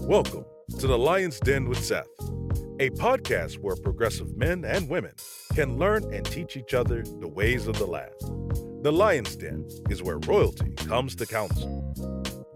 Welcome 0.00 0.44
to 0.78 0.86
the 0.86 0.98
Lion's 0.98 1.38
Den 1.40 1.68
with 1.68 1.84
Seth, 1.84 2.08
a 2.80 2.90
podcast 2.90 3.58
where 3.58 3.76
progressive 3.76 4.36
men 4.36 4.64
and 4.64 4.88
women 4.88 5.12
can 5.54 5.78
learn 5.78 6.12
and 6.12 6.26
teach 6.26 6.56
each 6.56 6.74
other 6.74 7.02
the 7.02 7.28
ways 7.28 7.66
of 7.66 7.78
the 7.78 7.86
land. 7.86 8.12
The 8.82 8.90
Lion's 8.92 9.36
Den 9.36 9.68
is 9.88 10.02
where 10.02 10.18
royalty 10.18 10.72
comes 10.74 11.14
to 11.16 11.26
council. 11.26 11.94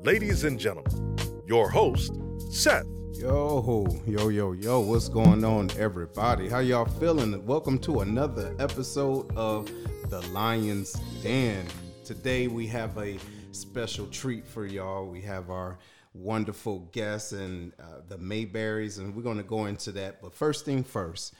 Ladies 0.02 0.44
and 0.44 0.58
gentlemen, 0.58 1.16
your 1.46 1.70
host, 1.70 2.12
Seth. 2.50 2.86
Yo, 3.12 3.86
yo, 4.06 4.28
yo, 4.28 4.52
yo, 4.52 4.80
what's 4.80 5.08
going 5.08 5.44
on, 5.44 5.70
everybody? 5.78 6.48
How 6.48 6.58
y'all 6.58 6.84
feeling? 6.84 7.46
Welcome 7.46 7.78
to 7.80 8.00
another 8.00 8.54
episode 8.58 9.30
of 9.36 9.70
The 10.10 10.20
Lion's 10.32 10.92
Den. 11.22 11.64
Today 12.04 12.48
we 12.48 12.66
have 12.66 12.98
a 12.98 13.16
special 13.52 14.06
treat 14.08 14.46
for 14.46 14.66
y'all. 14.66 15.06
We 15.06 15.20
have 15.22 15.48
our 15.50 15.78
wonderful 16.14 16.88
guests 16.92 17.32
and 17.32 17.72
uh, 17.78 18.00
the 18.08 18.16
Mayberrys, 18.16 18.98
and 18.98 19.14
we're 19.14 19.22
going 19.22 19.36
to 19.36 19.42
go 19.42 19.66
into 19.66 19.92
that. 19.92 20.22
But 20.22 20.32
first 20.32 20.64
thing 20.64 20.84
first, 20.84 21.34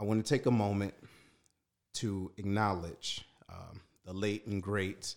I 0.00 0.04
want 0.04 0.24
to 0.24 0.28
take 0.28 0.46
a 0.46 0.50
moment 0.50 0.94
to 1.94 2.32
acknowledge 2.36 3.24
um, 3.48 3.80
the 4.04 4.12
late 4.12 4.46
and 4.46 4.62
great 4.62 5.14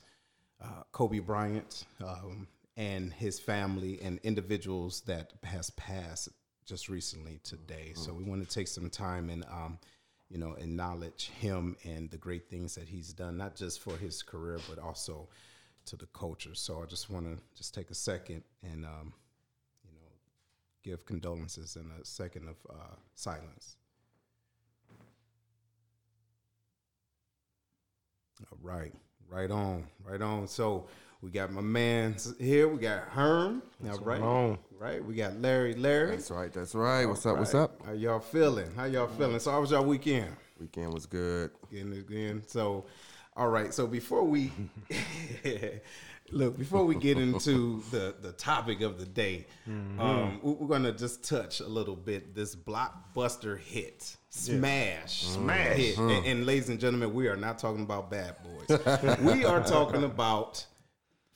uh, 0.63 0.83
Kobe 0.91 1.19
Bryant 1.19 1.85
um, 2.03 2.47
and 2.77 3.11
his 3.11 3.39
family 3.39 3.99
and 4.01 4.19
individuals 4.23 5.01
that 5.01 5.33
has 5.43 5.69
passed 5.71 6.29
just 6.65 6.89
recently 6.89 7.39
today. 7.43 7.93
So 7.95 8.13
we 8.13 8.23
want 8.23 8.47
to 8.47 8.53
take 8.53 8.67
some 8.67 8.89
time 8.89 9.29
and 9.29 9.45
um, 9.45 9.79
you 10.29 10.37
know 10.37 10.53
acknowledge 10.53 11.29
him 11.39 11.75
and 11.83 12.09
the 12.09 12.17
great 12.17 12.49
things 12.49 12.75
that 12.75 12.87
he's 12.87 13.13
done, 13.13 13.37
not 13.37 13.55
just 13.55 13.79
for 13.81 13.97
his 13.97 14.23
career 14.23 14.59
but 14.69 14.79
also 14.79 15.27
to 15.85 15.95
the 15.95 16.07
culture. 16.07 16.55
So 16.55 16.81
I 16.81 16.85
just 16.85 17.09
want 17.09 17.25
to 17.25 17.41
just 17.55 17.73
take 17.73 17.89
a 17.89 17.95
second 17.95 18.43
and 18.63 18.85
um, 18.85 19.13
you 19.83 19.91
know 19.93 20.07
give 20.83 21.05
condolences 21.05 21.75
and 21.75 21.91
a 21.99 22.05
second 22.05 22.47
of 22.47 22.55
uh, 22.69 22.95
silence. 23.15 23.77
All 28.51 28.57
right, 28.61 28.93
right 29.29 29.49
on, 29.49 29.85
right 30.03 30.21
on. 30.21 30.47
So 30.47 30.87
we 31.21 31.31
got 31.31 31.51
my 31.51 31.61
man 31.61 32.15
here. 32.39 32.67
We 32.67 32.79
got 32.79 33.03
Herm. 33.09 33.63
All 33.89 33.97
right, 33.99 34.21
on? 34.21 34.59
right. 34.77 35.03
We 35.03 35.15
got 35.15 35.39
Larry. 35.39 35.73
Larry. 35.73 36.11
That's 36.11 36.29
right. 36.29 36.51
That's 36.51 36.75
right. 36.75 37.05
What's 37.05 37.25
up? 37.25 37.37
What's 37.37 37.55
up? 37.55 37.81
How 37.85 37.93
y'all 37.93 38.19
feeling? 38.19 38.71
How 38.75 38.85
y'all 38.85 39.07
feeling? 39.07 39.39
So 39.39 39.51
how 39.51 39.61
was 39.61 39.71
y'all 39.71 39.85
weekend? 39.85 40.35
Weekend 40.59 40.93
was 40.93 41.05
good. 41.05 41.51
Getting 41.71 41.93
it 41.93 42.09
in. 42.09 42.43
So, 42.47 42.85
all 43.35 43.49
right. 43.49 43.73
So 43.73 43.85
before 43.87 44.23
we 44.23 44.51
look, 46.31 46.57
before 46.57 46.85
we 46.85 46.95
get 46.95 47.17
into 47.17 47.81
the 47.91 48.15
the 48.21 48.31
topic 48.33 48.81
of 48.81 48.99
the 48.99 49.05
day, 49.05 49.45
um, 49.67 50.39
we- 50.41 50.51
we're 50.53 50.67
gonna 50.67 50.91
just 50.91 51.23
touch 51.23 51.59
a 51.59 51.67
little 51.67 51.95
bit 51.95 52.33
this 52.35 52.55
blockbuster 52.55 53.57
hit, 53.59 54.15
smash, 54.29 55.23
smash 55.23 55.77
hit. 55.77 55.97
And, 55.97 56.25
and 56.25 56.45
ladies 56.45 56.69
and 56.69 56.79
gentlemen, 56.79 57.13
we 57.13 57.27
are 57.27 57.35
not 57.37 57.59
talking 57.59 57.83
about 57.83 58.09
Bad 58.09 58.35
Boys. 58.43 59.19
we 59.21 59.45
are 59.45 59.63
talking 59.63 60.03
about 60.03 60.65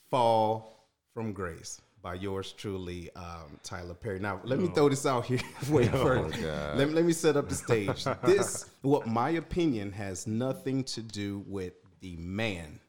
Fall 0.10 0.86
from 1.14 1.34
Grace 1.34 1.82
by 2.02 2.14
yours 2.14 2.54
truly, 2.54 3.10
um, 3.16 3.60
Tyler 3.62 3.94
Perry. 3.94 4.20
Now, 4.20 4.40
let 4.46 4.58
me 4.60 4.68
throw 4.70 4.88
this 4.88 5.06
out 5.06 5.26
here. 5.26 5.40
Wait, 5.70 5.92
first. 5.92 6.40
Let, 6.76 6.92
let 6.94 7.04
me 7.04 7.12
set 7.12 7.36
up 7.36 7.50
the 7.50 7.56
stage. 7.56 8.06
This, 8.24 8.70
what 8.82 9.06
my 9.06 9.32
opinion, 9.32 9.92
has 9.92 10.26
nothing 10.26 10.84
to 10.86 11.02
do 11.02 11.44
with 11.46 11.74
the 12.02 12.16
man, 12.18 12.80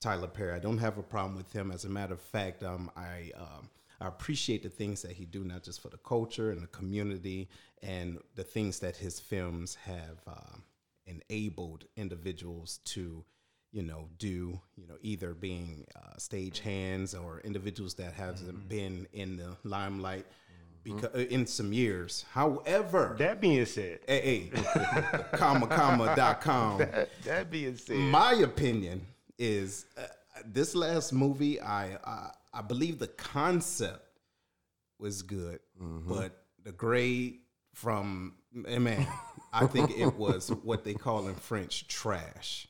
Tyler 0.00 0.28
Perry. 0.28 0.52
I 0.52 0.58
don't 0.58 0.78
have 0.78 0.98
a 0.98 1.02
problem 1.02 1.36
with 1.36 1.52
him. 1.52 1.70
As 1.70 1.84
a 1.84 1.88
matter 1.88 2.14
of 2.14 2.20
fact, 2.20 2.62
um, 2.62 2.90
I 2.96 3.32
um, 3.36 3.68
I 4.00 4.08
appreciate 4.08 4.62
the 4.62 4.68
things 4.68 5.02
that 5.02 5.12
he 5.12 5.24
do, 5.24 5.44
not 5.44 5.62
just 5.62 5.80
for 5.80 5.88
the 5.88 5.98
culture 5.98 6.50
and 6.50 6.62
the 6.62 6.66
community, 6.68 7.48
and 7.82 8.18
the 8.34 8.44
things 8.44 8.78
that 8.80 8.96
his 8.96 9.18
films 9.18 9.74
have 9.76 10.20
um, 10.26 10.62
enabled 11.06 11.84
individuals 11.96 12.80
to, 12.84 13.24
you 13.72 13.82
know, 13.82 14.08
do. 14.18 14.60
You 14.76 14.86
know, 14.86 14.96
either 15.00 15.32
being 15.34 15.86
uh, 15.96 16.16
stage 16.18 16.60
hands 16.60 17.14
or 17.14 17.40
individuals 17.40 17.94
that 17.94 18.12
hasn't 18.12 18.68
been 18.68 19.06
in 19.12 19.36
the 19.36 19.56
limelight. 19.64 20.26
Because 20.94 21.26
in 21.26 21.46
some 21.46 21.72
years, 21.72 22.24
however, 22.30 23.16
That 23.18 23.40
being 23.40 23.66
said, 23.66 24.00
hey, 24.06 24.50
comma 25.32 25.66
comma 25.66 26.14
dot 26.14 26.40
com. 26.40 26.78
that 27.24 27.50
being 27.50 27.76
said, 27.76 27.96
My 27.96 28.34
opinion 28.34 29.04
is 29.38 29.86
uh, 29.98 30.02
this 30.44 30.74
last 30.74 31.12
movie. 31.12 31.60
I, 31.60 31.96
I 32.04 32.30
I 32.54 32.62
believe 32.62 32.98
the 32.98 33.08
concept 33.08 34.20
was 34.98 35.22
good, 35.22 35.58
but 35.78 36.44
the 36.62 36.72
grade 36.72 37.40
from 37.74 38.34
eh, 38.66 38.78
man, 38.78 39.06
I 39.52 39.66
think 39.66 39.90
it 39.98 40.14
was 40.16 40.48
what 40.62 40.84
they 40.84 40.94
call 40.94 41.28
in 41.28 41.34
French 41.34 41.86
trash. 41.88 42.68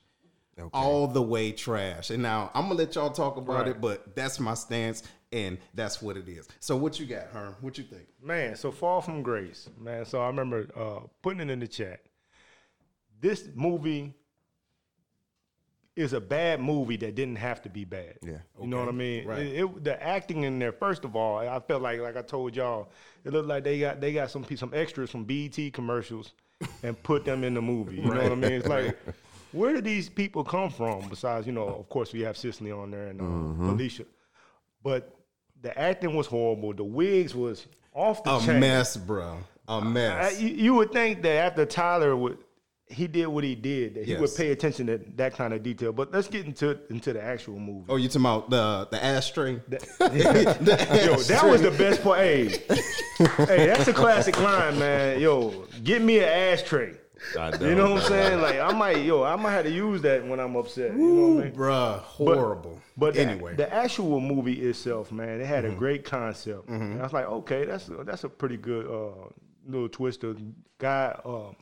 All 0.73 1.07
the 1.07 1.21
way 1.21 1.53
trash. 1.53 2.09
And 2.09 2.23
now 2.23 2.51
I'm 2.55 2.63
gonna 2.63 2.77
let 2.77 2.95
y'all 2.95 3.11
talk 3.11 3.37
about 3.37 3.69
it, 3.69 3.79
but 3.79 4.17
that's 4.17 4.41
my 4.41 4.55
stance, 4.55 5.03
and 5.37 5.59
that's 5.75 6.01
what 6.01 6.17
it 6.17 6.29
is. 6.29 6.49
So 6.61 6.77
what 6.77 6.99
you 6.99 7.07
got, 7.07 7.27
Herm? 7.29 7.55
What 7.61 7.77
you 7.79 7.85
think? 7.85 8.07
man, 8.23 8.57
so 8.57 8.71
Fall 8.73 9.01
from 9.01 9.23
Grace, 9.23 9.69
man. 9.79 10.05
So 10.05 10.21
I 10.21 10.27
remember 10.29 10.67
uh, 10.77 11.07
putting 11.23 11.41
it 11.41 11.51
in 11.51 11.61
the 11.61 11.69
chat. 11.69 12.01
This 13.21 13.49
movie 13.55 14.15
is 15.95 16.13
a 16.13 16.21
bad 16.21 16.61
movie 16.61 16.97
that 16.99 17.15
didn't 17.15 17.37
have 17.37 17.63
to 17.63 17.71
be 17.71 17.85
bad. 17.85 18.19
Yeah. 18.23 18.39
You 18.61 18.67
know 18.67 18.79
what 18.81 18.89
I 18.89 18.93
mean? 18.93 19.27
right. 19.27 19.39
It, 19.39 19.65
it- 19.65 19.85
the 19.85 20.03
acting 20.03 20.43
in 20.43 20.59
there, 20.59 20.73
first 20.73 21.05
of 21.05 21.17
all, 21.17 21.39
I 21.39 21.59
felt 21.61 21.81
like, 21.83 22.01
like 22.01 22.17
I 22.17 22.23
told 22.23 22.55
y'all, 22.55 22.91
it 23.25 23.33
looked 23.33 23.49
like 23.49 23.65
they 23.65 23.81
got 23.81 24.01
they 24.01 24.13
got 24.13 24.31
some 24.31 24.45
some 24.57 24.73
extras 24.75 25.11
from 25.11 25.25
BET 25.25 25.59
commercials 25.73 26.33
and 26.83 27.01
put 27.03 27.25
them 27.25 27.45
in 27.45 27.55
the 27.55 27.63
movie. 27.63 27.97
You 27.97 28.03
know 28.13 28.23
what 28.23 28.33
I 28.33 28.35
mean? 28.35 28.53
It's 28.53 28.69
like, 28.69 28.97
where 29.53 29.73
did 29.73 29.85
these 29.85 30.09
people 30.11 30.45
come 30.45 30.69
from? 30.71 31.09
Besides, 31.09 31.47
you 31.47 31.53
know, 31.53 31.67
of 31.67 31.89
course, 31.89 32.13
we 32.13 32.21
have 32.21 32.37
Cicely 32.37 32.71
on 32.73 32.91
there 32.91 33.09
and 33.09 33.21
uh, 33.21 33.25
Mm-hmm. 33.25 33.69
Alicia, 33.71 34.05
but 34.83 35.16
the 35.63 35.79
acting 35.79 36.15
was 36.15 36.27
horrible. 36.27 36.73
The 36.73 36.85
wigs 36.85 37.35
was 37.35 37.67
off 37.93 38.23
the 38.23 38.39
chain. 38.39 38.49
A 38.49 38.53
chain. 38.53 38.61
mess, 38.61 38.97
bro. 38.97 39.39
A 39.69 39.81
mess. 39.81 40.41
you, 40.41 40.49
you 40.49 40.75
would 40.75 40.93
think 40.93 41.23
that 41.23 41.45
after 41.47 41.67
Tyler 41.67 42.15
would 42.15 42.39
he 42.89 43.09
did 43.09 43.27
what 43.27 43.43
he 43.43 43.57
did, 43.57 43.95
that 43.95 44.05
he 44.05 44.15
would 44.15 44.35
pay 44.37 44.53
attention 44.53 44.87
to 44.87 44.99
that 45.17 45.35
kind 45.35 45.53
of 45.53 45.63
detail. 45.63 45.93
But 45.93 46.13
let's 46.13 46.29
get 46.29 46.47
into 46.47 46.79
into 46.89 47.13
the 47.13 47.23
actual 47.23 47.59
movie. 47.59 47.87
Oh, 47.89 47.97
you 47.97 48.09
talking 48.09 48.23
about 48.23 48.51
the 48.51 48.89
the 48.93 49.05
ashtray? 49.05 49.55
Yo, 49.71 51.17
that 51.17 51.43
was 51.45 51.63
the 51.63 51.75
best 51.77 52.03
part. 52.03 52.21
Hey, 52.21 52.49
hey, 53.19 53.67
that's 53.67 53.89
a 53.89 53.93
classic 53.93 54.39
line, 54.41 54.79
man. 54.79 55.21
Yo, 55.21 55.67
get 55.83 56.01
me 56.01 56.19
an 56.19 56.29
ashtray. 56.29 56.95
You 57.61 57.75
know 57.75 57.93
what 57.93 58.03
I'm 58.03 58.09
saying? 58.09 58.41
Like 58.43 58.61
I 58.61 58.73
might, 58.73 58.99
yo, 59.05 59.23
I 59.23 59.37
might 59.37 59.53
have 59.53 59.65
to 59.65 59.71
use 59.71 60.03
that 60.03 60.27
when 60.27 60.39
I'm 60.39 60.55
upset. 60.57 60.93
You 60.93 60.99
know 60.99 61.27
what 61.29 61.41
I 61.41 61.45
mean? 61.49 61.53
Bruh, 61.57 61.99
horrible. 62.01 62.81
But 62.97 63.15
the- 63.15 63.21
anyway, 63.23 63.55
the, 63.55 63.73
actual 63.73 64.21
movie 64.21 64.61
itself, 64.69 65.11
man, 65.13 65.41
it 65.41 65.47
had 65.47 65.65
a 65.65 65.71
great 65.71 66.05
concept. 66.05 66.69
And 66.69 67.01
I 67.01 67.03
was 67.03 67.13
like, 67.13 67.27
okay, 67.27 67.65
that's 67.65 67.89
that's 68.05 68.25
a 68.25 68.29
pretty 68.29 68.57
good 68.59 68.87
uh, 68.87 69.29
little 69.67 69.89
twist. 69.89 70.25
of 70.25 70.39
guy 70.79 71.19
um, 71.25 71.57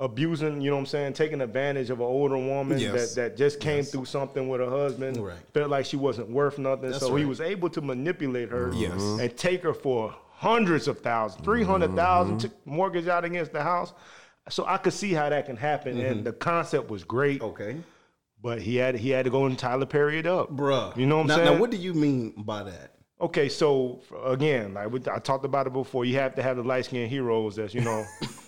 abusing, 0.00 0.60
you 0.60 0.70
know 0.70 0.76
what 0.76 0.80
I'm 0.80 0.86
saying, 0.86 1.12
taking 1.14 1.40
advantage 1.40 1.90
of 1.90 1.98
an 2.00 2.06
older 2.06 2.36
woman 2.38 2.78
Yes. 2.78 3.14
that, 3.14 3.20
that 3.30 3.36
just 3.36 3.58
came 3.60 3.82
through 3.84 4.04
something 4.04 4.48
with 4.48 4.60
her 4.60 4.70
husband, 4.70 5.16
Right. 5.16 5.36
felt 5.52 5.70
like 5.70 5.86
she 5.86 5.96
wasn't 5.96 6.30
worth 6.30 6.58
nothing. 6.58 6.90
That's 6.90 7.00
so 7.00 7.16
he 7.16 7.24
was 7.24 7.40
able 7.40 7.68
to 7.70 7.80
manipulate 7.80 8.48
her 8.50 8.72
Yes. 8.74 8.92
and 9.00 9.36
take 9.36 9.62
her 9.64 9.74
for 9.74 10.14
hundreds 10.38 10.86
of 10.86 11.00
thousands, 11.00 11.44
300,000, 11.44 12.38
took 12.38 12.66
mortgage 12.66 13.08
out 13.08 13.24
against 13.24 13.52
the 13.52 13.60
house. 13.60 13.92
So 14.48 14.64
I 14.64 14.78
could 14.78 14.92
see 14.92 15.12
how 15.12 15.28
that 15.28 15.46
can 15.46 15.56
happen, 15.56 15.98
and 16.00 16.16
mm-hmm. 16.16 16.24
the 16.24 16.32
concept 16.32 16.88
was 16.88 17.02
great. 17.02 17.42
okay, 17.42 17.76
But 18.40 18.62
he 18.62 18.76
had 18.76 18.94
he 18.94 19.10
had 19.10 19.24
to 19.24 19.30
go 19.30 19.46
and 19.46 19.58
Tyler 19.58 19.84
Perry 19.84 20.20
it 20.20 20.26
up, 20.26 20.54
bruh. 20.54 20.96
You 20.96 21.06
know 21.06 21.16
what 21.16 21.22
I'm 21.22 21.26
now, 21.26 21.36
saying? 21.36 21.52
Now, 21.54 21.60
what 21.60 21.70
do 21.70 21.76
you 21.76 21.92
mean 21.92 22.34
by 22.38 22.62
that? 22.62 22.94
Okay, 23.20 23.48
so 23.48 24.00
again, 24.24 24.74
like 24.74 24.90
we, 24.90 25.00
I 25.10 25.18
talked 25.18 25.44
about 25.44 25.66
it 25.66 25.72
before, 25.72 26.04
you 26.04 26.14
have 26.14 26.36
to 26.36 26.42
have 26.42 26.56
the 26.56 26.62
light 26.62 26.84
skinned 26.84 27.10
heroes 27.10 27.56
that's 27.56 27.74
you 27.74 27.80
know 27.80 28.04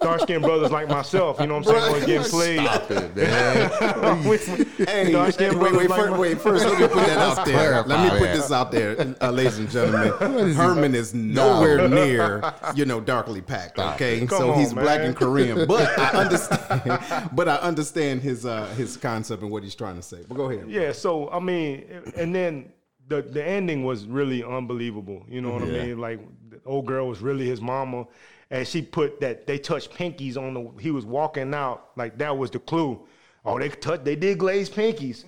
dark 0.00 0.20
skinned 0.22 0.42
brothers 0.42 0.70
like 0.70 0.88
myself. 0.88 1.40
You 1.40 1.46
know 1.46 1.58
what 1.58 1.68
I'm 1.68 1.80
saying? 1.80 1.92
Want 1.92 2.02
to 2.02 2.06
get 2.06 2.26
played. 2.26 2.60
Stop 2.60 2.90
it, 2.90 3.16
man. 3.16 4.70
Hey, 4.90 5.12
Dark-skinned 5.12 5.60
wait, 5.60 5.72
wait, 5.72 5.88
brothers 5.88 5.90
like 5.90 6.00
first, 6.00 6.10
my- 6.10 6.18
wait. 6.18 6.40
First, 6.40 6.64
let 6.64 6.80
me 6.80 6.88
put 6.88 7.06
that 7.06 7.18
out 7.18 7.44
there. 7.44 7.82
Let 7.82 8.02
me 8.02 8.10
put 8.18 8.20
that. 8.20 8.36
this 8.36 8.50
out 8.50 8.72
there, 8.72 9.14
uh, 9.20 9.30
ladies 9.30 9.58
and 9.58 9.70
gentlemen. 9.70 10.52
Herman 10.54 10.94
is 10.94 11.12
nowhere 11.14 11.88
near, 11.88 12.42
you 12.74 12.84
know, 12.86 13.00
darkly 13.00 13.42
packed. 13.42 13.78
Okay, 13.78 14.26
so 14.26 14.52
on, 14.52 14.58
he's 14.58 14.72
black 14.72 15.00
and 15.00 15.14
Korean, 15.14 15.66
but 15.66 15.86
I 15.98 16.08
understand. 16.24 17.30
but 17.32 17.48
I 17.48 17.56
understand 17.56 18.22
his 18.22 18.46
uh, 18.46 18.66
his 18.76 18.96
concept 18.96 19.42
and 19.42 19.50
what 19.50 19.62
he's 19.62 19.74
trying 19.74 19.96
to 19.96 20.02
say. 20.02 20.24
But 20.26 20.36
go 20.36 20.50
ahead. 20.50 20.68
Yeah, 20.70 20.92
so 20.92 21.30
I 21.30 21.40
mean, 21.40 21.84
and 22.16 22.34
then 22.34 22.72
the 23.08 23.22
the 23.22 23.44
ending 23.44 23.84
was 23.84 24.06
really 24.06 24.42
unbelievable. 24.42 25.24
You 25.28 25.40
know 25.42 25.50
what 25.52 25.62
I 25.62 25.66
mean? 25.66 25.98
Like 25.98 26.20
the 26.48 26.60
old 26.64 26.86
girl 26.86 27.08
was 27.08 27.20
really 27.20 27.46
his 27.46 27.60
mama, 27.60 28.06
and 28.50 28.66
she 28.66 28.82
put 28.82 29.20
that 29.20 29.46
they 29.46 29.58
touched 29.58 29.92
pinkies 29.92 30.36
on 30.36 30.54
the. 30.54 30.82
He 30.82 30.90
was 30.90 31.04
walking 31.04 31.54
out 31.54 31.90
like 31.96 32.18
that 32.18 32.36
was 32.36 32.50
the 32.50 32.58
clue. 32.58 33.00
Oh, 33.44 33.58
they 33.58 33.70
touch, 33.70 34.04
they 34.04 34.16
did 34.16 34.38
glaze 34.38 34.68
pinkies. 34.68 35.24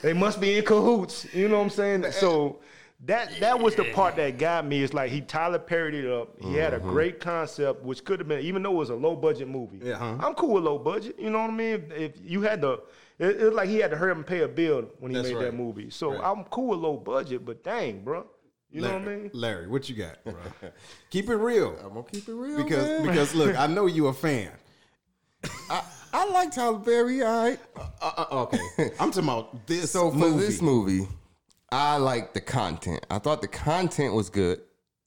They 0.00 0.12
must 0.12 0.40
be 0.40 0.58
in 0.58 0.64
cahoots. 0.64 1.26
You 1.34 1.48
know 1.48 1.58
what 1.58 1.64
I'm 1.64 1.70
saying? 1.70 2.12
So 2.12 2.60
that 3.04 3.32
that 3.40 3.58
was 3.58 3.74
the 3.74 3.84
part 3.92 4.16
that 4.16 4.38
got 4.38 4.66
me. 4.66 4.82
It's 4.82 4.94
like 4.94 5.10
he 5.10 5.20
Tyler 5.20 5.58
parodied 5.58 6.04
it 6.04 6.10
up. 6.10 6.40
He 6.40 6.54
had 6.54 6.74
a 6.74 6.78
mm-hmm. 6.78 6.90
great 6.90 7.20
concept, 7.20 7.82
which 7.84 8.04
could 8.04 8.20
have 8.20 8.28
been, 8.28 8.40
even 8.40 8.62
though 8.62 8.72
it 8.72 8.76
was 8.76 8.90
a 8.90 8.94
low 8.94 9.16
budget 9.16 9.48
movie. 9.48 9.80
Yeah, 9.82 9.96
huh? 9.96 10.16
I'm 10.20 10.34
cool 10.34 10.54
with 10.54 10.64
low 10.64 10.78
budget. 10.78 11.16
You 11.18 11.30
know 11.30 11.40
what 11.40 11.50
I 11.50 11.54
mean? 11.54 11.74
If, 11.74 11.92
if 11.92 12.12
you 12.24 12.42
had 12.42 12.62
to, 12.62 12.80
it, 13.18 13.40
it 13.40 13.44
was 13.44 13.54
like 13.54 13.68
he 13.68 13.78
had 13.78 13.90
to 13.90 13.96
hurry 13.96 14.12
up 14.12 14.16
and 14.16 14.26
pay 14.26 14.40
a 14.40 14.48
bill 14.48 14.88
when 14.98 15.10
he 15.10 15.16
That's 15.16 15.28
made 15.28 15.34
right. 15.34 15.44
that 15.46 15.54
movie. 15.54 15.90
So 15.90 16.12
Right. 16.12 16.20
I'm 16.22 16.44
cool 16.44 16.68
with 16.68 16.80
low 16.80 16.96
budget, 16.96 17.44
but 17.44 17.64
dang, 17.64 18.02
bro, 18.02 18.26
you 18.76 18.82
know 18.82 18.92
what 18.92 19.02
I 19.02 19.04
mean? 19.04 19.30
Larry, 19.32 19.68
what 19.68 19.88
you 19.88 19.94
got, 19.94 20.22
bro? 20.22 20.34
keep 21.10 21.30
it 21.30 21.36
real. 21.36 21.74
I'm 21.82 21.94
gonna 21.94 22.02
keep 22.02 22.28
it 22.28 22.34
real, 22.34 22.62
because 22.62 22.86
man. 22.86 23.06
because 23.06 23.34
look, 23.34 23.58
I 23.58 23.66
know 23.66 23.86
you 23.86 24.08
a 24.08 24.12
fan. 24.12 24.50
I, 25.70 25.82
I 26.12 26.26
like 26.26 26.52
Tyler 26.52 26.78
Perry. 26.80 27.22
All 27.22 27.42
right. 27.42 27.58
Uh, 27.74 27.86
uh, 28.02 28.26
okay, 28.42 28.58
I'm 29.00 29.10
talking 29.10 29.24
about 29.24 29.66
this. 29.66 29.92
So 29.92 30.10
for 30.10 30.16
movie. 30.16 30.44
this 30.44 30.60
movie, 30.60 31.08
I 31.72 31.96
like 31.96 32.34
the 32.34 32.40
content. 32.42 33.06
I 33.10 33.18
thought 33.18 33.40
the 33.40 33.48
content 33.48 34.12
was 34.12 34.28
good. 34.28 34.60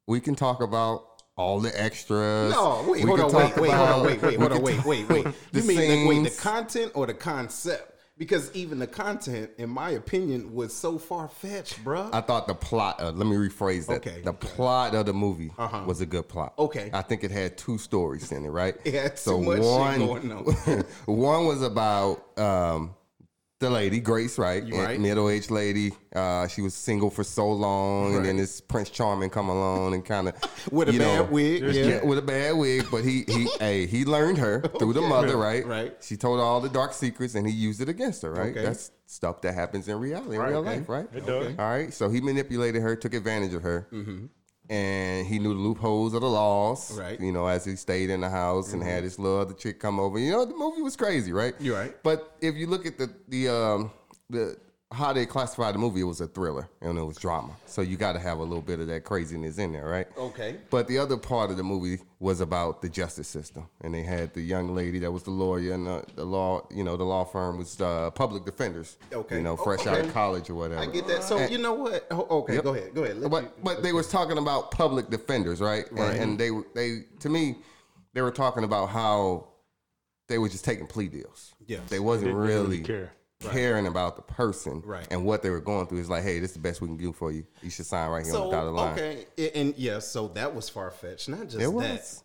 We 0.07 0.19
can 0.19 0.33
talk 0.33 0.63
about 0.63 1.05
all 1.37 1.59
the 1.59 1.79
extras. 1.79 2.51
No, 2.51 2.83
wait, 2.87 3.03
We 3.03 3.09
hold 3.09 3.19
on, 3.21 3.33
wait, 3.33 3.57
wait, 3.57 3.71
hold 3.71 3.89
on, 3.89 4.03
wait, 4.03 4.21
wait, 4.21 4.39
hold 4.39 4.51
on, 4.51 4.61
wait, 4.63 4.83
wait, 4.83 5.09
wait. 5.09 5.27
You 5.51 5.61
mean 5.61 5.77
the, 5.77 6.07
wait, 6.07 6.23
the 6.23 6.41
content 6.41 6.91
or 6.95 7.05
the 7.05 7.13
concept? 7.13 7.88
Because 8.19 8.53
even 8.53 8.79
the 8.79 8.85
content, 8.85 9.49
in 9.57 9.69
my 9.69 9.91
opinion, 9.91 10.53
was 10.53 10.73
so 10.73 10.97
far 10.99 11.29
fetched, 11.29 11.83
bruh. 11.85 12.09
I 12.13 12.19
thought 12.19 12.47
the 12.47 12.53
plot. 12.53 12.99
Uh, 13.01 13.11
let 13.11 13.25
me 13.25 13.37
rephrase 13.37 13.87
that. 13.87 14.05
Okay, 14.05 14.21
The 14.21 14.33
plot 14.33 14.93
of 14.93 15.05
the 15.05 15.13
movie 15.13 15.51
Uh-huh. 15.57 15.83
was 15.87 16.01
a 16.01 16.05
good 16.05 16.27
plot. 16.27 16.53
Okay. 16.59 16.89
I 16.93 17.01
think 17.01 17.23
it 17.23 17.31
had 17.31 17.57
two 17.57 17.77
stories 17.77 18.31
in 18.33 18.43
it, 18.45 18.49
right? 18.49 18.75
It 18.83 18.93
had 18.93 19.17
so 19.17 19.39
too 19.39 19.45
much 19.45 19.57
shit 19.63 19.65
one, 19.65 19.99
going 19.99 20.31
on. 20.33 20.83
one 21.05 21.45
was 21.45 21.61
about 21.61 22.37
um, 22.37 22.93
the 23.59 23.69
lady 23.69 23.99
Grace, 23.99 24.37
right? 24.37 24.63
Right. 24.71 24.99
Middle 24.99 25.29
aged 25.29 25.51
lady. 25.51 25.91
Uh, 26.15 26.47
she 26.47 26.61
was 26.61 26.73
single 26.73 27.09
for 27.09 27.23
so 27.25 27.51
long, 27.51 28.15
and 28.15 28.25
then 28.25 28.37
this 28.37 28.61
Prince 28.61 28.89
Charming 28.89 29.29
come 29.29 29.49
along 29.49 29.93
and 29.93 30.03
kind 30.05 30.29
of 30.29 30.35
With 30.71 30.89
a 30.89 30.97
bad 30.97 31.29
wig, 31.29 31.63
Yeah. 31.63 31.83
yeah. 31.83 32.03
with 32.05 32.17
a 32.17 32.21
bad 32.21 32.55
wig. 32.55 32.85
But 32.89 33.03
he 33.03 33.25
he 33.27 33.49
hey 33.59 33.85
he 33.85 34.05
learned 34.05 34.37
her 34.37 34.61
through 34.79 34.93
the 34.93 35.01
mother, 35.01 35.35
right? 35.37 35.65
Right. 35.65 35.95
She 36.01 36.15
told 36.15 36.39
all 36.39 36.61
the 36.61 36.69
dark 36.69 36.93
secrets, 36.93 37.35
and 37.35 37.45
he 37.45 37.53
used 37.53 37.81
it 37.81 37.89
against 37.89 38.21
her, 38.21 38.31
right? 38.31 38.51
Okay. 38.51 38.63
That's 38.63 38.91
stuff 39.05 39.41
that 39.41 39.55
happens 39.55 39.87
in 39.87 39.99
reality, 39.99 40.35
in 40.35 40.41
real 40.41 40.57
okay. 40.59 40.77
life, 40.77 40.89
right? 40.89 41.07
It 41.13 41.25
does. 41.25 41.47
All 41.57 41.69
right, 41.69 41.91
so 41.91 42.09
he 42.09 42.21
manipulated 42.21 42.81
her, 42.83 42.95
took 42.95 43.15
advantage 43.15 43.55
of 43.55 43.63
her, 43.63 43.87
Mm-hmm. 43.91 44.27
And 44.69 45.25
he 45.25 45.39
knew 45.39 45.53
the 45.53 45.59
loopholes 45.59 46.13
of 46.13 46.21
the 46.21 46.29
laws. 46.29 46.97
Right. 46.97 47.15
Mm-hmm. 47.15 47.25
You 47.25 47.31
know, 47.31 47.47
as 47.47 47.65
he 47.65 47.75
stayed 47.75 48.09
in 48.09 48.21
the 48.21 48.29
house 48.29 48.73
and 48.73 48.83
had 48.83 49.03
his 49.03 49.17
little 49.17 49.39
other 49.39 49.53
chick 49.53 49.79
come 49.79 49.99
over. 49.99 50.19
You 50.19 50.31
know, 50.31 50.45
the 50.45 50.55
movie 50.55 50.81
was 50.81 50.95
crazy, 50.95 51.33
right? 51.33 51.55
You're 51.59 51.77
right. 51.77 51.95
But 52.03 52.35
if 52.41 52.55
you 52.55 52.67
look 52.67 52.85
at 52.85 52.97
the 52.97 53.09
the 53.27 53.49
um 53.49 53.91
the 54.29 54.57
how 54.91 55.13
they 55.13 55.23
classified 55.25 55.75
the 55.75 55.77
movie, 55.77 56.01
it 56.01 56.05
was 56.05 56.19
a 56.19 56.25
thriller 56.25 56.67
and 56.81 56.97
it 56.97 57.03
was 57.03 57.15
drama. 57.17 57.53
So 57.67 57.81
you 57.83 57.95
got 57.95 58.13
to 58.13 58.19
have 58.19 58.39
a 58.39 58.43
little 58.43 58.61
bit 58.61 58.79
of 58.79 58.87
that 58.87 59.03
craziness 59.03 59.59
in 59.59 59.71
there, 59.71 59.85
right? 59.87 60.07
Okay. 60.17 60.55
But 60.71 60.87
the 60.87 60.97
other 60.97 61.15
part 61.15 61.51
of 61.51 61.57
the 61.57 61.63
movie 61.63 61.99
was 62.19 62.41
about 62.41 62.81
the 62.81 62.89
justice 62.89 63.27
system, 63.27 63.67
and 63.81 63.93
they 63.93 64.01
had 64.01 64.33
the 64.33 64.41
young 64.41 64.73
lady 64.73 64.97
that 64.99 65.11
was 65.11 65.21
the 65.23 65.29
lawyer, 65.31 65.73
and 65.73 65.85
the, 65.85 66.03
the 66.15 66.25
law, 66.25 66.65
you 66.71 66.83
know, 66.83 66.97
the 66.97 67.03
law 67.03 67.23
firm 67.23 67.59
was 67.59 67.79
uh, 67.79 68.09
public 68.11 68.45
defenders. 68.45 68.97
Okay. 69.13 69.35
You 69.37 69.41
know, 69.43 69.55
fresh 69.55 69.85
out 69.85 69.99
of 69.99 70.11
college 70.11 70.49
or 70.49 70.55
whatever. 70.55 70.81
I 70.81 70.87
get 70.87 71.05
that. 71.07 71.23
So 71.23 71.37
And- 71.37 71.51
you 71.51 71.59
know 71.59 71.73
what? 71.73 72.07
Oh, 72.09 72.39
Okay, 72.39 72.55
Yep. 72.55 72.63
go 72.63 72.73
ahead. 72.73 72.95
Go 72.95 73.03
ahead. 73.03 73.17
Let 73.17 73.23
you- 73.23 73.29
but 73.29 73.63
but 73.63 73.83
they 73.83 73.93
was 73.93 74.07
talking 74.09 74.39
about 74.39 74.71
public 74.71 75.09
defenders, 75.11 75.61
right? 75.61 75.87
And- 75.91 75.99
Right. 75.99 76.19
And, 76.19 76.39
they 76.39 76.49
they 76.73 77.03
to 77.19 77.29
me, 77.29 77.57
they 78.15 78.21
were 78.23 78.31
talking 78.31 78.63
about 78.63 78.87
how 78.89 79.49
they 80.27 80.39
were 80.39 80.49
just 80.49 80.65
taking 80.65 80.87
plea 80.87 81.09
deals. 81.09 81.53
Yes. 81.67 81.81
They 81.89 81.99
wasn't 81.99 82.29
Didn't 82.29 82.41
really 82.41 82.61
really 82.63 82.81
care. 82.81 83.11
Caring 83.49 83.87
about 83.87 84.15
the 84.15 84.21
person 84.21 84.81
Right. 84.85 85.07
and 85.11 85.25
what 85.25 85.41
they 85.41 85.49
were 85.49 85.61
going 85.61 85.87
through. 85.87 85.99
It's 85.99 86.09
like, 86.09 86.23
hey, 86.23 86.39
this 86.39 86.51
is 86.51 86.55
the 86.55 86.61
best 86.61 86.81
we 86.81 86.87
can 86.87 86.97
do 86.97 87.13
for 87.13 87.31
you. 87.31 87.45
You 87.61 87.69
should 87.69 87.85
sign 87.85 88.09
right 88.09 88.25
here 88.25 88.35
on 88.35 88.41
so 88.41 88.45
the 88.49 88.51
dotted 88.51 88.73
line. 88.73 88.93
okay, 88.93 89.25
and, 89.37 89.51
and 89.55 89.73
yes, 89.77 90.07
so 90.07 90.27
that 90.29 90.53
was 90.53 90.69
far 90.69 90.91
fetched. 90.91 91.29
Not 91.29 91.43
just 91.45 91.55
It 91.55 91.59
that. 91.61 91.71
was. 91.71 92.23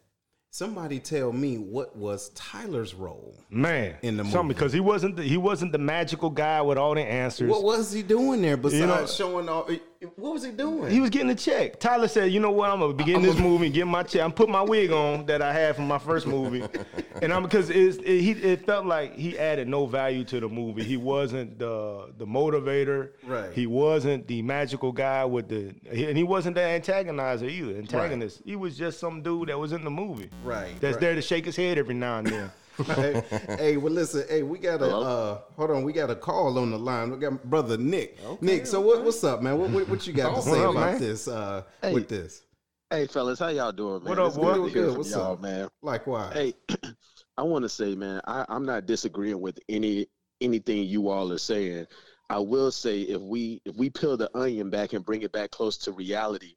Somebody 0.51 1.01
tell 1.01 1.33
me 1.33 1.57
what 1.59 1.97
was 1.97 2.29
Tyler's 2.31 2.95
role? 2.95 3.35
Man, 3.51 3.97
In 4.03 4.17
the 4.17 4.23
something 4.23 4.43
movie. 4.43 4.55
because 4.55 4.73
he 4.73 4.79
wasn't 4.79 5.17
the, 5.17 5.25
he 5.25 5.37
wasn't 5.37 5.73
the 5.73 5.79
magical 5.79 6.31
guy 6.31 6.63
with 6.63 6.79
all 6.79 6.95
the 6.95 7.01
answers. 7.01 7.51
What 7.51 7.65
was 7.65 7.93
he 7.93 8.03
doing 8.05 8.41
there 8.41 8.57
besides 8.57 8.81
You 8.81 8.87
know- 8.87 9.07
showing 9.07 9.49
all? 9.49 9.69
What 10.17 10.35
was 10.35 10.45
he 10.45 10.51
doing? 10.51 10.91
He 10.91 11.01
was 11.01 11.11
getting 11.11 11.31
a 11.31 11.35
check. 11.35 11.79
Tyler 11.81 12.09
said, 12.09 12.33
"You 12.33 12.41
know 12.41 12.51
what? 12.51 12.71
I'm 12.71 12.81
gonna 12.81 12.95
begin 12.95 13.23
this 13.23 13.37
oh. 13.39 13.43
movie 13.43 13.67
and 13.67 13.75
get 13.75 13.87
my 13.87 14.03
check. 14.03 14.23
I'm 14.23 14.33
put 14.33 14.49
my 14.49 14.63
wig 14.63 14.93
on 14.93 15.27
that 15.27 15.43
I 15.43 15.53
had 15.53 15.77
from 15.77 15.89
my 15.89 15.99
first 15.99 16.27
movie, 16.27 16.65
and 17.23 17.33
I'm 17.33 17.43
because 17.43 17.71
it's, 17.71 17.99
it, 17.99 18.21
he 18.21 18.33
it 18.33 18.67
felt 18.67 18.87
like 18.87 19.15
he 19.17 19.39
added 19.39 19.69
no 19.69 19.87
value 19.87 20.25
to 20.25 20.41
the 20.41 20.49
movie. 20.49 20.83
He 20.83 20.97
wasn't 20.97 21.59
the 21.59 22.13
the 22.19 22.27
motivator. 22.27 23.11
Right. 23.25 23.53
He 23.53 23.67
wasn't 23.67 24.27
the 24.27 24.43
magical 24.43 24.93
guy 24.93 25.25
with 25.25 25.49
the 25.49 25.75
and 25.91 26.17
he 26.17 26.25
wasn't 26.25 26.57
the 26.57 26.63
antagonizer 26.63 27.49
either. 27.49 27.77
Antagonist. 27.79 28.43
He 28.45 28.57
was 28.57 28.77
just 28.77 28.99
some 28.99 29.23
dude 29.23 29.49
that 29.49 29.59
was 29.59 29.73
in 29.73 29.85
the 29.85 29.91
movie. 29.91 30.31
Right, 30.43 30.81
That's 30.81 30.95
right. 30.95 31.01
there 31.01 31.15
to 31.15 31.23
shake 31.23 31.45
his 31.45 31.57
head 31.57 31.79
every 31.79 31.95
now 31.95 32.19
and 32.19 32.27
then. 32.27 32.51
Hey, 32.87 33.23
hey, 33.59 33.77
well, 33.77 33.93
listen, 33.93 34.25
hey, 34.29 34.43
we 34.43 34.59
got 34.59 34.83
a 34.83 34.97
uh, 34.97 35.41
hold 35.57 35.71
on, 35.71 35.85
we 35.85 35.93
got 35.93 36.11
a 36.11 36.15
call 36.17 36.59
on 36.59 36.71
the 36.71 36.79
line. 36.79 37.11
We 37.11 37.19
got 37.19 37.43
brother 37.45 37.77
Nick. 37.77 38.19
Nick, 38.41 38.67
so 38.67 38.81
what, 38.81 39.05
what's 39.05 39.23
up, 39.25 39.43
man? 39.43 39.59
What, 39.59 39.71
what, 39.71 39.89
what 39.89 40.07
you 40.07 40.13
got 40.13 40.35
to 40.37 40.43
say 40.43 40.51
what 40.51 40.61
up, 40.61 40.71
about 40.73 40.93
man? 40.93 41.01
this? 41.01 41.29
Uh, 41.29 41.63
Hey. 41.83 41.93
with 41.93 42.09
this, 42.09 42.43
Hey 42.91 43.07
fellas, 43.07 43.39
how 43.39 43.49
y'all 43.49 43.73
doing, 43.73 44.05
man? 44.05 44.11
What 44.11 44.19
up, 44.19 44.27
It's 44.29 44.37
boy? 44.37 44.55
good 44.55 44.73
Good, 44.73 44.97
what's 44.99 45.11
y'all, 45.11 45.33
up? 45.33 45.41
man. 45.43 45.69
likewise. 45.83 46.33
Hey, 46.35 46.55
I 47.37 47.43
want 47.43 47.63
to 47.65 47.69
say, 47.69 47.95
man, 47.95 48.21
I, 48.27 48.45
I'm 48.49 48.65
not 48.65 48.87
disagreeing 48.87 49.41
with 49.41 49.59
any 49.69 50.07
anything 50.41 50.85
you 50.85 51.09
all 51.09 51.33
are 51.33 51.39
saying. 51.39 51.87
I 52.31 52.39
will 52.39 52.71
say, 52.71 53.01
if 53.03 53.21
we 53.21 53.61
if 53.65 53.75
we 53.77 53.91
peel 53.91 54.17
the 54.17 54.31
onion 54.37 54.71
back 54.71 54.93
and 54.93 55.05
bring 55.05 55.23
it 55.23 55.33
back 55.33 55.51
close 55.51 55.77
to 55.79 55.93
reality, 55.93 56.55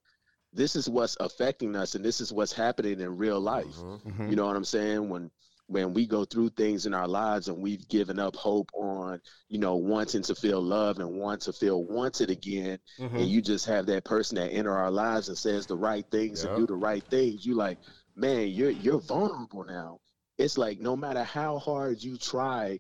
this 0.54 0.76
is 0.76 0.88
what's 0.90 1.18
affecting 1.20 1.76
us, 1.76 1.96
and 1.96 2.04
this 2.06 2.22
is 2.22 2.32
what's 2.32 2.54
happening 2.54 3.00
in 3.00 3.18
real 3.18 3.40
life. 3.40 3.76
Mhm. 3.78 4.30
You 4.30 4.36
know 4.36 4.46
what 4.46 4.56
I'm 4.56 4.64
saying? 4.66 5.10
When 5.10 5.32
when 5.68 5.94
we 5.94 6.08
go 6.08 6.24
through 6.26 6.50
things 6.50 6.86
in 6.86 6.94
our 6.94 7.08
lives 7.08 7.50
and 7.50 7.62
we've 7.62 7.88
given 7.90 8.20
up 8.20 8.36
hope 8.36 8.70
on, 8.74 9.20
you 9.50 9.60
know, 9.60 9.76
wanting 9.76 10.22
to 10.24 10.34
feel 10.34 10.62
loved 10.62 11.00
and 11.00 11.10
want 11.20 11.42
to 11.42 11.54
feel 11.54 11.84
wanted 11.84 12.30
again, 12.32 12.80
Mhm. 13.00 13.14
and 13.20 13.28
you 13.28 13.42
just 13.42 13.66
have 13.66 13.86
that 13.88 14.06
person 14.06 14.36
that 14.36 14.50
enter 14.50 14.72
our 14.74 14.92
lives 14.92 15.28
and 15.28 15.38
says 15.38 15.66
the 15.68 15.78
right 15.78 16.06
things 16.10 16.44
Yeah. 16.44 16.52
and 16.52 16.58
do 16.60 16.68
the 16.68 16.76
right 16.76 17.04
things, 17.10 17.46
you 17.46 17.56
like, 17.56 17.78
man, 18.16 18.48
you're 18.48 18.70
you're 18.72 19.00
vulnerable 19.02 19.64
now. 19.66 20.00
It's 20.38 20.58
like 20.58 20.80
no 20.80 20.96
matter 20.96 21.24
how 21.24 21.60
hard 21.60 22.02
you 22.02 22.18
try 22.18 22.80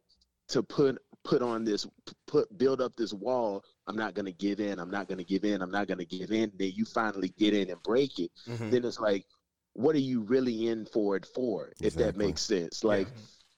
to 0.50 0.64
put 0.64 0.98
put 1.24 1.42
on 1.42 1.66
this 1.66 1.86
put 2.26 2.58
build 2.58 2.80
up 2.80 2.96
this 2.96 3.12
wall, 3.14 3.62
I'm 3.88 3.98
not 3.98 4.14
gonna 4.14 4.32
give 4.32 4.62
in, 4.62 4.80
I'm 4.80 4.90
not 4.90 5.10
gonna 5.10 5.26
give 5.26 5.44
in, 5.44 5.62
I'm 5.62 5.72
not 5.72 5.88
gonna 5.88 6.06
give 6.06 6.32
in. 6.32 6.54
Then 6.56 6.72
you 6.74 6.86
finally 6.86 7.34
get 7.38 7.54
in 7.54 7.70
and 7.70 7.84
break 7.84 8.18
it. 8.20 8.32
Mhm. 8.48 8.72
Then 8.72 8.86
it's 8.86 9.00
like, 9.00 9.26
what 9.78 9.96
are 9.96 10.00
you 10.00 10.22
really 10.22 10.68
in 10.68 10.86
for 10.86 11.16
it 11.16 11.26
for? 11.26 11.72
If 11.80 11.94
that 11.96 12.18
makes 12.18 12.42
sense. 12.42 12.84
Like 12.84 13.08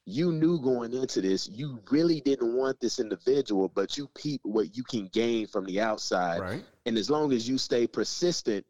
you 0.05 0.31
knew 0.31 0.59
going 0.59 0.93
into 0.93 1.21
this, 1.21 1.47
you 1.47 1.79
really 1.89 2.19
didn't 2.21 2.55
want 2.55 2.79
this 2.79 2.99
individual, 2.99 3.69
but 3.69 3.97
you 3.97 4.07
peep 4.15 4.41
what 4.43 4.75
you 4.75 4.83
can 4.83 5.07
gain 5.07 5.47
from 5.47 5.65
the 5.65 5.79
outside 5.79 6.41
right. 6.41 6.63
and 6.85 6.97
as 6.97 7.09
long 7.09 7.31
as 7.31 7.47
you 7.47 7.57
stay 7.57 7.87
persistent 7.87 8.65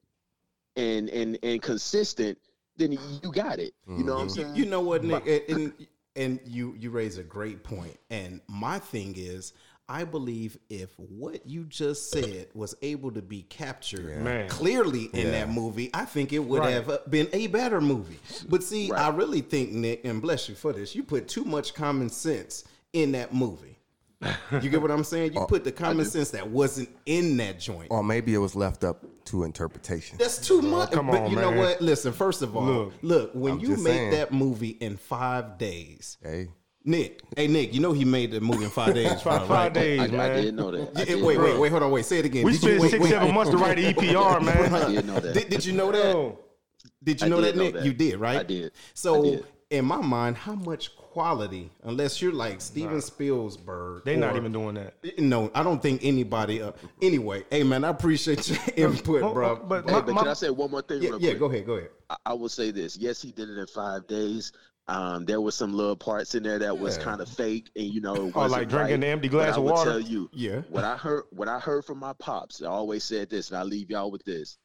and 0.75 1.09
and 1.09 1.39
and 1.41 1.61
consistent 1.61 2.37
then 2.77 2.91
you 2.91 3.31
got 3.31 3.59
it 3.59 3.73
you 3.87 4.03
know 4.03 4.15
what 4.15 4.21
i'm 4.21 4.27
mm-hmm. 4.27 4.39
You, 4.39 4.45
saying 4.45 4.55
you 4.55 4.65
know 4.65 4.81
what, 4.81 5.03
Nick, 5.03 5.27
and, 5.27 5.49
and 5.49 5.87
and 6.19 6.39
you 6.45 6.75
you 6.77 6.89
raise 6.91 7.17
a 7.17 7.23
great 7.23 7.63
point. 7.63 7.97
And 8.09 8.41
my 8.47 8.79
thing 8.79 9.13
is, 9.17 9.53
I 9.89 10.03
believe 10.03 10.57
if 10.69 10.91
what 10.99 11.47
you 11.47 11.65
just 11.65 12.11
said 12.11 12.47
was 12.53 12.75
able 12.83 13.11
to 13.11 13.21
be 13.23 13.41
captured 13.41 14.21
Man. 14.21 14.47
clearly 14.47 15.05
in 15.13 15.25
Yeah. 15.27 15.31
that 15.31 15.49
movie, 15.49 15.89
I 15.93 16.05
think 16.05 16.31
it 16.31 16.39
would 16.39 16.59
Right. 16.59 16.73
have 16.73 16.89
uh, 16.89 16.99
been 17.09 17.27
a 17.33 17.47
better 17.47 17.81
movie. 17.81 18.19
But 18.47 18.63
see, 18.63 18.91
Right. 18.91 19.01
I 19.01 19.09
really 19.09 19.41
think 19.41 19.71
Nick, 19.71 20.05
and 20.05 20.21
bless 20.21 20.47
you 20.47 20.53
for 20.55 20.71
this, 20.73 20.93
you 20.95 21.03
put 21.03 21.27
too 21.27 21.43
much 21.43 21.73
common 21.73 22.09
sense 22.09 22.63
in 22.93 23.11
that 23.13 23.33
movie. 23.33 23.77
You 24.51 24.69
get 24.69 24.81
what 24.81 24.91
I'm 24.91 25.05
saying? 25.05 25.33
You 25.33 25.45
put 25.47 25.63
the 25.63 25.71
common 25.71 26.05
sense 26.05 26.31
that 26.31 26.49
wasn't 26.49 26.89
in 27.05 27.37
that 27.37 27.59
joint. 27.59 27.87
Or 27.89 28.03
maybe 28.03 28.33
it 28.33 28.37
was 28.39 28.53
left 28.53 28.83
up 28.83 29.05
to 29.25 29.43
interpretation. 29.43 30.17
That's 30.19 30.45
too 30.45 30.61
much. 30.61 30.91
come 30.91 31.07
but 31.07 31.21
on, 31.21 31.29
you 31.31 31.37
know 31.37 31.51
what? 31.51 31.81
Listen, 31.81 32.11
first 32.13 32.41
of 32.41 32.55
all, 32.57 32.65
look, 32.65 32.93
Look. 33.01 33.31
when 33.33 33.53
I'm 33.53 33.59
you 33.59 33.69
make 33.69 33.79
saying. 33.93 34.11
that 34.11 34.33
movie 34.33 34.75
in 34.81 34.97
five 34.97 35.57
days, 35.57 36.17
Hey, 36.21 36.49
Nick, 36.89 37.21
hey 37.37 37.47
Nick, 37.47 37.73
you 37.73 37.79
know 37.79 37.91
he 37.93 38.03
made 38.03 38.31
the 38.31 38.41
movie 38.41 38.63
in 38.63 38.69
five 38.71 38.93
days. 38.95 39.21
Five, 39.21 39.47
bro, 39.47 39.55
right? 39.55 39.73
days, 39.73 39.99
I, 39.99 40.03
I 40.05 40.07
man. 40.07 40.41
did 40.43 40.55
know 40.55 40.71
that 40.71 40.91
Yeah, 40.97 41.05
did 41.05 41.23
wait, 41.23 41.37
know 41.37 41.43
wait, 41.43 41.59
wait, 41.59 41.69
hold 41.71 41.83
on, 41.83 41.91
wait. 41.91 42.03
Say 42.05 42.17
it 42.19 42.25
again. 42.25 42.43
We 42.43 42.53
Did 42.53 42.63
you- 42.63 42.67
spent 42.69 42.81
wait, 42.81 42.91
six, 42.91 43.03
wait. 43.03 43.09
seven 43.11 43.33
months 43.33 43.51
to 43.51 43.57
write 43.57 43.77
an 43.79 43.93
EPR, 43.93 44.43
man. 44.43 44.73
I 44.73 44.91
did 44.91 45.05
know 45.05 45.19
that 45.19 45.33
Did, 45.35 45.49
did 45.49 45.65
you 45.65 45.73
know 45.73 45.91
that? 45.91 46.35
Did 47.03 47.21
you 47.21 47.29
know 47.29 47.39
did 47.41 47.53
that, 47.53 47.57
know 47.57 47.63
Nick? 47.65 47.73
that. 47.75 47.85
You 47.85 47.93
did, 47.93 48.19
right? 48.19 48.39
I 48.39 48.43
did. 48.43 48.71
So, 48.95 49.19
I 49.19 49.29
did. 49.29 49.45
in 49.69 49.85
my 49.85 50.01
mind, 50.01 50.35
how 50.35 50.55
much 50.55 50.95
quality, 50.97 51.69
unless 51.83 52.21
you're 52.21 52.33
like 52.33 52.59
Steven 52.61 53.01
Spielberg, 53.01 54.03
they're 54.05 54.17
not 54.17 54.35
even 54.35 54.51
doing 54.51 54.75
that. 54.75 54.95
No, 55.19 55.51
I 55.53 55.61
don't 55.63 55.81
think 55.81 56.03
anybody. 56.03 56.61
Uh, 56.61 56.71
anyway, 57.01 57.45
hey 57.51 57.63
man, 57.63 57.83
I 57.83 57.89
appreciate 57.89 58.49
your 58.49 58.59
input, 58.91 59.21
Oh, 59.23 59.33
bro. 59.33 59.55
but 59.57 59.85
Hey, 59.85 59.91
my- 59.91 60.01
but 60.01 60.13
my- 60.15 60.21
can 60.21 60.29
I 60.29 60.33
say 60.33 60.49
one 60.49 60.71
more 60.71 60.81
thing? 60.81 61.01
yeah, 61.03 61.09
real 61.11 61.21
yeah, 61.21 61.33
go 61.35 61.45
ahead, 61.45 61.65
go 61.67 61.73
ahead. 61.73 61.89
I, 62.09 62.15
I 62.27 62.33
will 62.33 62.49
say 62.49 62.71
this. 62.71 62.97
Yes, 62.97 63.21
he 63.21 63.31
did 63.31 63.49
it 63.49 63.57
in 63.59 63.67
five 63.67 64.07
days. 64.07 64.51
Um, 64.89 65.25
there 65.25 65.41
was 65.41 65.55
some 65.55 65.73
little 65.73 65.95
parts 65.95 66.35
in 66.35 66.43
there 66.43 66.59
that 66.59 66.77
was 66.77 66.97
kind 66.97 67.21
of 67.21 67.29
fake, 67.29 67.71
and 67.75 67.85
you 67.85 68.01
know, 68.01 68.33
it 68.35 68.35
Oh, 68.35 68.47
like 68.47 68.69
drinking 68.69 68.95
right. 68.95 69.01
the 69.01 69.07
empty 69.07 69.29
But 69.37 69.49
glass 69.49 69.55
I 69.55 69.57
of 69.57 69.63
will 69.63 69.73
water. 69.73 69.91
Tell 69.91 69.99
you, 70.01 70.29
Yeah. 70.33 70.61
what 70.67 70.83
I 70.83 70.97
heard, 70.97 71.25
what 71.31 71.47
I 71.47 71.59
heard 71.59 71.85
from 71.85 71.99
my 71.99 72.13
pops, 72.13 72.61
I 72.63 72.67
always 72.67 73.03
said 73.03 73.29
this, 73.29 73.49
and 73.49 73.57
I 73.57 73.63
leave 73.63 73.91
y'all 73.91 74.11
with 74.11 74.23
this: 74.25 74.57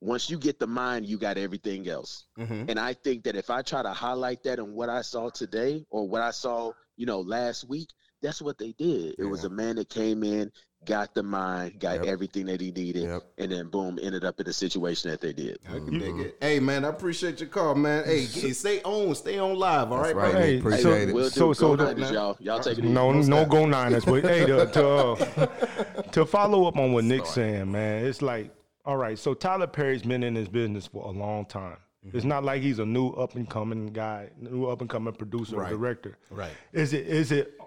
once 0.00 0.30
you 0.30 0.38
get 0.38 0.58
the 0.58 0.66
mind, 0.66 1.06
you 1.06 1.18
got 1.18 1.38
everything 1.38 1.88
else. 1.88 2.26
hmm 2.36 2.64
And 2.68 2.78
I 2.78 2.94
think 2.94 3.24
that 3.24 3.36
if 3.36 3.50
I 3.50 3.62
try 3.62 3.82
to 3.82 3.92
highlight 3.92 4.42
that 4.44 4.58
in 4.58 4.72
what 4.74 4.88
I 4.90 5.02
saw 5.02 5.30
today 5.30 5.84
or 5.90 6.08
what 6.08 6.22
I 6.22 6.30
saw, 6.30 6.72
you 6.96 7.06
know, 7.06 7.20
last 7.20 7.68
week, 7.68 7.88
that's 8.22 8.42
what 8.42 8.58
they 8.58 8.72
did. 8.72 9.16
It 9.18 9.24
was 9.24 9.44
a 9.44 9.50
man 9.50 9.76
that 9.76 9.88
came 9.88 10.22
in, 10.22 10.52
got 10.84 11.12
the 11.14 11.22
mind, 11.22 11.78
got 11.80 11.96
Yep. 11.96 12.04
everything 12.06 12.46
that 12.46 12.60
he 12.60 12.70
needed, 12.70 13.02
Yep. 13.04 13.22
and 13.38 13.52
then 13.52 13.66
boom, 13.68 13.98
ended 14.00 14.24
up 14.24 14.38
in 14.40 14.46
the 14.46 14.52
situation 14.52 15.10
that 15.10 15.20
they 15.20 15.32
did. 15.32 15.58
I 15.68 15.72
can 15.74 15.98
dig 15.98 16.18
it. 16.18 16.36
Hey 16.40 16.60
man, 16.60 16.84
I 16.84 16.88
appreciate 16.88 17.40
your 17.40 17.48
call, 17.48 17.74
man. 17.74 18.04
Hey, 18.04 18.20
hey, 18.24 18.52
stay 18.52 18.80
on, 18.82 19.14
stay 19.14 19.38
on 19.38 19.58
live, 19.58 19.92
all 19.92 19.98
right, 19.98 20.14
right, 20.16 20.32
bro? 20.32 20.40
Hey, 20.40 20.58
Appreciate 20.58 20.82
so, 20.82 20.92
it. 20.92 21.12
We'll 21.14 21.24
do 21.24 21.30
so, 21.30 21.52
so, 21.52 21.68
go 21.68 21.76
the- 21.76 21.94
Niners, 21.94 22.10
y'all. 22.10 22.36
Y'all 22.40 22.60
take 22.60 22.78
it 22.78 22.84
easy. 22.84 22.92
no, 22.92 23.12
no, 23.12 23.22
step. 23.22 23.48
go 23.48 23.66
Niners. 23.66 24.04
But 24.04 24.24
hey, 24.24 24.46
to 24.46 24.66
to, 24.66 24.86
uh, 24.88 25.46
to 26.12 26.24
follow 26.24 26.66
up 26.66 26.76
on 26.76 26.92
what 26.92 27.04
Nick's 27.04 27.30
saying, 27.30 27.70
man, 27.70 28.04
it's 28.06 28.22
like, 28.22 28.50
all 28.86 28.96
right. 28.96 29.18
So 29.18 29.34
Tyler 29.34 29.66
Perry's 29.66 30.02
been 30.02 30.22
in 30.22 30.34
this 30.34 30.48
business 30.48 30.86
for 30.86 31.04
a 31.04 31.10
long 31.10 31.44
time. 31.44 31.76
Mm-hmm. 32.06 32.16
It's 32.16 32.24
not 32.24 32.44
like 32.44 32.62
he's 32.62 32.78
a 32.78 32.86
new 32.86 33.10
up 33.10 33.34
and 33.34 33.50
coming 33.50 33.88
guy, 33.88 34.30
new 34.38 34.66
up 34.66 34.80
and 34.80 34.88
coming 34.88 35.12
producer 35.12 35.56
Right. 35.56 35.72
or 35.72 35.76
director. 35.76 36.16
Right. 36.30 36.52
Is 36.72 36.92
it 36.94 37.06
is 37.06 37.30
it 37.32 37.58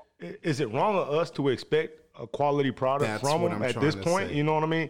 is 0.42 0.60
it 0.60 0.72
wrong 0.72 0.96
of 0.96 1.10
us 1.10 1.30
to 1.32 1.50
expect 1.50 2.00
a 2.22 2.28
quality 2.28 2.72
product 2.72 3.10
That's 3.10 3.22
from 3.22 3.42
him 3.42 3.62
at 3.64 3.80
this 3.80 3.96
point? 3.96 4.30
say. 4.30 4.36
You 4.36 4.44
know 4.44 4.54
what 4.54 4.64
I 4.64 4.68
mean? 4.68 4.90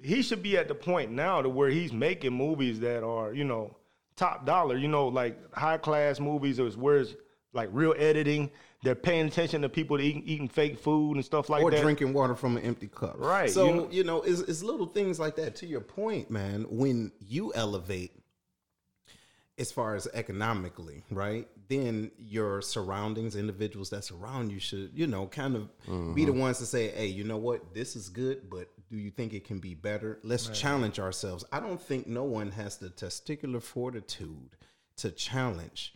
He 0.00 0.22
should 0.22 0.42
be 0.42 0.56
at 0.56 0.68
the 0.68 0.74
point 0.74 1.10
now 1.10 1.42
to 1.42 1.48
where 1.48 1.68
he's 1.68 1.92
making 1.92 2.32
movies 2.32 2.80
that 2.80 3.02
are, 3.02 3.32
you 3.32 3.44
know, 3.44 3.76
top 4.16 4.46
dollar. 4.46 4.76
You 4.76 4.88
know, 4.88 5.08
like 5.08 5.36
high 5.54 5.78
class 5.78 6.20
movies 6.20 6.58
is 6.58 6.76
where 6.76 6.98
it's 6.98 7.14
like 7.52 7.68
real 7.72 7.94
editing. 7.98 8.50
They're 8.84 8.94
paying 8.94 9.26
attention 9.26 9.62
to 9.62 9.68
people 9.68 10.00
eating, 10.00 10.22
eating 10.24 10.46
fake 10.48 10.78
food 10.78 11.16
and 11.16 11.24
stuff 11.24 11.48
like 11.48 11.64
or 11.64 11.72
that. 11.72 11.80
Or 11.80 11.82
drinking 11.82 12.12
water 12.12 12.36
from 12.36 12.56
an 12.56 12.62
empty 12.62 12.86
cup. 12.86 13.16
Right, 13.18 13.50
So, 13.50 13.66
you 13.66 13.88
you 13.90 14.04
know- 14.04 14.18
know, 14.18 14.22
it's, 14.22 14.40
it's 14.42 14.62
little 14.62 14.86
things 14.86 15.18
like 15.18 15.34
that. 15.34 15.56
To 15.56 15.66
your 15.66 15.80
point, 15.80 16.30
man, 16.30 16.64
when 16.70 17.10
you 17.18 17.52
elevate 17.56 18.12
as 19.58 19.72
far 19.72 19.96
as 19.96 20.06
economically, 20.14 21.02
right? 21.10 21.48
Then 21.68 22.10
your 22.18 22.62
surroundings, 22.62 23.36
individuals 23.36 23.90
that 23.90 24.02
surround 24.04 24.50
you 24.50 24.58
should, 24.58 24.90
you 24.94 25.06
know, 25.06 25.26
kind 25.26 25.54
of 25.56 26.14
be 26.14 26.24
the 26.24 26.32
ones 26.32 26.58
to 26.58 26.66
say, 26.66 26.88
hey, 26.88 27.06
you 27.08 27.24
know 27.24 27.36
what? 27.36 27.74
This 27.74 27.94
is 27.94 28.08
good, 28.08 28.48
but 28.48 28.68
do 28.90 28.96
you 28.96 29.10
think 29.10 29.34
it 29.34 29.44
can 29.44 29.58
be 29.58 29.74
better? 29.74 30.18
Let's 30.22 30.48
challenge 30.48 30.98
ourselves. 30.98 31.44
I 31.52 31.60
don't 31.60 31.80
think 31.80 32.06
no 32.06 32.24
one 32.24 32.50
has 32.52 32.78
the 32.78 32.88
testicular 32.88 33.62
fortitude 33.62 34.56
to 34.96 35.10
challenge 35.10 35.94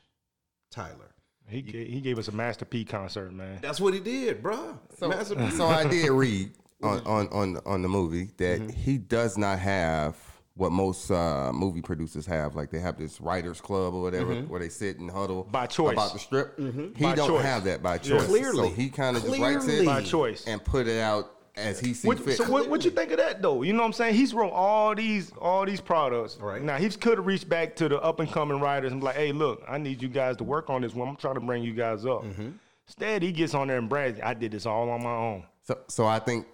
Tyler. 0.70 1.14
He 1.48 1.62
ga- 1.62 1.90
he 1.90 2.00
gave 2.00 2.18
us 2.18 2.28
a 2.28 2.32
Master 2.32 2.64
P 2.66 2.84
concert, 2.84 3.32
man. 3.32 3.58
That's 3.62 3.80
what 3.80 3.94
he 3.94 4.00
did, 4.00 4.42
bruh. 4.42 4.78
So, 4.98 5.08
Master- 5.08 5.50
so 5.50 5.66
I 5.66 5.84
did 5.86 6.10
read 6.10 6.50
on, 6.82 7.00
on, 7.06 7.28
on, 7.28 7.58
on 7.64 7.82
the 7.82 7.88
movie 7.88 8.30
that 8.36 8.60
Mm-hmm. 8.60 8.68
he 8.70 8.98
does 8.98 9.38
not 9.38 9.58
have 9.58 10.16
what 10.54 10.70
most 10.72 11.10
uh, 11.10 11.50
movie 11.54 11.80
producers 11.82 12.26
have. 12.26 12.54
Like 12.54 12.70
they 12.70 12.78
have 12.80 12.98
this 12.98 13.20
writers 13.20 13.60
club 13.60 13.94
or 13.94 14.02
whatever, 14.02 14.34
Mm-hmm. 14.34 14.50
where 14.50 14.60
they 14.60 14.68
sit 14.68 14.98
and 14.98 15.10
huddle 15.10 15.44
By 15.50 15.66
choice. 15.66 15.92
about 15.94 16.12
the 16.12 16.18
strip. 16.18 16.58
He 16.58 17.04
By 17.04 17.14
don't 17.14 17.28
choice. 17.28 17.44
have 17.44 17.64
that 17.64 17.82
by 17.82 17.98
choice. 17.98 18.26
Clearly. 18.26 18.68
so 18.68 18.74
he 18.74 18.90
kind 18.90 19.16
of 19.16 19.22
just 19.24 19.38
writes 19.40 19.66
it 19.66 19.86
By 19.86 20.02
choice. 20.02 20.46
and 20.46 20.62
put 20.62 20.86
it 20.86 21.00
out 21.00 21.30
as 21.54 21.78
he 21.80 21.92
sees 21.92 22.18
fit. 22.20 22.36
so 22.38 22.50
what, 22.50 22.68
what 22.70 22.82
you 22.84 22.90
think 22.90 23.10
of 23.10 23.18
that 23.18 23.42
though? 23.42 23.60
You 23.62 23.72
know 23.74 23.80
what 23.80 23.86
I'm 23.86 23.92
saying? 23.92 24.14
He's 24.14 24.32
wrote 24.32 24.52
all 24.52 24.94
these 24.94 25.32
all 25.40 25.66
these 25.66 25.80
products. 25.82 26.38
Right. 26.40 26.62
Now 26.62 26.76
he 26.78 26.88
could 26.90 27.18
have 27.18 27.26
reached 27.26 27.48
back 27.48 27.76
to 27.76 27.88
the 27.90 28.00
up 28.00 28.20
and 28.20 28.30
coming 28.30 28.58
writers 28.60 28.92
and 28.92 29.00
be 29.00 29.06
like, 29.06 29.16
hey, 29.16 29.32
look, 29.32 29.62
I 29.68 29.76
need 29.78 30.00
you 30.02 30.08
guys 30.08 30.36
to 30.38 30.44
work 30.44 30.70
on 30.70 30.80
this 30.82 30.94
one. 30.94 31.08
I'm 31.08 31.16
trying 31.16 31.34
to 31.34 31.40
bring 31.40 31.62
you 31.62 31.72
guys 31.74 32.04
up. 32.06 32.24
Mm-hmm. 32.24 32.50
Instead, 32.88 33.22
he 33.22 33.32
gets 33.32 33.54
on 33.54 33.68
there 33.68 33.78
and 33.78 33.88
brags, 33.88 34.18
I 34.22 34.34
did 34.34 34.52
this 34.52 34.64
all 34.66 34.88
on 34.90 35.02
my 35.02 35.14
own. 35.14 35.44
So, 35.64 35.78
so 35.88 36.06
I 36.06 36.18
think 36.18 36.46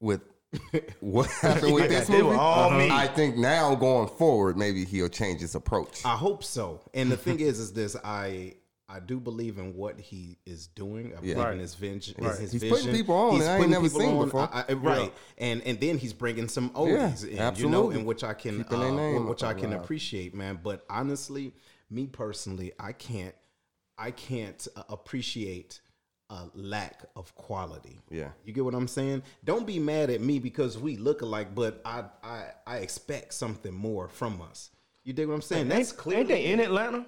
with 0.00 0.20
what 1.00 1.28
happened 1.30 1.74
with 1.74 1.88
this 1.90 2.08
They 2.08 2.22
were 2.22 2.30
movie, 2.30 2.38
all 2.38 2.70
me. 2.70 2.90
I 2.90 3.06
think 3.06 3.36
now 3.36 3.74
going 3.74 4.08
forward, 4.08 4.56
maybe 4.56 4.84
he'll 4.84 5.08
change 5.08 5.40
his 5.40 5.54
approach. 5.54 6.04
I 6.04 6.16
hope 6.16 6.42
so. 6.42 6.80
And 6.94 7.10
the 7.12 7.16
thing 7.26 7.40
is, 7.40 7.58
is 7.58 7.72
this 7.72 7.96
I 8.02 8.54
I 8.90 9.00
do 9.00 9.20
believe 9.20 9.58
in 9.58 9.74
what 9.74 10.00
he 10.00 10.38
is 10.46 10.66
doing. 10.68 11.12
I 11.14 11.20
believe 11.20 11.36
Right. 11.36 11.52
in 11.52 11.58
his, 11.60 11.76
veng- 11.76 12.02
his, 12.02 12.14
Right. 12.18 12.38
his 12.38 12.52
He's 12.52 12.62
vision. 12.62 12.76
putting 12.78 12.94
people 12.94 13.14
on 13.14 13.38
that 13.40 13.50
I 13.50 13.58
ain't 13.60 13.68
never 13.68 13.82
people 13.84 14.00
seen 14.00 14.16
on. 14.16 14.24
before. 14.24 14.48
I- 14.50 14.64
I- 14.66 14.72
right, 14.72 15.12
and 15.36 15.60
and 15.66 15.78
then 15.78 15.98
he's 15.98 16.14
bringing 16.14 16.48
some 16.48 16.70
oldies 16.70 17.24
in, 17.24 17.30
you 17.32 17.36
know, 17.36 17.42
absolutely. 17.42 17.96
in 18.00 18.04
which 18.06 18.24
I 18.24 18.32
can 18.32 18.64
uh, 18.64 18.90
name 18.90 19.28
which 19.28 19.42
I 19.42 19.52
can 19.52 19.72
alive. 19.72 19.82
appreciate, 19.84 20.34
man. 20.34 20.58
But 20.62 20.86
honestly, 20.88 21.52
me 21.90 22.06
personally, 22.06 22.72
I 22.80 22.92
can't 22.92 23.34
I 23.98 24.12
can't 24.12 24.66
uh, 24.74 24.84
appreciate. 24.88 25.80
A 26.30 26.44
lack 26.54 27.04
of 27.16 27.34
quality. 27.34 28.00
Yeah. 28.10 28.28
you 28.44 28.52
get 28.52 28.62
what 28.62 28.74
I'm 28.74 28.86
saying. 28.88 29.22
Don't 29.44 29.66
be 29.66 29.78
mad 29.78 30.10
at 30.10 30.20
me 30.20 30.38
because 30.38 30.76
we 30.76 30.96
look 30.96 31.22
alike, 31.22 31.54
but 31.54 31.80
I 31.86 32.04
I 32.22 32.44
I 32.66 32.76
expect 32.78 33.32
something 33.32 33.72
more 33.72 34.08
from 34.08 34.42
us. 34.42 34.70
You 35.04 35.14
dig 35.14 35.26
what 35.26 35.34
I'm 35.34 35.42
saying? 35.42 35.68
That's 35.68 35.90
ain't, 35.90 35.98
clear. 35.98 36.18
ain't 36.18 36.28
they 36.28 36.44
in 36.44 36.60
Atlanta? 36.60 37.06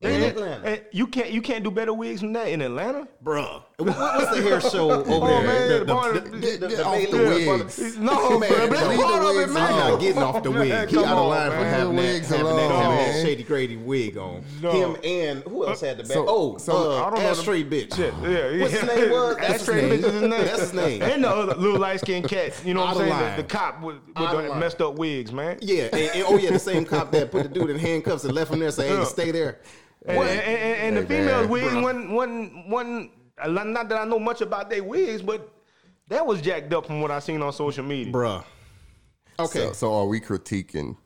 They 0.00 0.16
in 0.16 0.22
Atlanta. 0.24 0.80
you 0.90 1.06
can't 1.06 1.30
you 1.30 1.40
can't 1.40 1.62
do 1.62 1.70
better 1.70 1.94
wigs 1.94 2.22
than 2.22 2.32
that 2.32 2.48
in 2.48 2.60
Atlanta. 2.60 3.06
Bruh. 3.24 3.62
What, 3.78 3.88
what's 3.88 4.34
the 4.34 4.40
hair 4.40 4.58
show 4.58 4.90
over 4.90 5.04
Oh, 5.06 5.26
there? 5.26 5.42
man, 5.46 5.68
The- 5.68 5.84
the- 5.84 6.30
the- 6.30 6.38
get- 6.38 6.60
the- 6.60 6.66
the 6.68 6.82
off 6.86 7.10
the 7.10 7.18
wigs. 7.18 7.98
No, 7.98 8.38
Man, 8.38 8.50
leave 8.50 8.70
the 8.70 8.76
part 9.02 9.22
of 9.22 9.28
it, 9.28 9.36
wigs 9.36 9.52
man. 9.52 9.62
I'm 9.74 9.78
not 9.90 10.00
getting 10.00 10.22
off 10.22 10.42
the 10.42 10.50
wig. 10.62 10.88
He 10.88 10.96
out 10.96 11.04
of 11.18 11.28
line 11.28 11.50
for 11.50 11.56
having 11.58 11.96
that, 11.96 12.24
having 12.24 12.44
that, 12.56 12.70
having 12.70 12.96
that. 12.96 13.22
Shady 13.22 13.42
Grady 13.42 13.76
wig 13.76 14.16
on. 14.16 14.42
Him 14.62 14.96
and 15.04 15.42
who 15.42 15.66
else 15.66 15.82
had 15.82 15.98
the 15.98 16.04
back? 16.04 16.16
Oh, 16.16 16.56
so- 16.56 16.90
uh, 16.92 17.04
I 17.06 17.10
don't 17.10 17.18
know 17.22 17.28
Ashtray 17.28 17.64
the- 17.64 17.84
bitch. 17.86 17.98
Yeah, 17.98 18.30
yeah. 18.30 18.60
What's 18.62 18.72
his 18.72 18.82
name 18.96 19.10
was? 19.10 19.36
Ashtray 19.36 19.82
bitch 19.90 19.98
is 19.98 20.04
his 20.06 20.22
name. 20.22 20.30
That's 20.30 20.60
his 20.60 20.72
name. 20.72 21.02
And 21.02 21.24
the 21.24 21.28
other 21.28 21.54
little 21.56 21.78
light 21.78 22.00
skinned 22.00 22.30
cat. 22.30 22.54
You 22.64 22.72
know 22.72 22.80
what 22.80 22.96
I'm 22.96 23.08
saying? 23.10 23.36
The, 23.36 23.42
the 23.42 23.48
cop 23.48 23.82
with, 23.82 23.96
with 24.06 24.16
Out 24.16 24.36
of 24.42 24.42
the 24.42 24.54
messed 24.54 24.80
up 24.80 24.94
wigs, 24.94 25.32
man. 25.32 25.58
Yeah, 25.60 25.88
oh 26.26 26.38
yeah, 26.38 26.50
the 26.50 26.58
same 26.58 26.86
cop 26.86 27.12
that 27.12 27.30
put 27.30 27.42
the 27.42 27.48
dude 27.50 27.68
in 27.68 27.78
handcuffs 27.78 28.24
and 28.24 28.32
left 28.32 28.50
him 28.54 28.60
there, 28.60 28.70
say, 28.70 28.88
"Hey, 28.88 29.04
stay 29.04 29.30
there." 29.32 29.58
And, 30.06 30.18
and, 30.18 30.28
and, 30.40 30.96
and 30.96 30.96
the 30.96 31.02
females 31.14 31.42
man, 31.42 31.48
wigs 31.50 31.66
bruh. 31.74 31.82
wasn't, 31.82 32.10
wasn't, 32.10 32.68
wasn't, 32.68 33.10
not 33.46 33.88
that 33.88 34.00
I 34.00 34.04
know 34.04 34.18
much 34.18 34.40
about 34.40 34.70
their 34.70 34.82
wigs, 34.82 35.22
but 35.22 35.52
that 36.08 36.26
was 36.26 36.40
jacked 36.40 36.72
up 36.72 36.86
from 36.86 37.00
what 37.00 37.10
I 37.10 37.18
seen 37.18 37.42
on 37.42 37.52
social 37.52 37.84
media. 37.84 38.12
Bruh. 38.12 38.44
Okay. 39.38 39.66
So, 39.66 39.72
so 39.72 39.94
are 39.94 40.06
we 40.06 40.20
critiquing 40.20 40.96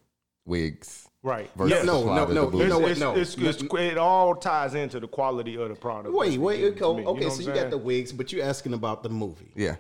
wigs 0.47 1.07
Right. 1.23 1.51
versus 1.57 1.73
Yes. 1.73 1.85
No, 1.85 2.05
the 2.05 2.15
no, 2.33 2.49
no, 2.49 2.59
you 2.61 2.69
know 2.69 2.79
what? 2.79 2.93
It's, 2.93 3.01
No. 3.01 3.15
it's, 3.15 3.37
it's, 3.37 3.63
it 3.63 3.99
all 3.99 4.35
ties 4.35 4.75
into 4.75 5.01
the 5.01 5.09
quality 5.09 5.57
of 5.57 5.69
the 5.69 5.75
product. 5.75 6.15
Wait, 6.15 6.39
wait, 6.39 6.61
To 6.79 6.95
me, 6.95 7.05
okay, 7.07 7.21
you 7.21 7.27
know 7.27 7.29
so 7.29 7.43
I'm 7.43 7.49
you 7.57 7.63
got 7.63 7.71
the 7.71 7.79
wigs, 7.79 8.11
but 8.13 8.33
you 8.33 8.41
asking 8.41 8.73
about 8.73 9.03
the 9.03 9.11
movie. 9.11 9.53
Yeah. 9.55 9.77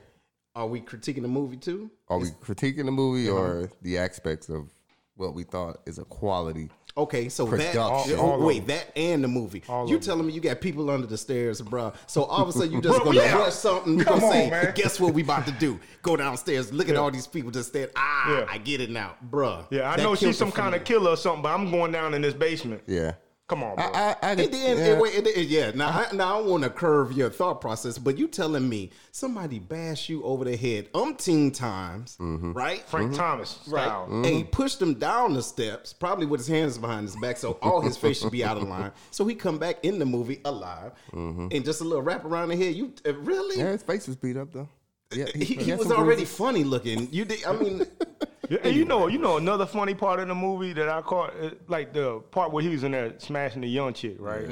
Are 0.54 0.66
we 0.66 0.80
critiquing 0.80 1.22
the 1.22 1.28
movie 1.28 1.56
too? 1.56 1.90
Are 2.08 2.18
we 2.18 2.28
critiquing 2.28 2.84
the 2.84 2.90
movie 2.90 3.28
Uh-huh. 3.30 3.38
or 3.38 3.70
the 3.82 3.96
aspects 3.98 4.48
of 4.48 4.68
what 5.16 5.32
we 5.34 5.44
thought 5.44 5.78
is 5.86 5.98
a 5.98 6.04
quality? 6.04 6.68
Okay, 6.96 7.28
so 7.28 7.44
that 7.46 7.72
Production. 7.72 8.18
oh, 8.18 8.22
All 8.22 8.34
of 8.36 8.42
wait, 8.42 8.66
that 8.66 8.92
and 8.96 9.22
the 9.22 9.28
movie. 9.28 9.62
All 9.68 9.88
you 9.88 9.96
of 9.96 10.02
telling 10.02 10.26
me 10.26 10.32
you 10.32 10.40
got 10.40 10.60
people 10.60 10.90
under 10.90 11.06
the 11.06 11.16
stairs, 11.16 11.62
bruh. 11.62 11.94
So 12.06 12.24
all 12.24 12.42
of 12.42 12.48
a 12.48 12.52
sudden 12.52 12.72
you 12.72 12.80
just 12.82 12.96
Bro, 12.96 13.04
gonna 13.06 13.18
yeah. 13.18 13.36
rush 13.38 13.54
something, 13.54 13.98
you 13.98 14.04
Come 14.04 14.14
gonna 14.20 14.26
on, 14.26 14.32
say, 14.32 14.50
man. 14.50 14.72
guess 14.74 14.98
what 15.00 15.14
we 15.14 15.22
about 15.22 15.46
to 15.46 15.52
do? 15.52 15.78
Go 16.02 16.16
downstairs, 16.16 16.72
look 16.72 16.88
at 16.88 16.96
all 16.96 17.10
these 17.10 17.26
people 17.26 17.50
just 17.50 17.68
stand. 17.70 17.90
Ah, 17.96 18.38
Yeah. 18.40 18.46
I 18.48 18.58
get 18.58 18.80
it 18.80 18.90
now, 18.90 19.14
bruh. 19.30 19.66
Yeah, 19.70 19.90
I 19.90 19.96
know 19.96 20.14
she's 20.14 20.36
some 20.36 20.52
kind 20.52 20.74
of 20.74 20.84
killer 20.84 21.12
or 21.12 21.16
something, 21.16 21.42
but 21.42 21.50
I'm 21.54 21.70
going 21.70 21.92
down 21.92 22.14
in 22.14 22.22
this 22.22 22.34
basement. 22.34 22.82
Yeah. 22.86 23.12
Come 23.50 23.64
on, 23.64 23.74
bro. 23.74 23.84
I, 23.84 23.88
I, 23.88 24.16
I, 24.22 24.30
And 24.30 24.38
then, 24.38 24.78
yeah. 24.78 24.84
and 24.92 25.00
wait, 25.00 25.16
and 25.16 25.26
then- 25.26 25.34
yeah. 25.48 25.72
Now, 25.74 25.88
I, 25.88 26.14
now 26.14 26.38
I 26.38 26.40
want 26.40 26.62
to 26.62 26.70
curve 26.70 27.10
your 27.12 27.30
thought 27.30 27.60
process, 27.60 27.98
but 27.98 28.16
you 28.16 28.28
telling 28.28 28.68
me 28.68 28.90
somebody 29.10 29.58
bash 29.58 30.08
you 30.08 30.22
over 30.22 30.44
the 30.44 30.56
head 30.56 30.88
umpteen 30.92 31.52
times, 31.52 32.16
Mm-hmm. 32.20 32.52
right? 32.52 32.80
Frank 32.82 33.16
Thomas 33.16 33.58
Right. 33.66 33.82
style. 33.86 34.22
Hey, 34.22 34.44
pushed 34.44 34.80
him 34.80 34.94
down 34.94 35.34
the 35.34 35.42
steps, 35.42 35.92
probably 35.92 36.26
with 36.26 36.38
his 36.38 36.46
hands 36.46 36.78
behind 36.78 37.06
his 37.08 37.16
back, 37.16 37.38
so 37.38 37.58
all 37.60 37.80
his 37.80 37.96
face 37.96 38.20
should 38.20 38.30
be 38.30 38.44
out 38.44 38.56
of 38.56 38.62
line. 38.68 38.92
So 39.10 39.26
he 39.26 39.34
come 39.34 39.58
back 39.58 39.84
in 39.84 39.98
the 39.98 40.06
movie 40.06 40.40
alive, 40.44 40.92
and 41.12 41.64
just 41.64 41.80
a 41.80 41.84
little 41.84 42.02
wrap 42.02 42.24
around 42.24 42.50
the 42.50 42.56
head. 42.56 42.76
You 42.76 42.92
uh, 43.04 43.14
really? 43.14 43.56
Mm-hmm. 43.56 43.66
yeah, 43.66 43.72
his 43.72 43.82
face 43.82 44.06
was 44.06 44.14
beat 44.14 44.36
up 44.36 44.52
though. 44.52 44.68
Yeah, 45.12 45.24
he, 45.34 45.44
he 45.44 45.70
had 45.70 45.80
was 45.80 45.90
already 45.90 46.20
bruises. 46.22 46.36
funny 46.36 46.62
looking. 46.62 47.08
You 47.10 47.24
did. 47.24 47.44
I 47.44 47.52
mean, 47.54 47.82
Yeah, 48.50 48.58
and 48.64 48.74
you 48.74 48.84
know, 48.84 49.06
you 49.06 49.18
know 49.18 49.36
another 49.36 49.64
funny 49.64 49.94
part 49.94 50.18
of 50.18 50.26
the 50.26 50.34
movie 50.34 50.72
that 50.72 50.88
I 50.88 51.00
caught, 51.02 51.32
uh, 51.40 51.50
like 51.68 51.92
the 51.92 52.18
part 52.32 52.50
where 52.50 52.64
he 52.64 52.68
was 52.68 52.82
in 52.82 52.90
there 52.90 53.14
smashing 53.18 53.60
the 53.62 53.68
young 53.68 53.92
chick, 53.94 54.16
right? 54.18 54.44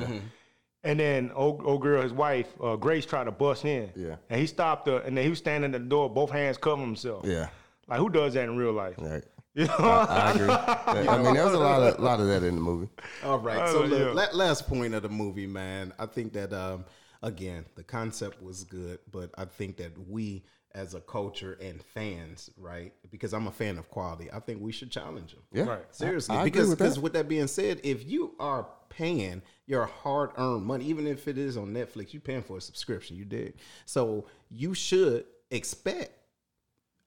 And 0.84 1.00
then 1.00 1.32
old, 1.34 1.60
old 1.64 1.82
girl, 1.82 2.00
his 2.00 2.12
wife, 2.12 2.46
uh, 2.62 2.76
Grace, 2.76 3.04
tried 3.04 3.24
to 3.24 3.32
bust 3.32 3.64
in. 3.64 3.90
Yeah. 3.96 4.14
And 4.30 4.40
he 4.40 4.46
stopped 4.46 4.86
her, 4.86 4.98
and 5.00 5.16
then 5.16 5.24
he 5.24 5.30
was 5.30 5.40
standing 5.40 5.74
at 5.74 5.80
the 5.80 5.86
door, 5.86 6.08
both 6.08 6.30
hands 6.30 6.56
covering 6.56 6.86
himself. 6.86 7.26
Yeah. 7.26 7.48
Like 7.88 7.98
who 7.98 8.08
does 8.08 8.34
that 8.34 8.44
in 8.44 8.56
real 8.56 8.72
life? 8.72 8.94
Right. 8.98 9.24
You 9.54 9.66
know? 9.66 9.74
I 9.78 10.30
agree. 10.30 10.46
Yeah, 10.46 10.84
I 11.08 11.20
mean, 11.20 11.34
there 11.34 11.44
was 11.44 11.54
a 11.54 11.58
lot 11.58 11.82
of 11.82 11.98
lot 11.98 12.20
of 12.20 12.28
that 12.28 12.44
in 12.44 12.54
the 12.54 12.60
movie. 12.60 12.88
All 13.24 13.40
right. 13.40 13.58
Oh, 13.60 13.72
So 13.72 13.80
look, 13.86 14.16
yeah. 14.16 14.26
last 14.32 14.68
point 14.68 14.94
of 14.94 15.02
the 15.02 15.08
movie, 15.08 15.48
man. 15.48 15.92
I 15.98 16.06
think 16.06 16.32
that 16.34 16.52
um, 16.52 16.84
again, 17.24 17.64
the 17.74 17.82
concept 17.82 18.40
was 18.40 18.62
good, 18.62 19.00
but 19.10 19.30
I 19.36 19.46
think 19.46 19.78
that 19.78 19.98
we 20.08 20.44
as 20.78 20.94
a 20.94 21.00
culture 21.00 21.58
and 21.60 21.82
fans, 21.82 22.48
right? 22.56 22.92
Because 23.10 23.34
I'm 23.34 23.48
a 23.48 23.50
fan 23.50 23.78
of 23.78 23.90
quality. 23.90 24.30
I 24.32 24.38
think 24.38 24.60
we 24.62 24.70
should 24.70 24.90
challenge 24.90 25.32
them. 25.32 25.42
Yeah. 25.52 25.64
Right. 25.64 25.84
Seriously, 25.90 26.36
I- 26.36 26.38
I 26.38 26.40
agree 26.42 26.50
because 26.52 26.68
with 26.70 26.78
that. 26.78 26.84
because 26.84 27.00
with 27.00 27.12
that 27.14 27.28
being 27.28 27.48
said, 27.48 27.80
if 27.82 28.06
you 28.08 28.34
are 28.38 28.68
paying 28.88 29.42
your 29.66 29.86
hard 29.86 30.30
earned 30.38 30.64
money, 30.64 30.84
even 30.86 31.06
if 31.06 31.26
it 31.26 31.36
is 31.36 31.56
on 31.56 31.74
Netflix, 31.74 32.12
you're 32.12 32.20
paying 32.22 32.42
for 32.42 32.56
a 32.58 32.60
subscription. 32.60 33.16
You 33.16 33.24
did, 33.24 33.54
so 33.86 34.26
you 34.50 34.72
should 34.72 35.24
expect 35.50 36.12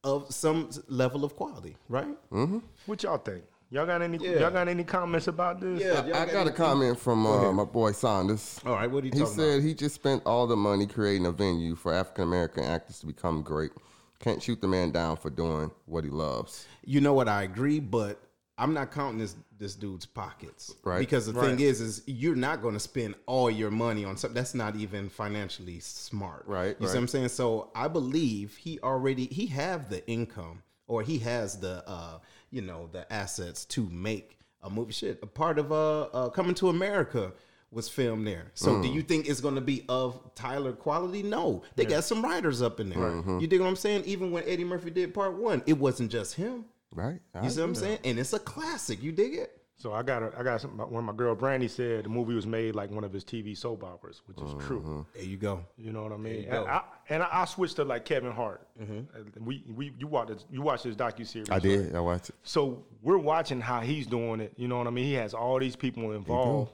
of 0.04 0.34
some 0.34 0.70
level 0.88 1.24
of 1.24 1.36
quality, 1.36 1.78
right? 1.88 2.18
Mm-hmm. 2.32 2.60
What 2.88 3.04
y'all 3.04 3.18
think? 3.20 3.44
Y'all 3.74 3.86
got 3.86 4.02
any? 4.02 4.18
Yeah. 4.18 4.40
Y'all 4.40 4.52
got 4.52 4.68
any 4.68 4.84
comments 4.84 5.28
about 5.28 5.62
this? 5.62 5.82
Yeah. 5.82 6.02
I 6.14 6.26
got 6.26 6.46
a 6.46 6.52
comment 6.52 7.00
from 7.00 7.26
uh, 7.26 7.52
my 7.54 7.64
boy 7.64 7.94
Saunders. 7.94 8.60
All 8.66 8.74
right, 8.74 8.92
what 8.92 9.04
are 9.04 9.08
you 9.08 9.14
He 9.14 9.20
talking 9.20 9.34
said 9.34 9.54
about? 9.56 9.64
he 9.64 9.74
just 9.74 9.96
spent 9.96 10.22
all 10.26 10.46
the 10.46 10.58
money 10.58 10.86
creating 10.86 11.26
a 11.26 11.32
venue 11.32 11.76
for 11.76 11.94
African 11.94 12.26
American 12.26 12.66
actors 12.66 13.00
to 13.00 13.06
become 13.06 13.42
great. 13.42 13.72
Can't 14.20 14.44
shoot 14.44 14.60
the 14.62 14.68
man 14.68 14.92
down 14.92 15.16
for 15.16 15.30
doing 15.30 15.72
what 15.86 16.04
he 16.04 16.10
loves. 16.10 16.68
You 16.84 17.00
know 17.00 17.14
what? 17.14 17.30
I 17.30 17.44
agree, 17.44 17.80
but 17.80 18.20
I'm 18.58 18.74
not 18.74 18.92
counting 18.92 19.20
this 19.20 19.36
this 19.58 19.76
dude's 19.76 20.06
pockets, 20.06 20.74
Right. 20.84 21.00
Because 21.00 21.28
the 21.28 21.34
Right. 21.34 21.52
thing 21.52 21.60
is, 21.62 21.80
is 21.82 22.02
you're 22.08 22.36
not 22.36 22.62
going 22.62 22.74
to 22.74 22.80
spend 22.80 23.14
all 23.28 23.50
your 23.50 23.70
money 23.72 24.04
on 24.04 24.18
something 24.18 24.36
that's 24.36 24.54
not 24.56 24.76
even 24.76 25.08
financially 25.08 25.80
smart, 25.80 26.44
Right, 26.48 26.76
You 26.80 26.88
see 26.88 26.94
what 26.96 27.00
I'm 27.00 27.08
saying? 27.08 27.30
So 27.30 27.70
I 27.74 27.88
believe 27.88 28.58
he 28.58 28.80
already 28.82 29.28
he 29.28 29.46
have 29.48 29.90
the 29.90 30.06
income 30.10 30.62
or 30.88 31.04
he 31.04 31.20
has 31.20 31.58
the 31.60 31.88
uh 31.88 32.20
you 32.52 32.62
know 32.62 32.90
the 32.92 33.12
assets 33.12 33.66
to 33.66 33.90
make 33.90 34.38
a 34.62 34.70
movie. 34.70 34.94
Shit, 34.94 35.20
a 35.24 35.28
part 35.28 35.58
of 35.58 35.72
uh, 35.72 36.02
uh 36.04 36.30
Coming 36.30 36.56
to 36.56 36.70
America. 36.70 37.34
Was 37.74 37.88
filmed 37.88 38.28
there, 38.28 38.52
so 38.54 38.72
Mm. 38.74 38.82
do 38.82 38.90
you 38.90 39.02
think 39.02 39.30
it's 39.30 39.40
going 39.40 39.56
to 39.56 39.62
be 39.62 39.86
of 39.88 40.20
Tyler 40.36 40.74
quality? 40.74 41.24
No, 41.24 41.64
they 41.78 41.86
got 41.86 42.04
some 42.04 42.22
writers 42.22 42.62
up 42.62 42.82
in 42.82 42.90
there. 42.90 43.00
Mm-hmm. 43.00 43.40
You 43.40 43.48
dig 43.48 43.62
what 43.62 43.68
I'm 43.68 43.78
saying? 43.78 44.04
Even 44.04 44.30
when 44.32 44.44
Eddie 44.44 44.66
Murphy 44.66 44.90
did 44.90 45.14
part 45.14 45.38
one, 45.38 45.64
it 45.66 45.78
wasn't 45.78 46.12
just 46.12 46.36
him. 46.36 46.66
Right? 46.94 47.22
I 47.34 47.46
You 47.46 47.50
see 47.50 47.62
what 47.62 47.68
I'm 47.68 47.76
saying? 47.76 48.00
And 48.04 48.20
it's 48.20 48.34
a 48.34 48.40
classic. 48.40 49.02
You 49.02 49.14
dig 49.14 49.36
it? 49.36 49.61
So 49.82 49.94
I 49.94 50.04
got 50.04 50.22
a, 50.22 50.32
I 50.38 50.44
got 50.44 50.62
some, 50.62 50.78
when 50.78 51.04
my 51.04 51.14
girl 51.14 51.34
Brandy 51.34 51.68
said 51.68 52.06
the 52.06 52.10
movie 52.10 52.36
was 52.36 52.46
made 52.46 52.76
like 52.76 52.92
one 52.92 53.04
of 53.04 53.12
his 53.12 53.26
TV 53.26 53.58
soap 53.58 53.84
operas, 53.84 54.22
which 54.28 54.38
is 54.38 54.54
true. 54.64 54.82
Mm-hmm. 54.82 55.02
There 55.16 55.24
you 55.24 55.38
go. 55.38 55.66
You 55.76 55.92
know 55.92 56.04
what 56.04 56.12
I 56.12 56.18
mean? 56.18 56.46
And. 56.46 56.68
I, 56.68 56.84
and 57.10 57.24
I, 57.24 57.30
I 57.32 57.46
switched 57.46 57.78
to 57.78 57.84
like 57.84 58.06
Kevin 58.06 58.32
Hart. 58.32 58.68
Mm-hmm. 58.80 59.16
And 59.16 59.46
We 59.46 59.64
we 59.76 59.92
you 59.98 60.06
watched 60.06 60.30
this, 60.30 60.46
you 60.52 60.62
watched 60.62 60.84
this 60.84 60.96
docu 60.96 61.26
series. 61.26 61.50
I 61.50 61.58
did. 61.58 61.96
I 61.96 62.00
watched 62.00 62.30
it. 62.30 62.36
So 62.44 62.86
we're 63.02 63.18
watching 63.18 63.60
how 63.60 63.80
he's 63.82 64.06
doing 64.06 64.40
it. 64.40 64.54
You 64.56 64.68
know 64.68 64.78
what 64.78 64.86
I 64.86 64.92
mean? 64.92 65.06
He 65.06 65.14
has 65.14 65.34
all 65.34 65.58
these 65.58 65.76
people 65.76 66.12
involved. 66.12 66.72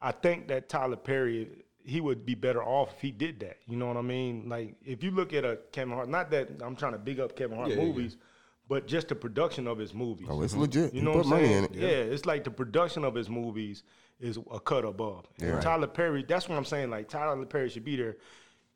I 0.00 0.12
think 0.12 0.48
that 0.48 0.70
Tyler 0.70 0.96
Perry, 0.96 1.46
he 1.84 2.00
would 2.00 2.24
be 2.24 2.34
better 2.34 2.62
off 2.62 2.94
if 2.94 3.00
he 3.02 3.10
did 3.10 3.38
that. 3.40 3.58
You 3.66 3.76
know 3.76 3.86
what 3.86 3.98
I 3.98 4.02
mean? 4.02 4.48
Like 4.48 4.76
if 4.82 5.04
you 5.04 5.10
look 5.10 5.34
at 5.34 5.44
a 5.44 5.58
Kevin 5.72 5.92
Hart, 5.92 6.08
not 6.08 6.30
that 6.30 6.48
I'm 6.62 6.74
trying 6.74 6.92
to 6.92 6.98
big 6.98 7.20
up 7.20 7.36
Kevin 7.36 7.58
Hart 7.58 7.68
Yeah, 7.68 7.76
yeah, 7.76 7.84
movies, 7.84 8.16
but 8.70 8.86
just 8.86 9.08
the 9.08 9.16
production 9.16 9.66
of 9.66 9.78
his 9.78 9.92
movies. 9.92 10.28
Oh, 10.30 10.42
it's 10.42 10.54
legit. 10.54 10.94
You 10.94 11.00
He 11.00 11.04
know 11.04 11.14
put 11.14 11.16
what 11.16 11.24
I'm 11.24 11.30
money 11.30 11.46
saying? 11.48 11.64
in 11.64 11.74
it. 11.74 11.80
Yeah. 11.80 11.88
it's 12.14 12.24
like 12.24 12.44
the 12.44 12.52
production 12.52 13.04
of 13.04 13.16
his 13.16 13.28
movies 13.28 13.82
is 14.20 14.38
a 14.52 14.60
cut 14.60 14.84
above. 14.84 15.26
And 15.40 15.48
Yeah. 15.48 15.60
Tyler 15.60 15.88
Perry, 15.88 16.24
that's 16.26 16.48
what 16.48 16.56
I'm 16.56 16.64
saying. 16.64 16.88
Like 16.88 17.08
Tyler 17.08 17.44
Perry 17.44 17.68
should 17.68 17.84
be 17.84 17.96
there. 17.96 18.16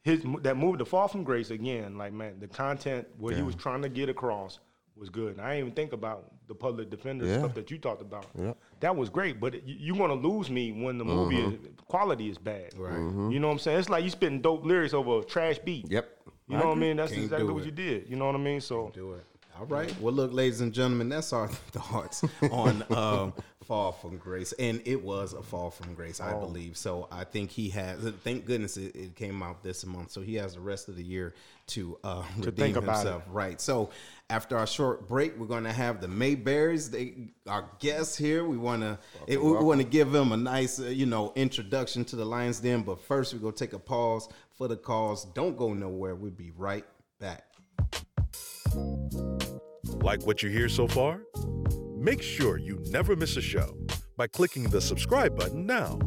His 0.03 0.23
that 0.43 0.57
movie, 0.57 0.79
The 0.79 0.85
Fall 0.85 1.07
from 1.07 1.23
Grace, 1.23 1.51
again, 1.51 1.97
like 1.97 2.13
man, 2.13 2.41
the 2.41 2.49
content 2.49 3.07
what 3.19 3.37
he 3.37 3.43
was 3.43 3.55
trying 3.55 3.83
to 3.83 3.89
get 3.89 4.09
across 4.09 4.59
was 4.97 5.11
good. 5.11 5.37
And 5.37 5.41
I 5.41 5.51
didn't 5.55 5.61
even 5.61 5.73
think 5.77 5.93
about 5.93 6.33
the 6.49 6.57
public 6.57 6.91
defender 6.91 7.25
Yeah. 7.25 7.39
stuff 7.39 7.55
that 7.55 7.71
you 7.71 7.79
talked 7.79 8.03
about. 8.03 8.27
Yeah. 8.37 8.55
That 8.81 8.97
was 8.97 9.09
great, 9.09 9.39
but 9.39 9.55
you, 9.67 9.77
you're 9.79 9.97
gonna 9.97 10.15
lose 10.15 10.51
me 10.51 10.73
when 10.73 10.99
the 10.99 11.05
movie 11.05 11.37
mm-hmm. 11.37 11.67
is, 11.67 11.71
quality 11.87 12.29
is 12.31 12.37
bad. 12.39 12.77
Right. 12.77 12.95
Mm-hmm. 12.95 13.31
You 13.31 13.39
know 13.39 13.47
what 13.47 13.55
I'm 13.55 13.59
saying? 13.61 13.79
It's 13.79 13.89
like 13.89 14.03
you 14.03 14.11
spitting 14.11 14.41
dope 14.41 14.67
lyrics 14.67 14.93
over 14.93 15.21
a 15.21 15.25
trash 15.25 15.59
beat. 15.61 15.89
Yep. 15.89 16.11
You 16.49 16.59
know 16.59 16.69
what 16.69 16.77
I 16.77 16.81
mean? 16.81 16.97
That's 16.97 17.13
Can't 17.13 17.25
exactly 17.25 17.53
what 17.53 17.63
it. 17.63 17.67
you 17.67 17.73
did. 17.73 18.11
You 18.11 18.17
know 18.17 18.27
what 18.27 18.35
I 18.35 18.39
mean? 18.39 18.61
So 18.61 18.91
Do 18.93 19.15
it. 19.15 19.25
All 19.59 19.67
right. 19.67 19.95
Well, 20.01 20.13
look, 20.13 20.33
ladies 20.33 20.61
and 20.61 20.73
gentlemen, 20.73 21.09
that's 21.09 21.33
our 21.33 21.49
thoughts 21.49 22.25
on 22.51 22.85
um, 22.91 23.33
Fall 23.65 23.93
from 23.93 24.17
Grace, 24.17 24.53
and 24.59 24.83
it 24.85 25.03
was 25.03 25.33
a 25.33 25.43
fall 25.43 25.71
from 25.71 25.95
grace, 25.95 26.21
I 26.21 26.33
believe. 26.33 26.77
So 26.77 27.09
I 27.11 27.23
think 27.25 27.51
he 27.51 27.69
has. 27.71 28.01
Thank 28.25 28.47
goodness 28.47 28.77
it, 28.77 28.97
it 28.97 29.17
came 29.17 29.43
out 29.43 29.63
this 29.63 29.87
month, 29.87 30.11
so 30.11 30.21
he 30.21 30.35
has 30.35 30.55
the 30.55 30.61
rest 30.61 30.89
of 30.89 30.97
the 30.97 31.05
year 31.05 31.35
to 31.69 31.97
uh, 32.03 32.25
redeem 32.37 32.53
think 32.53 32.77
about 32.77 32.97
himself. 32.97 33.23
Right. 33.31 33.61
So 33.61 33.91
after 34.29 34.59
our 34.59 34.67
short 34.67 35.09
break, 35.09 35.39
we're 35.39 35.47
going 35.47 35.65
to 35.65 35.73
have 35.73 36.01
the 36.01 36.09
Mayberrys, 36.09 36.91
they 36.91 37.15
our 37.47 37.65
guests 37.79 38.17
here. 38.17 38.45
We 38.45 38.57
want 38.57 38.83
to 38.83 38.99
we, 39.29 39.37
want 39.39 39.81
to 39.81 39.87
give 39.87 40.11
them 40.11 40.33
a 40.33 40.37
nice, 40.37 40.81
uh, 40.81 40.87
you 40.87 41.07
know, 41.07 41.33
introduction 41.37 42.05
to 42.07 42.17
the 42.17 42.25
Lions 42.25 42.59
Den. 42.59 42.83
But 42.83 43.01
first, 43.01 43.33
we're 43.33 43.41
going 43.41 43.55
to 43.55 43.65
take 43.65 43.73
a 43.73 43.79
pause 43.79 44.29
for 44.59 44.67
the 44.67 44.77
calls. 44.77 45.25
Don't 45.27 45.57
go 45.57 45.73
nowhere. 45.73 46.17
We'll 46.17 46.33
be 46.33 46.51
right 46.57 46.85
back. 47.21 47.45
Like 50.05 50.27
what 50.27 50.43
you 50.43 50.51
hear 50.51 50.69
so 50.69 50.87
far? 50.87 51.23
Make 51.97 52.21
sure 52.21 52.59
you 52.59 52.79
never 52.89 53.17
miss 53.17 53.39
a 53.39 53.41
show 53.41 53.75
by 54.19 54.27
clicking 54.27 54.65
the 54.65 54.79
subscribe 54.79 55.35
button 55.35 55.65
now. 55.65 55.99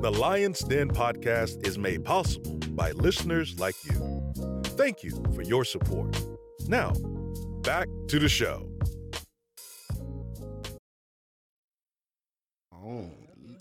The 0.00 0.10
Lion's 0.10 0.60
Den 0.60 0.88
podcast 0.88 1.66
is 1.66 1.76
made 1.76 2.06
possible 2.06 2.56
by 2.70 2.92
listeners 2.92 3.60
like 3.60 3.74
you. 3.84 4.32
Thank 4.78 5.02
you 5.02 5.10
for 5.34 5.42
your 5.42 5.66
support. 5.66 6.18
Now, 6.68 6.94
back 7.62 7.86
to 8.08 8.18
the 8.18 8.30
show. 8.30 8.66
Oh, 12.72 13.10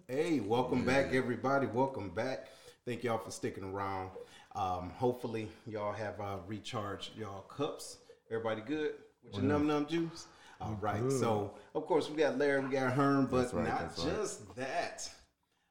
hey, 0.07 0.39
welcome 0.39 0.85
back, 0.85 1.13
everybody. 1.13 1.67
Welcome 1.67 2.11
back. 2.11 2.47
Thank 2.85 3.03
y'all 3.03 3.17
for 3.17 3.31
sticking 3.31 3.65
around. 3.65 4.11
Um, 4.55 4.91
hopefully, 4.91 5.49
y'all 5.65 5.91
have 5.91 6.21
uh, 6.21 6.37
recharged 6.47 7.17
y'all 7.17 7.41
cups. 7.41 7.97
Everybody 8.31 8.61
good 8.61 8.93
with 9.27 9.43
your 9.43 9.51
num 9.51 9.67
num 9.67 9.85
juice? 9.85 10.27
All 10.59 10.77
right. 10.81 11.11
So, 11.11 11.53
of 11.75 11.85
course, 11.85 12.09
we 12.09 12.17
got 12.17 12.37
Larry, 12.37 12.61
we 12.61 12.71
got 12.71 12.93
Herm, 12.93 13.27
but 13.27 13.53
right, 13.53 13.67
not 13.67 13.79
that's 13.79 13.99
right. 13.99 14.15
just 14.15 14.55
that. 14.55 15.09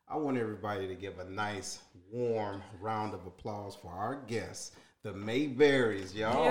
I 0.08 0.16
want 0.16 0.38
everybody 0.38 0.86
to 0.86 0.94
give 0.94 1.18
a 1.18 1.24
nice, 1.24 1.80
warm 2.12 2.62
round 2.80 3.12
of 3.12 3.26
applause 3.26 3.74
for 3.74 3.90
our 3.90 4.22
guests, 4.28 4.76
the 5.02 5.12
Mayberrys, 5.12 6.14
y'all. 6.14 6.36
All 6.36 6.48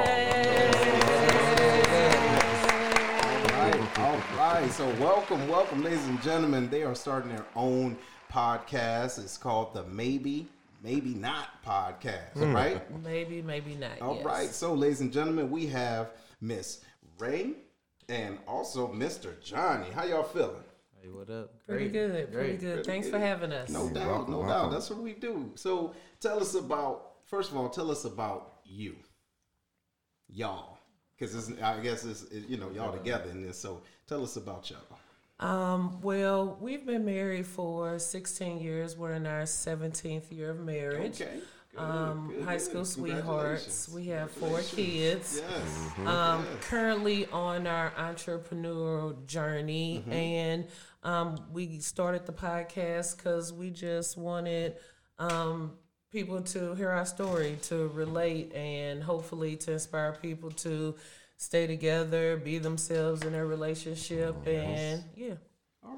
right, 3.60 4.00
all 4.00 4.18
right. 4.38 4.70
So 4.72 4.86
welcome, 5.00 5.48
welcome, 5.48 5.84
ladies 5.84 6.06
and 6.08 6.22
gentlemen. 6.22 6.70
They 6.70 6.84
are 6.84 6.96
starting 6.96 7.30
their 7.30 7.46
own 7.56 7.98
podcast. 8.30 9.18
It's 9.20 9.38
called 9.38 9.74
the 9.74 9.86
Maybe, 9.86 10.48
Maybe 10.84 11.14
Not 11.14 11.64
podcast, 11.66 12.34
hmm. 12.34 12.54
right? 12.54 13.02
Maybe, 13.02 13.42
maybe 13.42 13.76
not. 13.76 14.02
All 14.02 14.18
yes. 14.18 14.26
right. 14.26 14.50
So, 14.50 14.74
ladies 14.74 15.00
and 15.00 15.14
gentlemen, 15.14 15.50
we 15.50 15.68
have 15.68 16.10
Miss 16.42 16.82
Ray 17.18 17.52
and 18.10 18.38
also 18.48 18.92
Mr. 18.92 19.42
Jonny. 19.44 19.90
How 19.92 20.04
y'all 20.06 20.24
feeling? 20.24 20.64
Hey, 21.02 21.10
what 21.10 21.30
up? 21.30 21.66
Pretty 21.66 21.90
Great. 21.90 21.94
good. 22.12 22.32
Pretty 22.34 22.58
Great. 22.58 22.60
good. 22.60 22.86
Thanks 22.86 23.10
for 23.10 23.20
having 23.20 23.52
us. 23.52 23.70
No 23.70 23.90
doubt, 23.90 24.08
welcome, 24.08 24.34
no 24.34 24.46
doubt. 24.48 24.72
That's 24.72 24.90
what 24.90 25.00
we 25.00 25.14
do. 25.14 25.52
So, 25.56 25.94
tell 26.20 26.40
us 26.40 26.56
about. 26.56 27.12
First 27.26 27.52
of 27.52 27.58
all, 27.58 27.70
tell 27.70 27.90
us 27.90 28.06
about 28.06 28.60
you, 28.64 28.96
y'all, 30.30 30.78
because 31.18 31.52
I 31.62 31.80
guess 31.80 32.06
it's, 32.06 32.24
it- 32.26 32.48
you 32.48 32.58
know 32.58 32.70
y'all 32.72 32.92
together 32.96 33.30
in 33.32 33.42
this. 33.42 33.58
So, 33.60 33.82
tell 34.08 34.24
us 34.24 34.36
about 34.36 34.70
y'all. 34.70 34.80
Um, 35.40 36.00
well, 36.02 36.58
we've 36.62 36.86
been 36.86 37.04
married 37.04 37.46
for 37.46 38.00
16 38.00 38.60
years. 38.60 38.96
We're 38.96 39.14
in 39.14 39.26
our 39.26 39.42
17th 39.44 40.32
year 40.32 40.52
of 40.52 40.60
marriage. 40.60 41.22
Okay. 41.22 41.40
Good, 41.76 41.82
Um, 41.84 42.34
good, 42.36 42.46
high 42.46 42.58
school 42.58 42.86
sweethearts. 42.86 43.90
We 43.90 44.06
have 44.08 44.32
four 44.32 44.62
kids. 44.62 45.42
Yes. 45.42 46.08
Um, 46.08 46.46
currently 46.62 47.26
on 47.28 47.68
our 47.68 47.92
entrepreneurial 47.92 49.26
journey, 49.26 50.00
Mm-hmm. 50.00 50.12
and 50.14 50.68
um, 51.04 51.38
we 51.52 51.80
started 51.80 52.26
the 52.26 52.34
podcast 52.34 53.18
because 53.18 53.54
we 53.54 53.70
just 53.70 54.18
wanted 54.18 54.76
um, 55.20 55.74
people 56.12 56.42
to 56.42 56.74
hear 56.76 56.90
our 56.90 57.06
story, 57.06 57.58
to 57.64 57.88
relate, 57.90 58.54
and 58.56 59.04
hopefully 59.04 59.56
to 59.58 59.74
inspire 59.74 60.14
people 60.22 60.50
to 60.52 60.96
stay 61.38 61.68
together, 61.68 62.38
be 62.38 62.58
themselves 62.58 63.24
in 63.24 63.34
their 63.34 63.46
relationship, 63.46 64.36
and 64.48 65.04
yeah. 65.16 65.34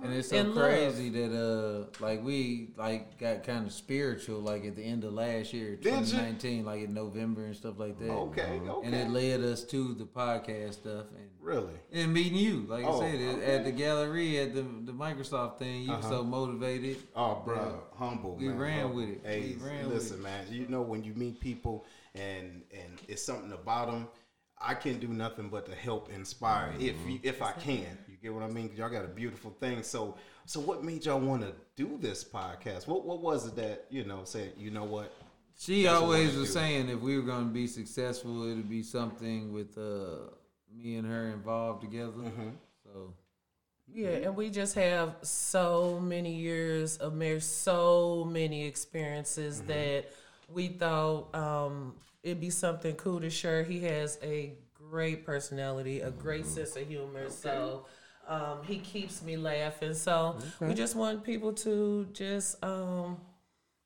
And 0.03 0.13
it's 0.13 0.29
so 0.29 0.37
And 0.37 0.53
love. 0.53 0.65
crazy 0.69 1.09
that 1.09 1.33
uh 1.35 2.03
like 2.05 2.23
we 2.23 2.69
like 2.77 3.17
got 3.17 3.43
kind 3.43 3.65
of 3.65 3.73
spiritual 3.73 4.39
like 4.41 4.63
at 4.65 4.75
the 4.75 4.83
end 4.83 5.03
of 5.03 5.13
last 5.13 5.53
year, 5.53 5.75
2019, 5.75 6.65
like 6.65 6.83
in 6.83 6.93
November 6.93 7.45
and 7.45 7.55
stuff 7.55 7.79
like 7.79 7.97
that. 7.99 8.09
Okay, 8.11 8.59
okay. 8.67 8.85
And 8.85 8.95
it 8.95 9.09
led 9.09 9.41
us 9.41 9.63
to 9.65 9.93
the 9.95 10.05
podcast 10.05 10.73
stuff 10.75 11.05
and 11.15 11.29
Really? 11.41 11.73
and 11.93 12.13
meeting 12.13 12.35
you, 12.37 12.65
like 12.67 12.85
Oh, 12.85 13.01
I 13.01 13.11
said, 13.11 13.15
at- 13.21 13.21
okay. 13.21 13.43
Uh-huh. 13.43 13.51
at 13.53 13.63
the 13.65 13.71
gallery 13.71 14.37
at 14.39 14.53
the 14.53 14.61
the 14.61 14.91
Microsoft 14.91 15.57
thing. 15.59 15.83
You 15.83 15.93
were 15.95 16.01
so 16.03 16.23
motivated. 16.23 16.97
Oh, 17.15 17.41
bro, 17.43 17.81
humble. 17.95 18.35
we 18.35 18.49
man, 18.49 18.57
ran 18.59 18.79
humble. 18.81 18.95
with 18.97 19.09
it. 19.09 19.21
Hey, 19.25 19.55
We 19.59 19.65
ran 19.67 19.85
with 19.85 19.93
listen, 19.95 20.21
man. 20.21 20.45
You 20.51 20.67
know 20.67 20.81
when 20.81 21.03
you 21.03 21.13
meet 21.15 21.39
people 21.39 21.85
and 22.13 22.61
and 22.71 23.01
it's 23.07 23.23
something 23.23 23.51
about 23.51 23.89
them, 23.91 24.07
I 24.59 24.73
can 24.75 24.99
do 24.99 25.07
nothing 25.07 25.49
but 25.49 25.65
to 25.67 25.75
help 25.75 26.09
inspire 26.11 26.73
if 26.79 26.95
Mm-hmm. 26.97 27.09
you, 27.09 27.19
if 27.23 27.41
I 27.41 27.53
can. 27.53 27.97
You 28.21 28.29
get 28.29 28.33
what 28.33 28.43
I 28.43 28.51
mean? 28.53 28.69
'Cause 28.69 28.77
Y'all 28.77 28.89
got 28.89 29.05
a 29.05 29.09
beautiful 29.09 29.51
thing. 29.59 29.83
So 29.83 30.15
so 30.45 30.59
what 30.59 30.83
made 30.83 31.05
y'all 31.05 31.19
want 31.19 31.41
to 31.43 31.53
do 31.75 31.97
this 31.99 32.23
podcast? 32.23 32.87
What 32.87 33.05
what 33.05 33.21
was 33.21 33.47
it 33.47 33.55
that 33.57 33.85
you 33.89 34.03
know 34.05 34.21
said? 34.23 34.53
You 34.57 34.71
know 34.71 34.85
what? 34.85 35.13
She 35.59 35.83
That's 35.83 36.01
always 36.01 36.33
we 36.33 36.39
was 36.41 36.49
do. 36.49 36.53
saying 36.53 36.89
if 36.89 36.99
we 36.99 37.15
were 37.15 37.23
going 37.25 37.47
to 37.47 37.53
be 37.53 37.65
successful, 37.67 38.43
it'd 38.43 38.69
be 38.69 38.83
something 38.83 39.51
with 39.53 39.77
uh, 39.77 40.29
me 40.71 40.97
and 40.97 41.07
her 41.07 41.27
involved 41.29 41.81
together. 41.81 42.11
Mm-hmm. 42.11 42.49
So 42.83 43.13
Yeah, 43.87 44.09
and 44.09 44.35
we 44.35 44.49
just 44.51 44.75
have 44.75 45.15
so 45.23 45.99
many 45.99 46.35
years 46.35 46.97
of 46.97 47.13
marriage, 47.13 47.43
so 47.43 48.23
many 48.23 48.65
experiences 48.65 49.61
that 49.63 50.05
we 50.47 50.67
thought 50.67 51.33
um, 51.35 51.95
it'd 52.21 52.39
be 52.39 52.49
something 52.51 52.95
cool 52.95 53.19
to 53.21 53.29
share. 53.29 53.63
He 53.63 53.79
has 53.85 54.19
a 54.21 54.53
great 54.73 55.25
personality, 55.25 56.01
a 56.01 56.11
great 56.11 56.45
sense 56.45 56.75
of 56.75 56.87
humor, 56.87 57.29
so 57.29 57.85
um, 58.27 58.59
he 58.65 58.77
keeps 58.79 59.21
me 59.21 59.37
laughing. 59.37 59.93
So 59.93 60.37
we 60.61 60.73
just 60.73 60.95
want 60.95 61.23
people 61.23 61.53
to 61.53 62.07
just 62.13 62.63
um, 62.63 63.17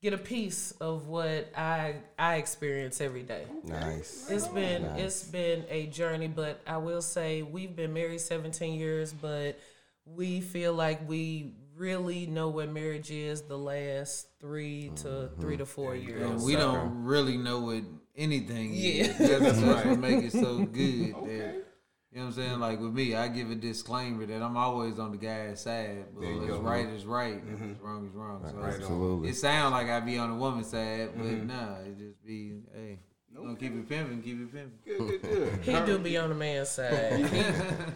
get 0.02 0.14
a 0.14 0.18
piece 0.18 0.72
of 0.82 1.08
what 1.08 1.52
I 1.56 1.96
I 2.18 2.36
experience 2.36 3.02
every 3.02 3.24
day. 3.24 3.46
Nice. 3.64 4.28
It's 4.30 4.48
been 4.48 4.84
it's 4.98 5.24
been 5.24 5.66
a 5.70 5.88
journey, 5.88 6.28
but 6.28 6.60
I 6.66 6.78
will 6.78 7.02
say 7.02 7.42
we've 7.44 7.76
been 7.76 7.94
married 7.94 8.22
17 8.22 8.80
years, 8.80 9.14
but 9.14 9.60
we 10.06 10.42
feel 10.42 10.74
like 10.74 11.08
we 11.08 11.54
really 11.78 12.26
know 12.28 12.50
what 12.50 12.70
marriage 12.70 13.12
is 13.12 13.44
the 13.44 13.58
last 13.58 14.28
three 14.40 14.92
to 14.98 15.30
three 15.40 15.58
to 15.58 15.66
four 15.66 15.96
years. 15.96 16.22
and 16.30 16.42
we 16.44 16.54
So- 16.54 16.60
don't 16.74 17.04
really 17.04 17.38
know 17.38 17.60
what 17.62 17.84
anything 18.16 18.72
Yeah. 18.74 19.06
is. 19.06 19.18
That's, 19.18 19.62
that's 19.62 19.86
what 19.88 20.00
make 20.00 20.24
it 20.26 20.32
so 20.32 20.60
good. 20.66 21.14
That, 21.16 21.64
you 22.12 22.20
know 22.20 22.26
what 22.26 22.28
I'm 22.28 22.34
saying? 22.34 22.52
Mm-hmm. 22.52 22.62
Like 22.62 22.80
with 22.82 22.94
me, 22.94 23.16
I 23.16 23.30
give 23.30 23.52
a 23.52 23.56
disclaimer 23.56 24.26
that 24.26 24.42
I'm 24.42 24.58
always 24.58 25.00
on 25.00 25.12
the 25.12 25.18
guy's 25.18 25.62
side, 25.62 26.06
but 26.14 26.22
There 26.22 26.32
you 26.32 26.40
what's 26.42 26.52
go. 26.52 26.60
right 26.60 26.86
is 26.88 27.06
right, 27.06 27.42
and 27.42 27.52
what's 27.52 27.62
mm-hmm. 27.62 27.86
wrong 27.86 28.06
is 28.06 28.14
wrong. 28.14 28.46
So 28.50 28.62
Absolutely. 28.62 29.30
It 29.30 29.36
sounds 29.38 29.72
like 29.72 29.88
I 29.88 30.00
be 30.02 30.18
on 30.18 30.32
the 30.32 30.36
woman's 30.36 30.68
side, 30.68 31.12
but 31.16 31.26
mm-hmm. 31.26 31.48
nah, 31.48 31.76
it 31.86 31.98
just 31.98 32.26
be 32.26 32.60
hey, 32.76 33.00
gonna 33.34 33.56
keep 33.56 33.74
it 33.74 33.88
pimping, 33.88 34.22
keep 34.22 34.42
it 34.42 34.54
pimping. 34.54 34.80
Good, 34.86 35.22
good, 35.22 35.22
good. 35.22 35.60
He 35.64 35.86
do 35.86 35.98
be 36.00 36.18
on 36.18 36.30
the 36.30 36.36
man's 36.36 36.70
side. 36.70 37.26
He, 37.26 37.44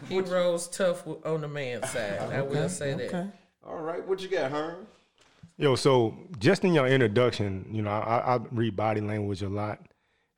he 0.16 0.22
rolls 0.22 0.70
tough 0.70 1.06
on 1.26 1.42
the 1.42 1.50
man's 1.50 1.90
side. 1.90 2.20
I 2.32 2.42
will 2.42 2.70
say 2.70 2.94
that. 2.94 3.34
All 3.66 3.82
right, 3.82 4.06
what 4.08 4.22
you 4.22 4.30
got, 4.30 4.52
Herm? 4.52 4.88
Yo, 5.58 5.76
so 5.76 6.16
just 6.38 6.64
in 6.64 6.74
your 6.74 6.88
introduction, 6.88 7.66
you 7.72 7.82
know, 7.82 7.90
I, 7.90 8.36
I 8.36 8.40
read 8.52 8.76
body 8.76 9.02
language 9.02 9.42
a 9.42 9.50
lot, 9.50 9.80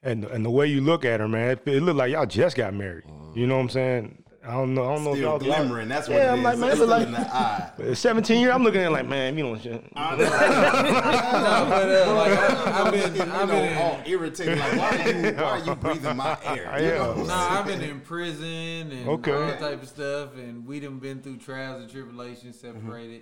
and 0.03 0.23
and 0.25 0.45
the 0.45 0.49
way 0.51 0.67
you 0.67 0.81
look 0.81 1.05
at 1.05 1.19
her, 1.19 1.27
man, 1.27 1.51
it, 1.51 1.61
it 1.65 1.81
looked 1.83 1.97
like 1.97 2.11
y'all 2.11 2.25
just 2.25 2.55
got 2.55 2.73
married. 2.73 3.05
You 3.35 3.47
know 3.47 3.55
what 3.55 3.61
I'm 3.63 3.69
saying? 3.69 4.23
I 4.45 4.51
don't 4.51 4.73
know. 4.73 4.85
I 4.89 4.95
don't 4.95 5.03
know 5.03 5.09
if 5.11 5.17
Still 5.17 5.29
y'all 5.29 5.39
glimmering. 5.39 5.89
That's 5.89 6.07
what 6.07 6.15
Yeah, 6.19 6.29
it 6.29 6.33
I'm 6.33 6.39
is. 6.39 6.43
like, 6.45 6.57
man, 6.59 6.71
It's 6.71 6.79
like- 6.79 7.05
in 7.07 7.11
the 7.11 7.19
eye. 7.35 7.93
17 7.93 8.39
years, 8.41 8.53
I'm 8.55 8.63
looking 8.63 8.79
at 8.79 8.87
it 8.87 8.91
like, 8.91 9.05
man, 9.05 9.37
you 9.37 9.43
know, 9.43 9.57
shit. 9.57 9.73
No, 9.73 9.89
but 9.93 10.21
uh, 10.21 12.15
like 12.15 12.31
I, 12.39 12.81
I've 12.85 12.91
been, 12.93 13.15
you 13.15 13.21
I've 13.23 13.47
know, 13.49 13.55
been, 13.55 13.71
in, 13.73 13.77
all 13.77 13.99
irritated. 14.05 14.57
Like, 14.57 14.77
why 14.77 14.89
are 14.89 15.09
you, 15.09 15.31
why 15.35 15.43
are 15.43 15.59
you 15.65 15.75
breathing 15.75 16.15
my 16.15 16.37
air? 16.45 16.79
You 16.79 16.87
Yeah. 16.87 16.97
know? 16.97 17.23
Nah, 17.25 17.59
I've 17.59 17.65
been 17.65 17.81
in 17.81 17.99
prison 17.99 18.91
and 18.91 19.09
Okay. 19.09 19.31
all 19.33 19.39
that 19.47 19.59
type 19.59 19.81
of 19.83 19.89
stuff, 19.89 20.37
and 20.37 20.65
we 20.65 20.79
done 20.79 20.99
been 20.99 21.21
through 21.21 21.37
trials 21.37 21.81
and 21.81 21.91
tribulations, 21.91 22.55
Mm-hmm. 22.61 22.79
separated. 22.85 23.21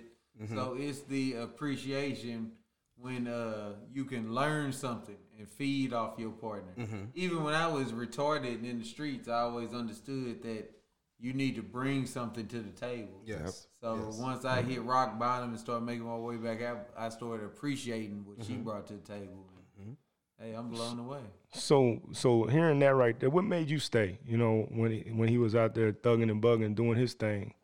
So 0.54 0.76
it's 0.78 1.00
the 1.02 1.34
appreciation 1.34 2.52
when 2.98 3.26
uh, 3.26 3.72
you 3.92 4.04
can 4.04 4.32
learn 4.32 4.72
something 4.72 5.16
and 5.38 5.48
feed 5.48 5.92
off 5.92 6.18
your 6.18 6.30
partner. 6.30 6.72
Mm-hmm. 6.78 7.04
Even 7.14 7.42
when 7.44 7.54
I 7.54 7.66
was 7.66 7.92
retarded 7.92 8.54
and 8.54 8.66
in 8.66 8.78
the 8.78 8.84
streets, 8.84 9.28
I 9.28 9.40
always 9.40 9.72
understood 9.74 10.42
that 10.42 10.70
you 11.18 11.32
need 11.32 11.56
to 11.56 11.62
bring 11.62 12.06
something 12.06 12.46
to 12.48 12.60
the 12.60 12.70
table. 12.70 13.20
Yes. 13.24 13.66
So 13.80 13.98
yes. 14.06 14.18
once 14.18 14.44
I 14.44 14.62
hit 14.62 14.82
rock 14.82 15.18
bottom 15.18 15.50
and 15.50 15.58
started 15.58 15.84
making 15.84 16.04
my 16.04 16.16
way 16.16 16.36
back 16.36 16.62
out, 16.62 16.88
I 16.96 17.08
started 17.08 17.44
appreciating 17.44 18.24
what 18.26 18.38
Mm-hmm. 18.38 18.52
she 18.52 18.58
brought 18.58 18.86
to 18.88 18.94
the 18.94 19.00
table. 19.00 19.46
Hey, 20.38 20.52
I'm 20.52 20.68
blown 20.68 20.98
away. 20.98 21.22
So, 21.54 21.98
so 22.12 22.44
hearing 22.44 22.78
that 22.80 22.94
right 22.94 23.18
there, 23.18 23.30
what 23.30 23.44
made 23.44 23.70
you 23.70 23.78
stay? 23.78 24.18
You 24.26 24.36
know, 24.36 24.66
when 24.70 24.90
he, 24.90 25.10
when 25.10 25.30
he 25.30 25.38
was 25.38 25.54
out 25.54 25.74
there 25.74 25.92
thugging 25.92 26.30
and 26.30 26.42
bugging, 26.42 26.74
doing 26.74 26.98
his 26.98 27.14
thing, 27.14 27.54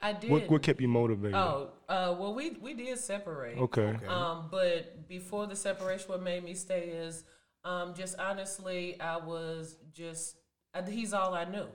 I 0.00 0.12
did. 0.12 0.30
what 0.30 0.48
what 0.48 0.62
kept 0.62 0.80
you 0.80 0.86
motivated? 0.86 1.34
Oh, 1.34 1.70
uh, 1.90 2.14
well, 2.18 2.32
we 2.34 2.50
we 2.62 2.72
did 2.72 2.96
separate. 2.98 3.58
Okay. 3.58 3.96
Um, 4.06 4.46
but 4.50 5.08
before 5.08 5.46
the 5.46 5.56
separation, 5.56 6.08
what 6.08 6.22
made 6.22 6.44
me 6.44 6.54
stay 6.54 6.90
is 6.90 7.24
um, 7.64 7.94
just 7.94 8.18
honestly, 8.18 8.98
I 9.00 9.16
was 9.16 9.76
just 9.92 10.36
I, 10.72 10.82
he's 10.88 11.12
all 11.12 11.34
I 11.34 11.44
knew. 11.44 11.66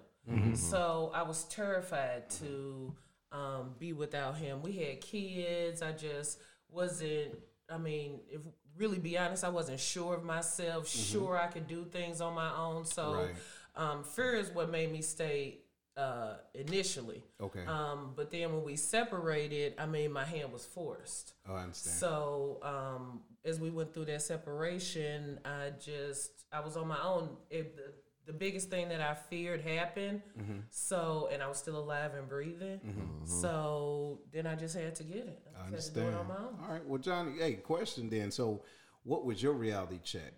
So 0.55 1.11
I 1.13 1.21
was 1.21 1.43
terrified 1.43 2.29
to 2.39 2.91
um, 3.31 3.75
be 3.77 3.93
without 3.93 4.37
him. 4.37 4.63
We 4.63 4.71
had 4.71 5.01
kids. 5.01 5.83
I 5.83 5.91
just 5.91 6.39
wasn't. 6.69 7.35
I 7.69 7.77
mean, 7.77 8.21
if 8.31 8.41
really 8.77 8.97
be 8.97 9.17
honest, 9.17 9.43
I 9.43 9.49
wasn't 9.49 9.79
sure 9.79 10.15
of 10.15 10.23
myself. 10.23 10.87
Sure, 10.87 11.37
I 11.37 11.47
could 11.47 11.67
do 11.67 11.83
things 11.85 12.21
on 12.21 12.33
my 12.33 12.55
own. 12.55 12.85
So 12.85 13.13
Right. 13.13 13.35
um, 13.75 14.03
fear 14.03 14.35
is 14.35 14.49
what 14.49 14.71
made 14.71 14.91
me 14.91 15.01
stay 15.01 15.59
uh, 15.97 16.35
initially. 16.53 17.23
Okay. 17.41 17.65
Um, 17.65 18.13
but 18.15 18.31
then 18.31 18.53
when 18.53 18.63
we 18.63 18.75
separated, 18.75 19.73
I 19.77 19.85
mean, 19.85 20.11
my 20.11 20.25
hand 20.25 20.51
was 20.51 20.65
forced. 20.65 21.33
Oh, 21.47 21.55
I 21.55 21.63
understand. 21.63 21.95
So 21.95 22.59
um, 22.63 23.21
as 23.43 23.59
we 23.59 23.69
went 23.69 23.93
through 23.93 24.05
that 24.05 24.21
separation, 24.21 25.39
I 25.45 25.71
just 25.79 26.45
I 26.51 26.59
was 26.59 26.77
on 26.77 26.87
my 26.87 27.01
own. 27.01 27.29
It, 27.49 27.75
the, 27.75 27.93
the 28.25 28.33
biggest 28.33 28.71
thing 28.71 28.89
that 28.89 29.01
I 29.01 29.13
feared 29.13 29.61
happened. 29.61 30.21
Mm-hmm. 30.39 30.59
So 30.71 31.29
and 31.31 31.43
I 31.43 31.47
was 31.47 31.57
still 31.57 31.77
alive 31.77 32.15
and 32.15 32.27
breathing. 32.27 32.79
So 33.23 34.19
then 34.33 34.47
I 34.47 34.55
just 34.55 34.75
had 34.75 34.95
to 34.95 35.03
get 35.03 35.27
it. 35.27 35.43
I 35.55 35.69
just 35.69 35.95
had 35.95 35.95
to 35.95 35.99
do 36.01 36.07
understand. 36.07 36.15
it 36.15 36.19
on 36.19 36.27
my 36.27 36.47
own. 36.47 36.59
All 36.63 36.73
right. 36.73 36.85
Well, 36.85 36.99
Jonny, 36.99 37.39
hey, 37.39 37.53
question 37.53 38.09
then. 38.09 38.31
So, 38.31 38.63
what 39.03 39.25
was 39.25 39.41
your 39.43 39.53
reality 39.53 39.99
check 40.03 40.33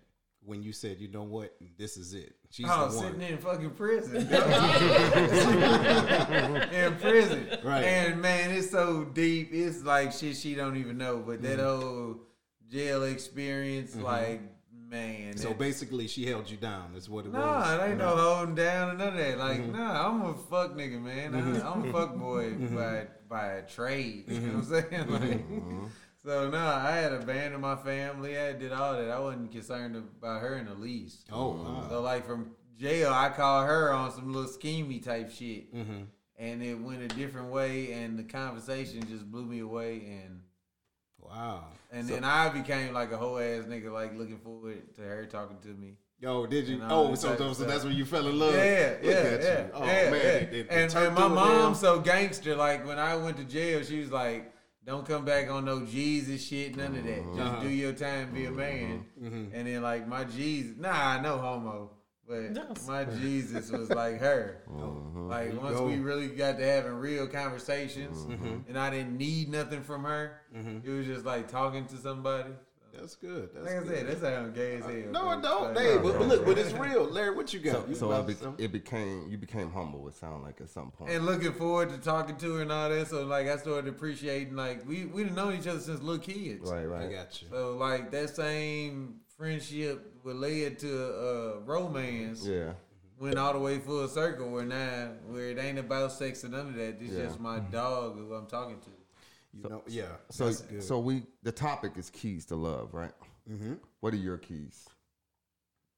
when 0.48 0.62
you 0.62 0.72
said, 0.72 0.98
you 0.98 1.08
know 1.08 1.24
what, 1.24 1.54
this 1.76 1.96
is 1.98 2.14
it? 2.14 2.34
She's 2.50 2.66
Oh, 2.68 2.86
the 2.86 2.92
sitting 2.92 3.20
one. 3.20 3.30
in 3.32 3.38
fucking 3.38 3.70
prison. 3.70 4.16
in 6.72 6.94
prison. 6.96 7.46
Right. 7.62 7.84
And 7.84 8.20
man, 8.22 8.50
it's 8.52 8.70
so 8.70 9.04
deep. 9.04 9.50
It's 9.52 9.82
like 9.84 10.12
shit 10.12 10.36
she 10.36 10.54
don't 10.54 10.76
even 10.76 10.96
know. 10.98 11.18
But 11.24 11.42
that 11.42 11.58
Mm-hmm. 11.58 11.80
whole 11.82 12.16
jail 12.70 13.02
experience, 13.04 13.92
mm-hmm. 13.92 14.04
like, 14.04 14.40
man. 14.88 15.36
So 15.36 15.48
that- 15.48 15.58
basically, 15.58 16.06
she 16.08 16.24
held 16.26 16.48
you 16.50 16.56
down. 16.56 16.94
Is 16.96 17.08
what 17.10 17.26
it 17.26 17.32
Nah, 17.32 17.60
was. 17.60 17.80
it 17.80 17.90
ain't 17.90 17.98
no 17.98 18.08
mm-hmm. 18.14 18.20
holding 18.20 18.54
down 18.54 18.88
and 18.90 18.98
none 18.98 19.08
of 19.08 19.16
that. 19.18 19.38
Like, 19.38 19.60
Mm-hmm. 19.60 19.72
nah, 19.76 20.08
I'm 20.08 20.22
a 20.22 20.34
fuck 20.34 20.72
nigga, 20.72 21.00
man. 21.02 21.34
I, 21.34 21.40
mm-hmm. 21.40 21.66
I'm 21.68 21.88
a 21.88 21.92
fuck 21.92 22.16
boy 22.16 22.54
by 22.74 23.06
by 23.28 23.60
trade. 23.62 24.24
You 24.28 24.40
know 24.40 24.58
what 24.60 24.64
I'm 24.64 24.90
saying? 24.90 25.06
Like, 25.10 25.44
so 26.28 26.50
no, 26.50 26.58
I 26.58 26.96
had 26.96 27.12
abandoned 27.12 27.62
my 27.62 27.76
family. 27.76 28.38
I 28.38 28.52
did 28.52 28.72
all 28.72 28.92
that. 28.94 29.10
I 29.10 29.18
wasn't 29.18 29.50
concerned 29.50 29.96
about 29.96 30.42
her 30.42 30.56
in 30.56 30.66
the 30.66 30.74
least. 30.74 31.26
Oh, 31.32 31.52
wow. 31.52 31.86
So 31.88 32.00
like 32.02 32.26
from 32.26 32.50
jail, 32.78 33.10
I 33.12 33.30
called 33.30 33.66
her 33.66 33.92
on 33.92 34.12
some 34.12 34.32
little 34.32 34.50
schemey 34.50 35.02
type 35.02 35.30
shit, 35.30 35.74
Mm-hmm. 35.74 36.02
and 36.38 36.62
it 36.62 36.74
went 36.74 37.02
a 37.02 37.08
different 37.08 37.48
way, 37.48 37.92
and 37.92 38.18
the 38.18 38.22
conversation 38.24 39.00
just 39.08 39.30
blew 39.30 39.44
me 39.46 39.60
away, 39.60 40.20
and 40.22 40.40
Wow. 41.20 41.64
and 41.90 42.08
then 42.08 42.24
I 42.24 42.48
became 42.48 42.92
like 42.94 43.10
a 43.12 43.16
whole 43.16 43.38
ass 43.38 43.64
nigga, 43.64 43.92
like 43.92 44.16
looking 44.16 44.38
forward 44.38 44.94
to 44.96 45.02
her 45.02 45.26
talking 45.26 45.58
to 45.62 45.68
me. 45.68 45.94
Yo, 46.20 46.46
did 46.46 46.66
you? 46.66 46.80
Oh, 46.88 47.14
so, 47.14 47.36
so, 47.36 47.52
so 47.52 47.64
that's 47.64 47.84
when 47.84 47.94
you 47.94 48.04
fell 48.04 48.26
in 48.26 48.38
love. 48.38 48.52
Yeah, 48.54 48.96
Look 49.00 49.04
yeah, 49.04 49.10
at 49.18 49.40
yeah. 49.42 49.58
you. 49.60 49.70
Oh 49.74 49.84
yeah, 49.84 50.10
man, 50.10 50.12
yeah. 50.12 50.18
It- 50.18 50.52
it 50.52 50.66
and, 50.70 50.94
and 50.94 51.14
my 51.14 51.20
through 51.26 51.28
mom's 51.34 51.78
so 51.80 52.00
gangster. 52.00 52.56
Like 52.56 52.84
when 52.86 52.98
I 52.98 53.14
went 53.16 53.36
to 53.36 53.44
jail, 53.44 53.82
she 53.84 54.00
was 54.00 54.10
like, 54.10 54.52
"Don't 54.88 55.06
come 55.06 55.24
back 55.24 55.50
on 55.50 55.64
no 55.66 55.84
Jesus 55.84 56.44
shit, 56.44 56.74
none 56.76 56.96
of 56.96 57.04
that. 57.04 57.22
Just 57.36 57.40
Uh-huh. 57.40 57.62
do 57.62 57.68
your 57.68 57.92
time, 57.92 58.32
be 58.32 58.46
a 58.46 58.50
man." 58.50 59.04
Mm-hmm. 59.22 59.54
And 59.54 59.66
then 59.68 59.82
like 59.82 60.08
my 60.08 60.24
Jesus, 60.24 60.76
nah, 60.78 61.20
no 61.20 61.36
homo, 61.38 61.90
but 62.26 62.50
No. 62.52 62.72
my 62.86 63.04
Jesus 63.04 63.70
was 63.70 63.90
like 63.90 64.18
her. 64.20 64.62
Like 65.28 65.60
once 65.62 65.76
go. 65.76 65.86
we 65.86 65.96
really 65.98 66.28
got 66.28 66.56
to 66.58 66.64
having 66.64 66.92
real 66.94 67.26
conversations, 67.26 68.16
Mm-hmm. 68.24 68.68
and 68.68 68.78
I 68.78 68.88
didn't 68.90 69.16
need 69.18 69.50
nothing 69.50 69.82
from 69.82 70.04
her. 70.04 70.40
It 70.84 70.88
was 70.90 71.06
just 71.06 71.24
like 71.26 71.48
talking 71.48 71.84
to 71.86 71.96
somebody. 71.98 72.50
That's 73.00 73.14
good. 73.16 73.50
That's 73.54 73.66
Like 73.66 73.76
I 73.76 73.78
good. 73.80 73.88
said, 73.88 74.06
that 74.08 74.20
sounds 74.20 74.56
gay 74.56 74.74
as 74.76 74.84
hell. 74.84 74.92
no, 75.12 75.24
but 75.26 75.38
it 75.38 75.42
don't. 75.42 75.74
like, 75.74 75.84
Hey, 75.84 75.98
but, 75.98 76.18
but 76.18 76.28
look, 76.28 76.44
but 76.44 76.58
it's 76.58 76.72
real. 76.72 77.04
Larry, 77.04 77.34
what 77.36 77.52
you 77.54 77.60
got? 77.60 77.72
So, 77.84 77.88
You 77.88 77.94
so 77.94 78.12
it, 78.12 78.26
be, 78.58 78.64
it 78.64 78.72
became 78.72 79.28
you 79.30 79.38
became 79.38 79.70
humble. 79.70 80.06
It 80.08 80.14
sounded 80.14 80.44
like 80.44 80.60
at 80.60 80.70
some 80.70 80.90
point. 80.90 81.10
and 81.12 81.24
looking 81.26 81.52
forward 81.52 81.90
to 81.90 81.98
talking 81.98 82.36
to 82.36 82.54
her 82.56 82.62
and 82.62 82.72
all 82.72 82.88
that. 82.88 83.08
So 83.08 83.24
like 83.24 83.46
I 83.46 83.56
started 83.56 83.88
appreciating 83.88 84.56
like 84.56 84.86
we 84.88 85.06
we 85.06 85.24
done 85.24 85.34
known 85.34 85.54
each 85.54 85.66
other 85.66 85.80
since 85.80 86.00
little 86.02 86.18
kids. 86.22 86.68
right, 86.70 86.84
right. 86.86 87.08
I 87.08 87.12
got 87.12 87.40
you. 87.42 87.48
So 87.50 87.76
like 87.76 88.10
that 88.10 88.34
same 88.34 89.20
friendship 89.36 90.04
would 90.24 90.36
led 90.36 90.78
to 90.80 91.04
uh, 91.06 91.60
romance. 91.64 92.44
Yeah. 92.46 92.72
Went 93.20 93.36
all 93.36 93.52
the 93.52 93.58
way 93.58 93.78
full 93.78 94.06
circle 94.06 94.48
where 94.50 94.64
now 94.64 95.10
where 95.26 95.50
it 95.50 95.58
ain't 95.58 95.78
about 95.78 96.12
sex 96.12 96.44
or 96.44 96.48
none 96.50 96.68
of 96.68 96.74
that. 96.74 96.98
It's 97.00 97.12
Yeah. 97.12 97.24
just 97.24 97.40
my 97.40 97.58
dog 97.58 98.16
who 98.16 98.32
I'm 98.34 98.46
talking 98.46 98.78
to. 98.78 98.90
You 99.52 99.68
know, 99.68 99.82
yeah. 99.86 100.04
So, 100.30 100.46
that's 100.46 100.60
good. 100.62 100.82
so 100.82 100.98
we 100.98 101.22
the 101.42 101.52
topic 101.52 101.92
is 101.96 102.10
keys 102.10 102.44
to 102.46 102.56
love, 102.56 102.92
right? 102.92 103.12
Mm-hmm. 103.50 103.74
What 104.00 104.12
are 104.12 104.18
your 104.18 104.36
keys 104.38 104.88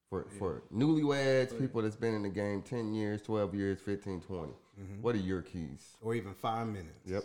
for 0.08 0.26
for 0.38 0.62
newlyweds, 0.72 1.58
people 1.58 1.82
that's 1.82 1.96
been 1.96 2.14
in 2.14 2.22
the 2.22 2.28
game 2.28 2.62
ten 2.62 2.94
years, 2.94 3.22
twelve 3.22 3.54
years, 3.54 3.78
15, 3.80 4.20
20? 4.20 4.52
What 5.02 5.14
are 5.14 5.18
your 5.18 5.42
keys? 5.42 5.96
or 6.00 6.14
even 6.14 6.32
five 6.32 6.66
minutes. 6.66 7.06
Yep. 7.06 7.24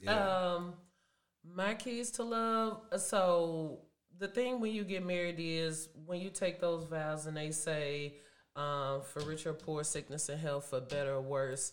Yeah. 0.00 0.54
Um, 0.54 0.74
my 1.44 1.74
keys 1.74 2.10
to 2.12 2.22
love. 2.22 2.80
So 2.98 3.80
the 4.18 4.28
thing 4.28 4.60
when 4.60 4.72
you 4.72 4.84
get 4.84 5.04
married 5.04 5.36
is 5.38 5.88
when 6.06 6.20
you 6.20 6.30
take 6.30 6.60
those 6.60 6.84
vows 6.84 7.26
and 7.26 7.36
they 7.36 7.50
say, 7.50 8.14
um, 8.56 9.02
for 9.02 9.20
richer 9.20 9.50
or 9.50 9.54
poor, 9.54 9.84
sickness 9.84 10.28
and 10.28 10.40
health, 10.40 10.70
for 10.70 10.80
better 10.80 11.14
or 11.14 11.20
worse. 11.20 11.72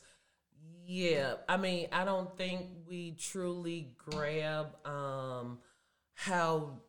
Yeah, 0.87 1.35
I 1.49 1.57
mean, 1.57 1.87
I 1.91 2.05
don't 2.05 2.35
think 2.37 2.67
we 2.87 3.15
truly 3.19 3.95
grab 3.97 4.67
um, 4.85 5.59
how 6.13 6.81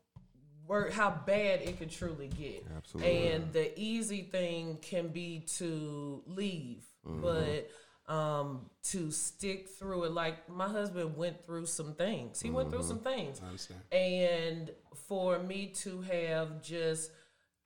work 0.66 0.92
how 0.92 1.10
bad 1.26 1.62
it 1.62 1.78
could 1.78 1.90
truly 1.90 2.28
get. 2.28 2.66
Absolutely. 2.76 3.28
And 3.28 3.52
the 3.52 3.78
easy 3.78 4.22
thing 4.22 4.78
can 4.82 5.08
be 5.08 5.46
to 5.58 6.22
leave, 6.26 6.84
but 7.04 7.70
um 8.08 8.70
to 8.84 9.10
stick 9.10 9.68
through 9.68 10.04
it 10.04 10.12
like 10.12 10.48
my 10.48 10.68
husband 10.68 11.16
went 11.16 11.44
through 11.44 11.66
some 11.66 11.94
things. 11.94 12.40
He 12.40 12.50
went 12.50 12.70
through 12.70 12.84
some 12.84 13.00
things. 13.00 13.40
I 13.42 13.46
understand. 13.46 13.80
And 13.90 14.70
for 15.08 15.38
me 15.38 15.68
to 15.82 16.02
have 16.02 16.62
just 16.62 17.10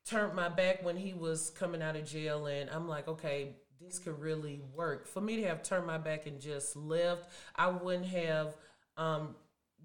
turned 0.07 0.35
my 0.35 0.49
back 0.49 0.83
when 0.85 0.97
he 0.97 1.13
was 1.13 1.51
coming 1.51 1.83
out 1.83 1.97
of 1.97 2.05
jail, 2.07 2.47
and 2.47 2.71
I'm 2.71 2.89
like, 2.89 3.07
okay, 3.09 3.57
this 3.81 3.99
could 3.99 4.21
really 4.21 4.61
work. 4.75 5.07
For 5.07 5.21
me 5.21 5.37
to 5.37 5.49
have 5.49 5.63
turned 5.63 5.87
my 5.87 5.99
back 5.99 6.27
and 6.27 6.41
just 6.41 6.77
left, 6.77 7.31
I 7.57 7.69
wouldn't 7.69 8.07
have 8.07 8.57
um, 8.97 9.35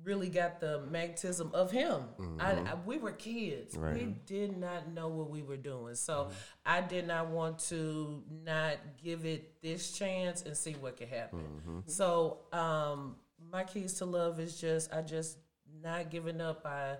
really 0.03 0.29
got 0.29 0.59
the 0.59 0.81
magnetism 0.91 1.51
of 1.53 1.71
him. 1.71 2.01
I, 2.39 2.51
I, 2.51 2.75
we 2.85 2.97
were 2.97 3.11
kids. 3.11 3.75
Right. 3.77 3.93
We 3.93 4.15
did 4.25 4.57
not 4.57 4.91
know 4.91 5.07
what 5.07 5.29
we 5.29 5.41
were 5.41 5.57
doing. 5.57 5.95
So 5.95 6.29
I 6.65 6.81
did 6.81 7.07
not 7.07 7.27
want 7.27 7.59
to 7.69 8.23
not 8.43 8.77
give 9.01 9.25
it 9.25 9.61
this 9.61 9.91
chance 9.91 10.43
and 10.43 10.55
see 10.55 10.73
what 10.73 10.97
could 10.97 11.07
happen. 11.09 11.83
So 11.85 12.39
um, 12.51 13.15
my 13.51 13.63
keys 13.63 13.93
to 13.95 14.05
love 14.05 14.39
is 14.39 14.59
just 14.59 14.93
I 14.93 15.01
just 15.01 15.37
not 15.81 16.09
giving 16.11 16.41
up. 16.41 16.65
I 16.65 16.97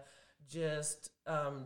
just 0.49 1.12
um, 1.27 1.65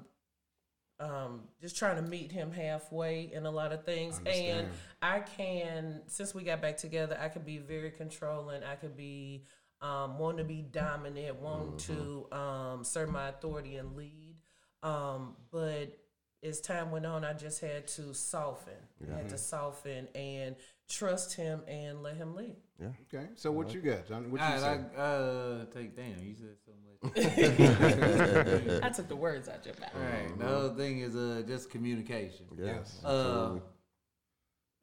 um, 1.00 1.42
just 1.62 1.78
trying 1.78 1.96
to 1.96 2.02
meet 2.02 2.32
him 2.32 2.52
halfway 2.52 3.32
in 3.32 3.46
a 3.46 3.52
lot 3.52 3.72
of 3.72 3.86
things. 3.86 4.20
And 4.26 4.68
I 5.02 5.20
can, 5.20 6.02
since 6.08 6.36
we 6.36 6.44
got 6.44 6.62
back 6.62 6.78
together, 6.78 7.18
I 7.22 7.30
could 7.30 7.46
be 7.46 7.58
very 7.58 7.92
controlling. 7.92 8.64
I 8.64 8.76
could 8.76 8.98
be 8.98 9.46
um, 9.82 10.20
want 10.20 10.38
to 10.38 10.44
be 10.44 10.62
dominant, 10.62 11.38
want 11.38 11.80
to 11.82 12.28
um, 12.32 12.84
serve 12.84 13.10
my 13.10 13.30
authority 13.30 13.78
and 13.78 13.96
lead. 13.96 14.36
Um, 14.84 15.36
but 15.52 15.98
as 16.44 16.62
time 16.62 16.92
went 16.92 17.06
on, 17.06 17.24
I 17.24 17.34
just 17.34 17.62
had 17.62 17.88
to 17.90 18.14
soften. 18.14 18.74
I 19.12 19.18
had 19.18 19.30
to 19.30 19.38
soften 19.38 20.08
and 20.16 20.56
trust 20.90 21.36
him 21.36 21.62
and 21.68 22.02
let 22.04 22.18
him 22.18 22.36
lead. 22.36 22.58
Yeah. 22.82 22.88
Okay. 23.14 23.28
So 23.36 23.52
what 23.52 23.74
you 23.74 23.82
got, 23.82 24.08
John? 24.08 24.32
What 24.32 24.42
you 24.42 24.48
right, 24.48 24.60
say? 24.60 24.80
I 24.98 25.02
uh, 25.02 25.66
take 25.66 25.96
damn. 25.96 26.20
You 26.26 26.36
said 26.36 26.56
so 26.66 26.72
much. 26.86 26.89
I 27.16 28.90
took 28.94 29.08
the 29.08 29.16
words 29.16 29.48
out 29.48 29.66
your 29.66 29.76
mouth. 29.80 29.90
All 29.96 30.02
right. 30.02 30.40
The 30.40 30.48
other 30.48 30.74
thing 30.76 31.00
is 31.00 31.16
uh, 31.16 31.44
just 31.48 31.70
communication. 31.70 32.46
Yes. 32.58 33.00
Uh, 33.04 33.60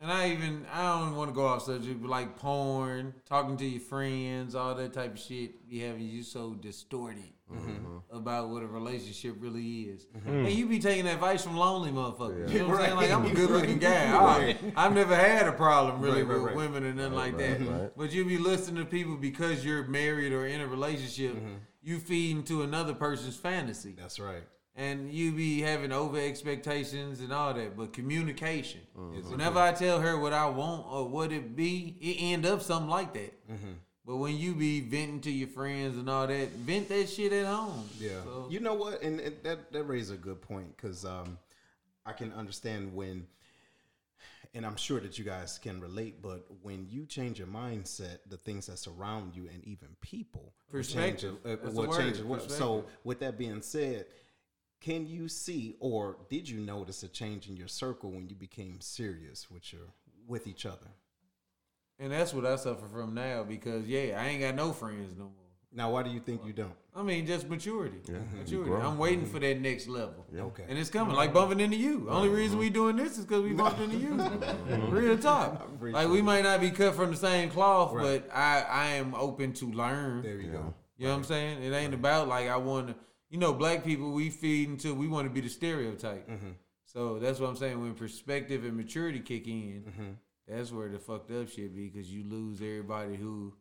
and 0.01 0.11
I 0.13 0.31
even 0.31 0.65
I 0.73 1.01
don't 1.01 1.17
want 1.17 1.31
to 1.31 1.35
go 1.35 1.47
off 1.47 1.63
subject, 1.63 2.01
but 2.03 2.11
like 2.11 2.37
porn, 2.37 3.15
talking 3.27 3.57
to 3.59 3.65
your 3.67 3.81
friends, 3.81 4.55
all 4.55 4.75
that 4.75 4.93
type 4.93 5.15
of 5.15 5.19
shit, 5.21 5.69
be 5.69 5.81
having 5.81 6.03
you 6.03 6.23
so 6.23 6.55
distorted 6.55 7.25
about 8.11 8.49
what 8.49 8.63
a 8.63 8.67
relationship 8.67 9.37
really 9.39 9.83
is. 9.83 10.07
And 10.27 10.51
you 10.51 10.67
be 10.67 10.79
taking 10.81 11.07
advice 11.07 11.45
from 11.45 11.57
lonely 11.57 11.91
motherfuckers. 11.93 12.51
You 12.51 12.59
know 12.61 12.69
what 12.69 12.81
I'm 12.81 12.85
saying? 12.87 12.97
Like 12.97 13.11
I'm 13.13 13.25
a 13.25 13.33
good 13.35 13.51
looking 13.51 13.79
guy. 13.79 14.11
I, 14.19 14.57
I've 14.77 14.93
never 14.93 15.15
had 15.15 15.47
a 15.47 15.53
problem 15.53 16.01
really 16.03 16.23
Right, 16.25 16.29
right, 16.31 16.43
with 16.43 16.47
right. 16.49 16.57
women 16.57 16.85
and 16.85 16.97
nothing 16.97 17.13
like 17.15 17.39
that. 17.39 17.61
right. 17.61 17.91
But 17.97 18.13
you 18.13 18.25
be 18.25 18.37
listening 18.39 18.85
to 18.85 18.91
people 18.91 19.17
because 19.17 19.65
you're 19.65 19.85
married 19.85 20.33
or 20.33 20.47
in 20.47 20.61
a 20.61 20.67
relationship. 20.67 21.37
You 21.87 22.01
feed 22.01 22.37
into 22.37 22.63
another 22.63 22.95
person's 22.95 23.37
fantasy 23.37 23.95
That's 23.97 24.19
right. 24.19 24.43
and 24.75 25.13
you 25.13 25.31
be 25.31 25.61
having 25.61 25.93
over 25.93 26.19
expectations 26.19 27.21
and 27.21 27.33
all 27.33 27.55
that. 27.55 27.77
But 27.77 27.93
communication. 27.93 28.81
Mm-hmm. 28.99 29.31
Whenever 29.31 29.61
I 29.61 29.71
tell 29.71 30.01
her 30.01 30.19
what 30.19 30.33
I 30.33 30.47
want 30.47 30.85
or 30.91 31.09
what 31.09 31.31
it 31.31 31.55
be, 31.55 31.97
it 32.01 32.17
end 32.21 32.45
up 32.45 32.61
something 32.61 32.91
like 32.91 33.15
that. 33.15 33.49
Mm-hmm. 33.49 33.73
But 34.05 34.17
when 34.17 34.37
you 34.37 34.55
be 34.57 34.81
venting 34.81 35.21
to 35.21 35.31
your 35.31 35.47
friends 35.47 35.97
and 35.97 36.11
all 36.11 36.27
that, 36.27 36.49
vent 36.51 36.89
that 36.89 37.09
shit 37.09 37.33
at 37.33 37.47
home. 37.47 37.89
Yeah. 38.01 38.23
So, 38.25 38.49
You 38.51 38.59
know 38.59 38.75
what? 38.75 39.03
And 39.03 39.21
that 39.45 39.71
that 39.71 39.83
raises 39.85 40.11
a 40.11 40.17
good 40.17 40.43
point 40.43 40.77
because 40.77 41.05
um, 41.05 41.39
I 42.05 42.13
can 42.15 42.33
understand 42.33 42.95
when, 42.97 43.29
and 44.57 44.67
I'm 44.67 44.77
sure 44.77 44.99
that 45.01 45.19
you 45.19 45.25
guys 45.25 45.59
can 45.59 45.81
relate. 45.81 46.23
But 46.23 46.47
when 46.63 46.87
you 46.89 47.07
change 47.07 47.39
your 47.39 47.49
mindset, 47.49 48.19
the 48.29 48.39
things 48.39 48.67
that 48.67 48.79
surround 48.79 49.37
you 49.37 49.49
and 49.53 49.63
even 49.65 49.89
people 50.01 50.55
will 50.73 50.83
change. 50.83 51.25
Uh, 51.25 51.57
will 51.73 51.97
change 51.97 52.21
well. 52.21 52.41
So 52.41 52.87
with 53.05 53.21
that 53.21 53.39
being 53.39 53.63
said. 53.63 54.07
Can 54.79 55.07
you 55.07 55.27
see, 55.27 55.75
or 55.81 56.19
did 56.29 56.47
you 56.47 56.61
notice 56.61 57.03
a 57.03 57.09
change 57.09 57.49
in 57.49 57.57
your 57.57 57.67
circle 57.67 58.11
when 58.11 58.29
you 58.29 58.37
became 58.37 58.79
serious 58.83 59.51
with 59.51 59.73
your 59.73 59.89
with 60.29 60.47
each 60.47 60.67
other? 60.67 60.89
and 61.99 62.13
that's 62.13 62.35
what 62.35 62.45
I 62.45 62.57
suffer 62.57 62.87
from 62.87 63.15
now 63.15 63.43
because 63.43 63.87
yeah, 63.87 64.21
I 64.21 64.29
ain't 64.29 64.41
got 64.41 64.55
no 64.55 64.73
friends 64.73 65.15
no 65.17 65.25
more. 65.25 65.46
Now, 65.73 65.91
why 65.91 66.03
do 66.05 66.11
you 66.11 66.21
think 66.21 66.41
you 66.47 66.53
don't? 66.55 66.73
I 66.95 67.03
mean, 67.03 67.27
just 67.27 67.49
maturity. 67.49 67.99
you 68.09 68.23
maturity. 68.39 68.73
I'm 68.73 68.97
waiting 68.97 69.27
for 69.27 69.39
that 69.41 69.61
next 69.61 69.89
level. 69.89 70.25
Okay. 70.35 70.65
And 70.69 70.79
it's 70.79 70.89
coming, 70.89 71.15
like 71.15 71.35
bumping 71.35 71.61
into 71.61 71.77
you. 71.77 72.07
Only 72.09 72.31
reason 72.31 72.59
we 72.59 72.71
doing 72.71 72.97
this 72.97 73.19
is 73.19 73.27
because 73.27 73.43
we 73.43 73.53
bumped 73.53 73.81
into 73.81 73.99
you. 73.99 74.15
Real 74.89 75.19
talk. 75.19 75.69
Like 75.81 76.09
we 76.09 76.23
might 76.23 76.45
not 76.45 76.61
be 76.61 76.71
cut 76.71 76.95
from 76.95 77.11
the 77.11 77.17
same 77.17 77.51
cloth, 77.51 77.93
Right. 77.93 78.23
but 78.27 78.35
I 78.35 78.63
I 78.63 78.87
am 78.95 79.15
open 79.15 79.53
to 79.55 79.67
learn. 79.71 80.23
There 80.23 80.37
you 80.41 80.51
go. 80.53 80.75
You 80.97 81.07
know 81.09 81.13
what 81.13 81.19
I'm 81.19 81.25
saying? 81.25 81.63
It 81.63 81.73
ain't 81.75 81.93
about 81.93 82.29
like 82.29 82.49
I 82.49 82.57
want 82.57 82.89
to. 82.89 82.95
You 83.29 83.39
know, 83.39 83.53
black 83.53 83.85
people 83.85 84.13
we 84.13 84.31
feed 84.31 84.69
into 84.71 84.95
we 84.95 85.09
want 85.09 85.27
to 85.27 85.35
be 85.35 85.41
the 85.43 85.49
stereotype. 85.51 86.27
Mm-hmm. 86.31 86.51
So 86.87 87.19
that's 87.19 87.39
what 87.39 87.51
I'm 87.51 87.57
saying. 87.57 87.79
When 87.81 87.93
perspective 87.95 88.65
and 88.65 88.75
maturity 88.77 89.21
kick 89.21 89.47
in, 89.47 89.85
Mm-hmm. 89.91 90.11
that's 90.49 90.73
where 90.73 90.89
the 90.89 90.99
fucked 90.99 91.31
up 91.33 91.51
shit 91.51 91.75
be 91.77 91.89
because 91.91 92.11
you 92.11 92.25
lose 92.25 92.61
everybody 92.63 93.17
who. 93.17 93.53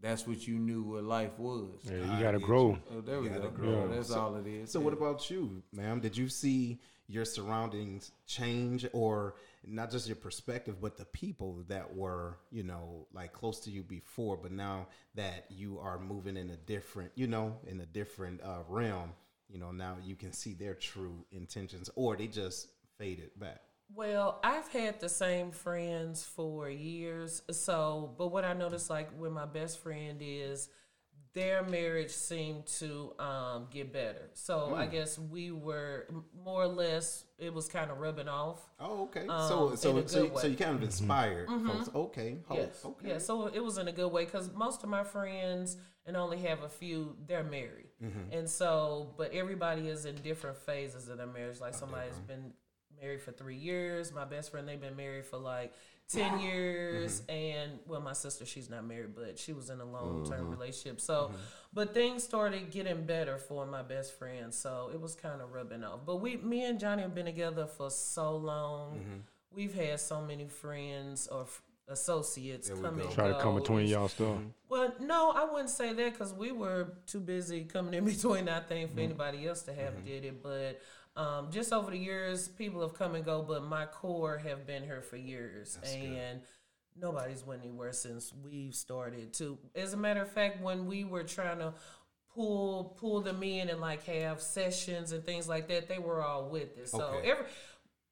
That's 0.00 0.26
what 0.26 0.46
you 0.46 0.58
knew 0.58 0.82
what 0.82 1.04
life 1.04 1.38
was. 1.38 1.80
Yeah, 1.84 2.16
you 2.16 2.22
gotta 2.22 2.38
grow. 2.38 2.78
Oh, 2.92 3.00
there 3.00 3.18
we 3.20 3.28
You 3.28 3.34
go. 3.34 3.38
gotta 3.40 3.50
grow. 3.50 3.88
That's 3.88 4.10
all 4.12 4.36
it 4.36 4.46
is. 4.46 4.70
So, 4.70 4.78
what 4.80 4.92
about 4.92 5.30
you, 5.30 5.62
ma'am? 5.72 6.00
Did 6.00 6.16
you 6.16 6.28
see 6.28 6.78
your 7.08 7.24
surroundings 7.24 8.10
change, 8.26 8.84
or 8.92 9.36
not 9.64 9.90
just 9.90 10.06
your 10.08 10.16
perspective, 10.16 10.80
but 10.80 10.96
the 10.96 11.04
people 11.06 11.64
that 11.68 11.94
were, 11.94 12.36
you 12.50 12.62
know, 12.64 13.06
like 13.12 13.32
close 13.32 13.60
to 13.60 13.70
you 13.70 13.82
before, 13.82 14.36
but 14.36 14.50
now 14.52 14.88
that 15.14 15.46
you 15.48 15.78
are 15.78 15.98
moving 15.98 16.36
in 16.36 16.50
a 16.50 16.56
different, 16.56 17.12
you 17.14 17.26
know, 17.28 17.56
in 17.68 17.80
a 17.80 17.86
different 17.86 18.40
uh, 18.42 18.62
realm, 18.68 19.12
you 19.48 19.58
know, 19.58 19.70
now 19.70 19.96
you 20.04 20.16
can 20.16 20.32
see 20.32 20.52
their 20.52 20.74
true 20.74 21.24
intentions, 21.30 21.88
or 21.94 22.16
they 22.16 22.26
just 22.26 22.68
faded 22.98 23.30
back. 23.38 23.60
Well, 23.94 24.40
I've 24.42 24.68
had 24.68 25.00
the 25.00 25.08
same 25.08 25.50
friends 25.50 26.24
for 26.24 26.68
years. 26.68 27.42
So, 27.50 28.14
but 28.18 28.28
what 28.28 28.44
I 28.44 28.52
noticed, 28.52 28.90
like 28.90 29.08
with 29.18 29.32
my 29.32 29.46
best 29.46 29.78
friend, 29.80 30.18
is 30.20 30.68
their 31.34 31.62
marriage 31.62 32.10
seemed 32.10 32.66
to 32.66 33.12
um, 33.18 33.66
get 33.70 33.92
better. 33.92 34.30
So 34.32 34.74
I 34.74 34.86
guess 34.86 35.18
we 35.18 35.50
were 35.50 36.08
more 36.42 36.62
or 36.62 36.66
less. 36.66 37.24
It 37.38 37.52
was 37.52 37.68
kind 37.68 37.90
of 37.90 37.98
rubbing 37.98 38.26
off. 38.26 38.66
Oh, 38.80 39.02
okay. 39.04 39.26
Um, 39.28 39.46
so, 39.46 39.74
so, 39.74 40.06
so, 40.06 40.26
good 40.26 40.38
so 40.38 40.46
you 40.46 40.56
kind 40.56 40.74
of 40.74 40.82
inspired. 40.82 41.48
folks. 41.48 41.90
Okay. 41.94 42.38
hope, 42.48 42.58
Yes. 42.58 42.80
Okay. 42.84 43.08
Yeah. 43.10 43.18
So 43.18 43.48
it 43.48 43.62
was 43.62 43.76
in 43.76 43.86
a 43.86 43.92
good 43.92 44.08
way 44.08 44.24
because 44.24 44.50
most 44.54 44.82
of 44.82 44.88
my 44.88 45.04
friends, 45.04 45.76
and 46.06 46.16
only 46.16 46.38
have 46.38 46.62
a 46.62 46.68
few, 46.68 47.16
they're 47.26 47.44
married, 47.44 47.90
and 48.32 48.48
so, 48.48 49.12
but 49.18 49.32
everybody 49.32 49.88
is 49.88 50.06
in 50.06 50.14
different 50.16 50.56
phases 50.56 51.08
of 51.08 51.18
their 51.18 51.26
marriage. 51.26 51.60
Like 51.60 51.74
somebody's 51.74 52.18
been 52.20 52.52
married 53.00 53.20
for 53.20 53.32
three 53.32 53.56
years. 53.56 54.12
My 54.12 54.24
best 54.24 54.50
friend, 54.50 54.66
they've 54.68 54.80
been 54.80 54.96
married 54.96 55.26
for 55.26 55.36
like 55.38 55.72
ten 56.08 56.38
years, 56.40 57.22
and 57.28 57.72
well, 57.86 58.00
my 58.00 58.12
sister, 58.12 58.46
she's 58.46 58.70
not 58.70 58.86
married, 58.86 59.14
but 59.14 59.38
she 59.38 59.52
was 59.52 59.70
in 59.70 59.80
a 59.80 59.84
long 59.84 60.24
term 60.28 60.50
relationship. 60.50 61.00
So, 61.00 61.32
but 61.72 61.94
things 61.94 62.22
started 62.22 62.70
getting 62.70 63.04
better 63.04 63.38
for 63.38 63.66
my 63.66 63.82
best 63.82 64.18
friend. 64.18 64.52
So 64.54 64.90
it 64.92 65.00
was 65.00 65.14
kind 65.14 65.40
of 65.42 65.52
rubbing 65.52 65.82
off. 65.84 66.00
But 66.06 66.16
we, 66.16 66.36
me 66.36 66.64
and 66.64 66.78
Jonny 66.78 67.02
have 67.02 67.14
been 67.14 67.26
together 67.26 67.66
for 67.66 67.90
so 67.90 68.36
long. 68.36 69.00
We've 69.50 69.74
had 69.74 69.98
so 70.00 70.20
many 70.20 70.46
friends 70.48 71.28
or 71.28 71.42
f- 71.42 71.62
associates 71.88 72.68
come 72.68 73.00
and 73.00 73.10
Try 73.10 73.28
to 73.28 73.38
come 73.40 73.54
between 73.54 73.86
It's- 73.86 73.90
y'all 73.92 74.08
stuff. 74.08 74.38
Well, 74.68 74.92
no, 75.00 75.30
I 75.30 75.44
wouldn't 75.44 75.70
say 75.70 75.92
that 75.92 76.12
because 76.12 76.34
we 76.34 76.50
were 76.52 76.88
too 77.06 77.20
busy 77.20 77.64
coming 77.64 77.94
in 77.94 78.04
between. 78.12 78.48
I 78.48 78.60
think 78.60 78.88
Mm-hmm. 78.90 78.96
for 78.96 79.00
anybody 79.02 79.48
else 79.48 79.62
to 79.62 79.72
have 79.72 80.04
did 80.04 80.24
it, 80.24 80.42
but 80.42 80.80
um, 81.16 81.50
just 81.50 81.72
over 81.72 81.90
the 81.90 81.98
years, 81.98 82.48
people 82.48 82.80
have 82.82 82.94
come 82.94 83.14
and 83.14 83.24
go. 83.24 83.42
But 83.42 83.64
my 83.64 83.86
core 83.86 84.38
have 84.38 84.66
been 84.66 84.82
here 84.82 85.02
for 85.02 85.16
years, 85.16 85.78
and 85.84 86.40
nobody's 86.96 87.44
went 87.44 87.62
anywhere 87.62 87.92
since 87.92 88.32
we've 88.44 88.74
started. 88.74 89.32
To 89.34 89.58
as 89.74 89.92
a 89.92 89.96
matter 89.96 90.22
of 90.22 90.30
fact, 90.30 90.60
when 90.62 90.86
we 90.86 91.04
were 91.04 91.24
trying 91.24 91.58
to 91.58 91.74
pull 92.34 92.96
pull 93.00 93.20
them 93.22 93.42
in 93.42 93.68
and 93.70 93.80
like 93.80 94.04
have 94.04 94.40
sessions 94.42 95.12
and 95.12 95.24
things 95.24 95.48
like 95.48 95.68
that, 95.68 95.88
they 95.88 95.98
were 95.98 96.22
all 96.22 96.48
with 96.50 96.76
it. 96.78 96.88
So 96.88 97.02
Okay. 97.02 97.30
every 97.30 97.46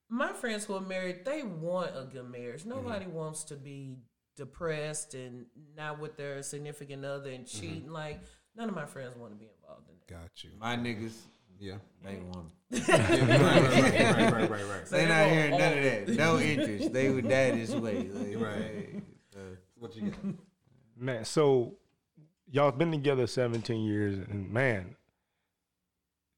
my 0.09 0.33
friends 0.33 0.64
who 0.64 0.75
are 0.75 0.81
married, 0.81 1.25
they 1.25 1.43
want 1.43 1.90
a 1.97 2.05
good 2.05 2.31
marriage. 2.31 2.64
Nobody 2.64 3.07
wants 3.07 3.45
to 3.45 3.57
be 3.57 3.97
depressed 4.37 5.14
and 5.14 5.47
not 5.77 5.99
with 5.99 6.17
their 6.17 6.43
significant 6.43 7.05
other 7.05 7.31
and 7.31 7.47
cheating. 7.47 7.90
Like 7.90 8.21
none 8.57 8.69
of 8.69 8.75
my 8.75 8.87
friends 8.87 9.17
want 9.17 9.33
to 9.33 9.38
be 9.38 9.49
involved 9.61 9.88
in 9.88 9.95
that. 10.07 10.21
Got 10.23 10.45
you. 10.45 10.51
My 10.59 10.77
niggas, 10.77 11.17
Yeah. 11.61 11.77
they 12.03 12.17
want. 12.17 12.49
yeah 12.71 12.81
right, 12.90 13.21
right, 13.31 14.14
right, 14.14 14.33
right, 14.33 14.51
right, 14.51 14.64
right. 14.69 14.87
They 14.90 15.07
not 15.07 15.29
hearing 15.29 15.51
none 15.53 15.79
of 15.79 15.85
that. 15.85 16.09
No 16.09 16.38
interest. 16.38 16.93
They 16.93 17.11
would 17.11 17.29
die 17.29 17.53
this 17.53 17.71
way. 17.71 18.09
Like, 18.09 18.37
Right. 18.43 19.03
uh, 19.37 19.40
What 19.79 19.95
you 19.97 20.11
got? 20.11 20.19
Man, 20.97 21.25
so 21.25 21.75
y'all 22.51 22.73
been 22.73 22.90
together 22.90 23.27
17 23.27 23.85
years, 23.85 24.19
and 24.29 24.51
man, 24.51 24.97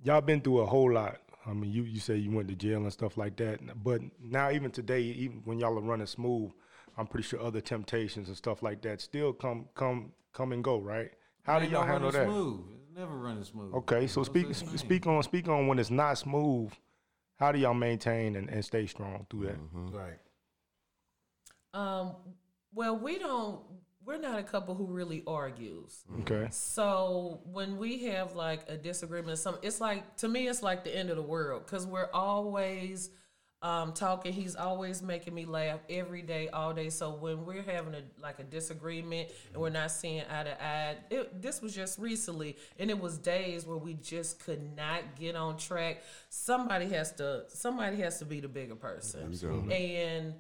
y'all 0.02 0.20
been 0.20 0.40
through 0.40 0.60
a 0.60 0.66
whole 0.66 0.92
lot. 0.92 1.18
I 1.46 1.52
mean, 1.52 1.70
you 1.72 1.82
you 1.84 2.00
say 2.00 2.16
you 2.16 2.30
went 2.30 2.48
to 2.48 2.54
jail 2.56 2.82
and 2.82 2.92
stuff 2.92 3.16
like 3.16 3.36
that, 3.36 3.60
but 3.82 4.00
now 4.20 4.50
even 4.50 4.70
today, 4.70 5.00
even 5.00 5.42
when 5.44 5.58
y'all 5.58 5.78
are 5.78 5.80
running 5.82 6.06
smooth, 6.06 6.50
I'm 6.98 7.06
pretty 7.06 7.26
sure 7.28 7.40
other 7.40 7.60
temptations 7.60 8.28
and 8.28 8.36
stuff 8.36 8.62
like 8.62 8.82
that 8.82 9.00
still 9.00 9.32
come 9.32 9.68
come 9.74 10.12
come 10.32 10.52
and 10.52 10.64
go, 10.64 10.78
right? 10.78 11.10
How 11.44 11.58
do 11.58 11.64
ain't 11.64 11.72
y'all 11.72 11.84
handle 11.84 12.10
that? 12.10 12.26
Smooth. 12.26 12.60
It's 12.96 13.00
never 13.02 13.18
running 13.18 13.44
smooth. 13.44 13.74
Okay, 13.74 14.06
so 14.06 14.20
No 14.20 14.24
speak 14.24 14.54
speak 14.54 15.06
on 15.06 15.22
speak 15.22 15.48
on 15.48 15.66
when 15.66 15.78
it's 15.78 15.90
not 15.90 16.16
smooth. 16.16 16.72
How 17.38 17.52
do 17.52 17.58
y'all 17.58 17.74
maintain 17.74 18.36
and, 18.36 18.48
and 18.48 18.64
stay 18.64 18.86
strong 18.86 19.26
through 19.28 19.48
that? 19.48 19.56
Right. 19.74 20.18
Um, 21.74 22.12
well, 22.72 22.96
we 22.96 23.18
don't. 23.18 23.60
We're 24.02 24.16
not 24.16 24.38
a 24.38 24.42
couple 24.42 24.74
who 24.74 24.86
really 24.86 25.22
argues. 25.26 26.04
Okay, 26.20 26.46
So 26.50 27.42
when 27.44 27.76
we 27.76 28.06
have 28.06 28.34
like 28.34 28.62
a 28.66 28.78
disagreement, 28.78 29.36
some 29.38 29.58
it's 29.60 29.78
like 29.78 30.16
to 30.18 30.28
me 30.28 30.48
it's 30.48 30.62
like 30.62 30.82
the 30.82 30.96
end 30.96 31.10
of 31.10 31.16
the 31.16 31.22
world 31.22 31.66
because 31.66 31.86
we're 31.86 32.08
always 32.14 33.10
um, 33.66 33.92
talking. 33.92 34.32
He's 34.32 34.54
always 34.54 35.02
making 35.02 35.34
me 35.34 35.44
laugh 35.44 35.80
every 35.90 36.22
day, 36.22 36.48
all 36.48 36.72
day. 36.72 36.88
So 36.88 37.10
when 37.10 37.44
we're 37.44 37.62
having 37.62 37.94
a 37.94 38.02
like 38.22 38.38
a 38.38 38.44
disagreement 38.44 39.30
and 39.52 39.60
we're 39.60 39.70
not 39.70 39.90
seeing 39.90 40.22
eye 40.30 40.44
to 40.44 40.64
eye, 40.64 40.96
it, 41.10 41.42
this 41.42 41.60
was 41.60 41.74
just 41.74 41.98
recently, 41.98 42.56
and 42.78 42.90
it 42.90 42.98
was 43.00 43.18
days 43.18 43.66
where 43.66 43.76
we 43.76 43.94
just 43.94 44.38
could 44.38 44.76
not 44.76 45.16
get 45.18 45.34
on 45.34 45.56
track. 45.56 46.04
Somebody 46.28 46.88
has 46.90 47.10
to. 47.14 47.42
Somebody 47.48 47.96
has 47.96 48.20
to 48.20 48.24
be 48.24 48.38
the 48.38 48.48
bigger 48.48 48.76
person, 48.76 49.22
and 49.72 50.34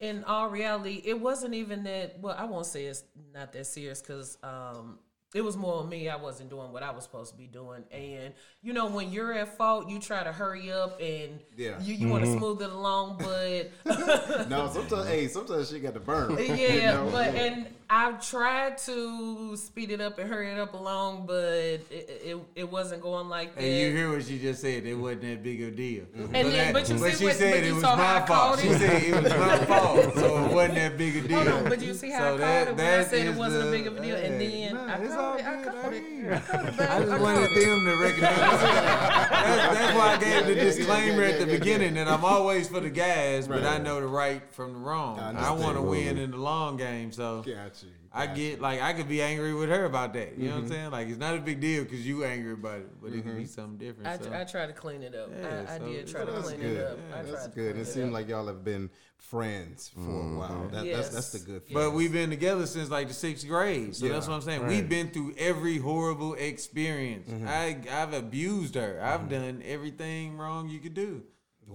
in 0.00 0.24
all 0.24 0.48
reality, 0.48 1.00
it 1.04 1.20
wasn't 1.20 1.54
even 1.54 1.84
that. 1.84 2.18
Well, 2.18 2.34
I 2.36 2.46
won't 2.46 2.66
say 2.66 2.86
it's 2.86 3.04
not 3.32 3.52
that 3.52 3.66
serious 3.66 4.00
because 4.00 4.38
um, 4.42 4.98
it 5.34 5.42
was 5.42 5.56
more 5.56 5.80
on 5.80 5.88
me. 5.88 6.08
I 6.08 6.16
wasn't 6.16 6.50
doing 6.50 6.72
what 6.72 6.82
I 6.82 6.90
was 6.90 7.04
supposed 7.04 7.32
to 7.32 7.38
be 7.38 7.46
doing, 7.46 7.84
and 7.92 8.34
you 8.62 8.72
know, 8.72 8.86
when 8.86 9.12
you're 9.12 9.32
at 9.32 9.56
fault, 9.56 9.88
you 9.88 9.98
try 9.98 10.22
to 10.22 10.32
hurry 10.32 10.72
up 10.72 11.00
and 11.00 11.40
Yeah. 11.56 11.80
you, 11.80 11.94
you 11.94 12.08
want 12.08 12.24
to 12.24 12.30
mm-hmm. 12.30 12.38
smooth 12.38 12.62
it 12.62 12.70
along, 12.70 13.18
but 13.18 14.48
No, 14.48 14.68
sometimes 14.72 15.08
hey, 15.08 15.28
sometimes 15.28 15.70
she 15.70 15.78
got 15.80 15.94
to 15.94 16.00
burn. 16.00 16.36
yeah, 16.38 16.54
you 16.54 16.80
know? 16.82 17.08
but 17.12 17.34
and 17.34 17.66
I've 17.92 18.24
tried 18.24 18.78
to 18.78 19.56
speed 19.56 19.90
it 19.90 20.00
up 20.00 20.20
and 20.20 20.30
hurry 20.30 20.52
it 20.52 20.58
up 20.60 20.74
along, 20.74 21.26
but 21.26 21.42
it 21.42 21.86
it, 21.90 22.36
it 22.54 22.70
wasn't 22.70 23.02
going 23.02 23.28
like 23.28 23.56
that. 23.56 23.64
And 23.64 23.72
you 23.74 23.90
hear 23.90 24.12
what 24.12 24.24
she 24.24 24.38
just 24.38 24.60
said. 24.60 24.86
It 24.86 24.94
wasn't 24.94 25.22
that 25.22 25.42
big 25.42 25.60
a 25.60 25.72
deal. 25.72 26.04
Mm-hmm. 26.04 26.34
And 26.36 26.48
then- 26.52 26.72
but 26.72 26.88
you 26.88 26.96
see 26.98 27.10
she 27.18 27.24
what- 27.24 27.34
said 27.34 27.52
but 27.52 27.64
it 27.64 27.72
was 27.72 27.82
saw 27.82 27.96
how 27.96 28.16
I 28.16 28.20
my 28.20 28.26
fault. 28.26 28.60
She 28.60 28.68
said 28.74 29.02
it 29.02 29.22
was 29.24 29.32
my 29.32 29.64
fault, 29.66 30.14
so 30.14 30.44
it 30.44 30.54
wasn't 30.54 30.74
that 30.76 30.96
big 30.96 31.16
a 31.16 31.20
deal. 31.26 31.36
Hold 31.42 31.48
on, 31.48 31.64
but 31.68 31.82
you 31.82 31.92
see 31.94 32.10
how 32.10 32.18
So 32.20 32.24
I 32.26 32.28
called 32.28 32.40
that- 32.40 32.68
it 32.68 32.76
when 32.76 32.86
I 32.86 33.02
said 33.04 33.18
it 33.18 33.26
is 33.26 33.36
wasn't 33.36 33.68
a 33.68 33.70
big 33.72 33.86
of 33.88 33.96
a 33.96 34.00
deal, 34.02 34.16
and 34.16 34.40
then 34.40 34.74
nah, 34.74 34.86
I 34.86 34.96
it's 34.98 35.14
called 35.14 35.26
all 35.26 35.34
it. 35.38 35.44
I 35.46 35.64
called 35.64 35.92
it. 35.94 36.04
I 36.30 36.36
I 36.36 36.38
called 36.38 36.66
it. 36.68 36.76
back. 36.76 36.90
I 36.90 37.00
just 37.00 37.10
I 37.12 37.20
wanted 37.20 37.50
it. 37.50 37.66
them 37.66 37.84
to 37.86 37.96
recognize. 38.04 38.60
that's, 39.40 39.74
that's 39.74 39.96
why 39.96 40.14
I 40.14 40.16
gave 40.18 40.46
the 40.46 40.54
Yeah, 40.54 40.58
yeah, 40.58 40.64
disclaimer 40.64 41.22
yeah, 41.22 41.28
at 41.30 41.40
the 41.40 41.46
yeah, 41.46 41.52
yeah, 41.52 41.58
beginning 41.58 41.94
that 41.94 42.06
I'm 42.06 42.24
always 42.24 42.68
for 42.68 42.78
the 42.78 42.90
guys, 42.90 43.48
but 43.48 43.64
I 43.64 43.78
know 43.78 44.00
the 44.00 44.06
right 44.06 44.42
from 44.52 44.74
the 44.74 44.78
wrong. 44.78 45.18
I 45.18 45.48
I, 45.48 45.50
want 45.50 45.76
to 45.76 45.82
win 45.82 46.18
in 46.18 46.30
the 46.30 46.36
long 46.36 46.76
game, 46.76 47.10
so 47.10 47.42
Got 47.42 47.79
you. 48.14 48.20
I 48.20 48.26
get 48.26 48.60
like 48.60 48.80
I 48.82 48.92
could 48.92 49.08
be 49.08 49.22
angry 49.22 49.54
with 49.54 49.68
her 49.68 49.84
about 49.84 50.12
that. 50.14 50.36
You 50.36 50.48
know 50.48 50.50
Mm-hmm. 50.50 50.54
what 50.54 50.62
I'm 50.64 50.68
saying? 50.68 50.90
Like 50.90 51.08
it's 51.08 51.18
not 51.18 51.34
a 51.36 51.40
big 51.40 51.60
deal 51.60 51.84
because 51.84 52.06
you 52.06 52.24
angry 52.24 52.52
about 52.54 52.78
it, 52.78 53.00
but 53.02 53.12
it 53.12 53.22
could 53.24 53.36
be 53.36 53.46
something 53.46 53.78
different. 53.78 54.08
I, 54.08 54.18
so. 54.18 54.32
I 54.32 54.44
tried 54.44 54.66
to 54.66 54.72
clean 54.72 55.02
it 55.02 55.14
up. 55.14 55.30
Yeah, 55.30 55.64
I, 55.68 55.74
I 55.74 55.78
so- 55.78 55.84
did 55.86 56.06
try 56.08 56.24
to 56.24 56.30
That's 56.32 56.48
clean 56.48 56.60
good. 56.60 56.76
it 56.76 56.86
up. 56.86 56.98
I 57.12 57.16
That's 57.22 57.30
tried 57.30 57.42
to 57.42 57.48
good. 57.50 57.54
clean 57.54 57.76
It 57.76 57.80
it 57.80 57.84
seemed 57.86 58.06
up. 58.08 58.12
like 58.14 58.28
y'all 58.28 58.46
have 58.46 58.64
been 58.64 58.90
friends 59.18 59.90
for 59.94 60.00
a 60.00 60.38
while. 60.38 60.68
That, 60.72 60.84
that's 60.86 61.10
that's 61.10 61.30
the 61.32 61.38
good 61.38 61.66
thing. 61.66 61.74
But 61.74 61.92
we've 61.92 62.12
been 62.12 62.30
together 62.30 62.66
since 62.66 62.90
like 62.90 63.08
the 63.08 63.14
sixth 63.14 63.46
grade, 63.46 63.94
so 63.94 64.08
that's 64.08 64.26
what 64.26 64.34
I'm 64.34 64.40
saying. 64.40 64.62
right. 64.62 64.68
We've 64.70 64.88
been 64.88 65.10
through 65.10 65.34
every 65.38 65.78
horrible 65.78 66.34
experience. 66.34 67.30
Mm-hmm. 67.30 67.46
I 67.46 67.76
I've 67.92 68.12
abused 68.14 68.74
her. 68.74 69.00
I've 69.02 69.28
done 69.28 69.62
everything 69.64 70.36
wrong 70.36 70.68
you 70.68 70.78
could 70.80 70.94
do. 70.94 71.22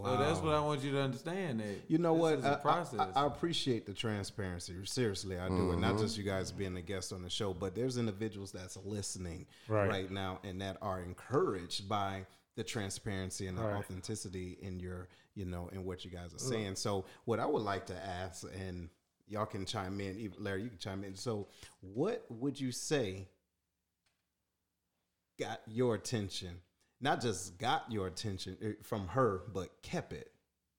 So 0.03 0.17
that's 0.17 0.39
what 0.39 0.53
I 0.53 0.59
want 0.59 0.83
you 0.83 0.91
to 0.91 1.01
understand. 1.01 1.59
That 1.59 1.77
You 1.87 1.97
know 1.97 2.13
what? 2.13 2.43
I, 2.43 2.53
a 2.53 2.57
process. 2.57 2.99
I, 3.15 3.23
I 3.23 3.27
appreciate 3.27 3.85
the 3.85 3.93
transparency. 3.93 4.73
Seriously, 4.83 5.37
I 5.37 5.47
do, 5.47 5.71
and 5.71 5.81
not 5.81 5.93
mm-hmm. 5.93 6.03
just 6.03 6.17
you 6.17 6.23
guys 6.23 6.51
being 6.51 6.75
a 6.77 6.81
guest 6.81 7.13
on 7.13 7.21
the 7.21 7.29
show, 7.29 7.53
but 7.53 7.75
there's 7.75 7.97
individuals 7.97 8.51
that's 8.51 8.77
listening 8.83 9.45
Right. 9.67 9.89
right, 9.89 10.11
now 10.11 10.39
and 10.43 10.61
that 10.61 10.77
are 10.81 11.01
encouraged 11.01 11.87
by 11.87 12.25
the 12.55 12.63
transparency 12.63 13.47
and 13.47 13.57
the 13.57 13.63
Right. 13.63 13.77
authenticity 13.77 14.57
in 14.61 14.79
your, 14.79 15.07
you 15.33 15.45
know, 15.45 15.69
in 15.71 15.85
what 15.85 16.05
you 16.05 16.11
guys 16.11 16.33
are 16.33 16.39
saying. 16.39 16.75
So, 16.75 17.05
what 17.25 17.39
I 17.39 17.45
would 17.45 17.63
like 17.63 17.85
to 17.87 17.95
ask, 17.95 18.45
and 18.57 18.89
y'all 19.27 19.45
can 19.45 19.65
chime 19.65 19.99
in, 19.99 20.17
even 20.19 20.43
Larry, 20.43 20.63
you 20.63 20.69
can 20.69 20.77
chime 20.77 21.03
in. 21.03 21.15
So, 21.15 21.47
what 21.81 22.25
would 22.29 22.59
you 22.59 22.71
say 22.71 23.27
got 25.39 25.61
your 25.67 25.95
attention? 25.95 26.59
Not 27.05 27.21
just 27.21 27.59
got 27.59 27.83
your 27.91 28.07
attention 28.07 28.57
eh, 28.63 28.71
from 28.81 29.07
her, 29.09 29.43
but 29.53 29.69
kept 29.83 30.11
it. 30.11 30.31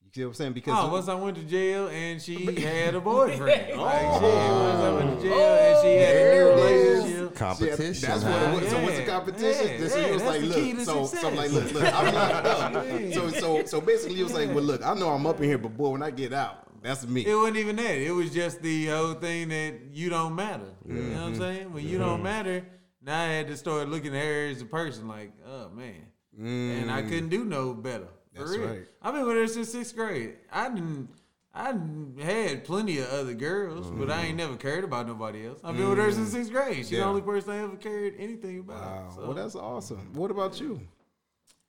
You 0.03 0.11
see 0.13 0.23
what 0.25 0.29
I'm 0.31 0.35
saying? 0.35 0.53
Because 0.55 0.75
Oh, 0.77 0.91
once 0.91 1.07
I 1.09 1.15
went 1.15 1.37
to 1.37 1.43
jail 1.45 1.87
and 1.87 2.21
she 2.21 2.35
had 2.61 2.97
a 2.97 3.01
boyfriend. 3.01 3.79
Like, 3.81 4.01
shit, 4.15 4.23
once 4.23 4.83
I 4.89 4.93
went 4.93 5.21
to 5.21 5.29
jail 5.29 5.55
and 5.55 5.83
she 5.83 5.97
had 6.03 6.17
a 6.17 6.35
new 6.35 6.49
relationship. 6.51 7.37
Competition. 7.37 8.09
that's 8.11 8.23
huh? 8.25 8.31
what 8.31 8.43
it 8.43 8.61
was. 8.63 8.71
So 8.73 8.83
what's 8.83 8.97
the 8.97 9.05
competition? 9.05 9.69
yeah, 9.69 9.77
This 9.79 9.93
so 9.93 9.99
yeah, 10.01 10.07
he 10.07 10.13
was 10.15 10.23
that's 10.23 10.39
like, 10.43 10.49
the 10.49 10.55
key 10.57 10.73
look, 10.73 10.79
to 10.81 10.85
so 10.85 11.05
so 11.07 11.29
I'm 11.29 11.37
like, 11.37 11.53
look, 11.53 11.73
look, 11.73 11.95
I'm 11.95 12.15
locked 12.15 12.47
up. 12.77 13.13
So 13.13 13.29
so 13.29 13.65
so 13.67 13.81
basically, 13.81 14.17
he 14.17 14.23
was 14.25 14.35
like, 14.35 14.49
well, 14.53 14.65
look, 14.65 14.85
I 14.85 14.95
know 14.95 15.11
I'm 15.11 15.27
up 15.27 15.39
in 15.41 15.45
here, 15.45 15.59
but 15.59 15.77
boy, 15.77 15.91
when 15.91 16.03
I 16.03 16.11
get 16.11 16.33
out, 16.33 16.83
that's 16.83 17.07
me. 17.07 17.25
It 17.25 17.35
wasn't 17.37 17.59
even 17.59 17.77
that. 17.77 17.99
It 17.99 18.11
was 18.11 18.35
just 18.35 18.63
the 18.63 18.87
whole 18.87 19.15
thing 19.15 19.49
that 19.51 19.75
you 19.93 20.09
don't 20.11 20.35
matter. 20.35 20.73
You 20.87 20.95
know 20.95 21.01
Mm-hmm. 21.01 21.15
what 21.15 21.23
I'm 21.23 21.35
saying? 21.37 21.73
When 21.73 21.87
you 21.87 21.99
don't 21.99 22.23
matter, 22.23 22.65
now 23.01 23.21
I 23.23 23.27
had 23.27 23.47
to 23.49 23.57
start 23.57 23.89
looking 23.89 24.17
at 24.17 24.25
her 24.25 24.49
as 24.49 24.61
a 24.61 24.67
person. 24.67 25.07
Like, 25.07 25.33
oh 25.47 25.69
man, 25.71 26.07
and 26.39 26.91
I 26.91 27.03
couldn't 27.03 27.29
do 27.31 27.45
no 27.45 27.73
better. 27.75 28.09
For 28.35 28.43
Mm. 28.43 28.47
That's 28.47 28.51
real. 28.59 28.69
right. 28.69 28.89
I've 29.03 29.15
been 29.15 29.27
with 29.27 29.37
her 29.37 29.47
since 29.47 29.71
sixth 29.71 29.95
grade. 29.97 30.35
I 30.53 30.69
didn't. 30.69 31.09
I 31.55 31.73
done 31.73 32.17
had 32.21 32.65
plenty 32.65 32.99
of 32.99 33.09
other 33.09 33.33
girls, 33.33 33.91
but 33.91 34.11
I 34.11 34.25
ain't 34.27 34.37
never 34.37 34.57
cared 34.57 34.85
about 34.85 35.07
nobody 35.07 35.47
else. 35.47 35.59
I've 35.65 35.75
been 35.75 35.89
with 35.89 35.97
her 35.99 36.13
since 36.13 36.33
sixth 36.33 36.53
grade. 36.53 36.77
She's 36.77 36.91
the 36.91 36.97
Mm. 36.99 37.07
Only 37.07 37.23
person 37.23 37.51
I 37.53 37.59
ever 37.61 37.77
cared 37.77 38.15
anything 38.19 38.59
about. 38.61 38.81
Wow. 38.83 39.13
So, 39.15 39.21
Well, 39.23 39.33
that's 39.35 39.55
awesome. 39.55 40.13
What 40.13 40.31
about 40.31 40.61
you? 40.61 40.81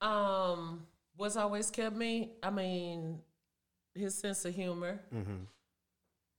Um, 0.02 0.86
what's 1.16 1.38
always 1.38 1.72
kept 1.72 1.96
me? 1.96 2.34
I 2.44 2.50
mean, 2.50 3.20
his 3.96 4.14
sense 4.16 4.44
of 4.46 4.54
humor. 4.54 5.00
Mm-hmm. 5.16 5.44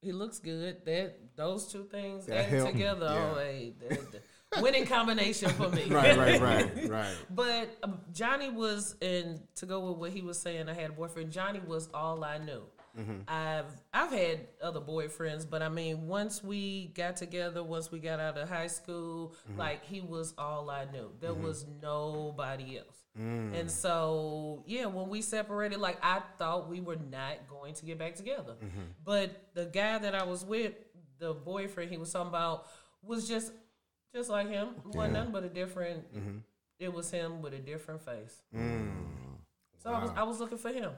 He 0.03 0.13
looks 0.13 0.39
good. 0.39 0.85
That 0.85 1.19
those 1.35 1.67
two 1.73 1.85
things 1.85 2.27
That 2.27 2.47
added 2.53 2.67
together, 2.67 3.07
yeah. 3.07 3.33
oh, 3.35 3.39
hey, 3.39 3.75
the, 3.81 3.95
the 3.95 4.21
winning 4.61 4.87
combination 4.87 5.51
for 5.51 5.69
me. 5.69 5.85
Right, 5.87 6.17
right, 6.17 6.41
right, 6.41 6.71
right. 6.89 7.15
But 7.31 7.77
um, 7.83 8.01
Jonny 8.13 8.51
was, 8.51 8.97
and 9.03 9.41
to 9.57 9.67
go 9.67 9.81
with 9.89 9.99
what 9.99 10.11
he 10.11 10.23
was 10.23 10.39
saying, 10.39 10.69
I 10.69 10.75
had 10.75 10.91
a 10.91 10.93
boyfriend. 10.93 11.31
Jonny 11.31 11.61
was 11.61 11.89
all 11.93 12.25
I 12.25 12.39
knew. 12.39 12.63
Mm-hmm. 12.99 13.21
I've 13.29 13.67
I've 13.93 14.11
had 14.11 14.41
other 14.61 14.81
boyfriends, 14.81 15.49
but 15.49 15.63
I 15.63 15.69
mean, 15.69 16.09
once 16.09 16.43
we 16.43 16.87
got 16.95 17.17
together, 17.17 17.63
once 17.63 17.93
we 17.93 18.01
got 18.01 18.19
out 18.19 18.37
of 18.37 18.49
high 18.49 18.67
school, 18.67 19.35
mm-hmm. 19.49 19.59
like 19.59 19.85
he 19.85 20.01
was 20.01 20.35
all 20.37 20.69
I 20.71 20.87
knew. 20.87 21.11
There 21.21 21.31
mm-hmm. 21.31 21.45
was 21.45 21.67
nobody 21.81 22.79
else. 22.79 22.97
Mm. 23.19 23.59
And 23.59 23.71
so, 23.71 24.63
yeah, 24.67 24.87
when 24.87 25.09
we 25.09 25.23
separated, 25.23 25.79
like 25.79 25.99
I 26.03 26.23
thought 26.39 26.69
we 26.69 26.81
were 26.81 26.97
not 26.97 27.49
going 27.49 27.75
to 27.75 27.85
get 27.85 27.99
back 27.99 28.15
together. 28.15 28.55
But 29.05 29.49
the 29.55 29.67
guy 29.67 29.99
that 29.99 30.15
I 30.15 30.25
was 30.25 30.45
with, 30.45 30.73
the 31.19 31.35
boyfriend 31.35 31.91
he 31.91 31.99
was 31.99 32.13
talking 32.13 32.29
about, 32.29 32.67
was 33.03 33.29
just 33.29 33.53
just 34.15 34.31
like 34.31 34.49
him. 34.49 34.69
it 34.85 34.95
wasn't 34.97 35.15
nothing 35.15 35.33
but 35.33 35.45
a 35.45 35.49
different. 35.49 36.05
It 36.79 36.93
was 36.93 37.11
him 37.11 37.43
with 37.43 37.55
a 37.55 37.59
different 37.59 38.01
face. 38.03 38.41
So 39.83 39.91
I 39.93 40.03
was 40.03 40.11
I 40.17 40.23
was 40.25 40.41
looking 40.41 40.59
for 40.59 40.73
him. 40.73 40.93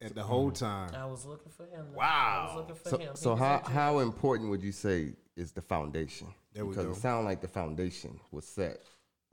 At 0.00 0.14
the 0.14 0.22
whole 0.22 0.52
time. 0.52 0.90
I 0.94 1.06
was 1.06 1.24
looking 1.26 1.50
for 1.50 1.64
him. 1.66 1.92
Wow, 1.92 2.04
I 2.04 2.06
Wow. 2.06 2.46
was 2.46 2.56
looking 2.56 2.74
for 2.76 2.88
So, 2.90 2.98
him. 2.98 3.10
He 3.10 3.16
so 3.16 3.30
was 3.32 3.38
how, 3.40 3.54
at 3.56 3.66
how 3.66 3.98
important 3.98 4.48
would 4.50 4.62
you 4.62 4.70
say 4.70 5.14
is 5.34 5.50
the 5.50 5.60
foundation? 5.60 6.28
There 6.52 6.64
we 6.64 6.70
because 6.70 6.86
go. 6.86 6.92
it 6.92 6.96
sounds 6.98 7.24
like 7.24 7.40
the 7.40 7.48
foundation 7.48 8.20
was 8.30 8.44
set 8.46 8.80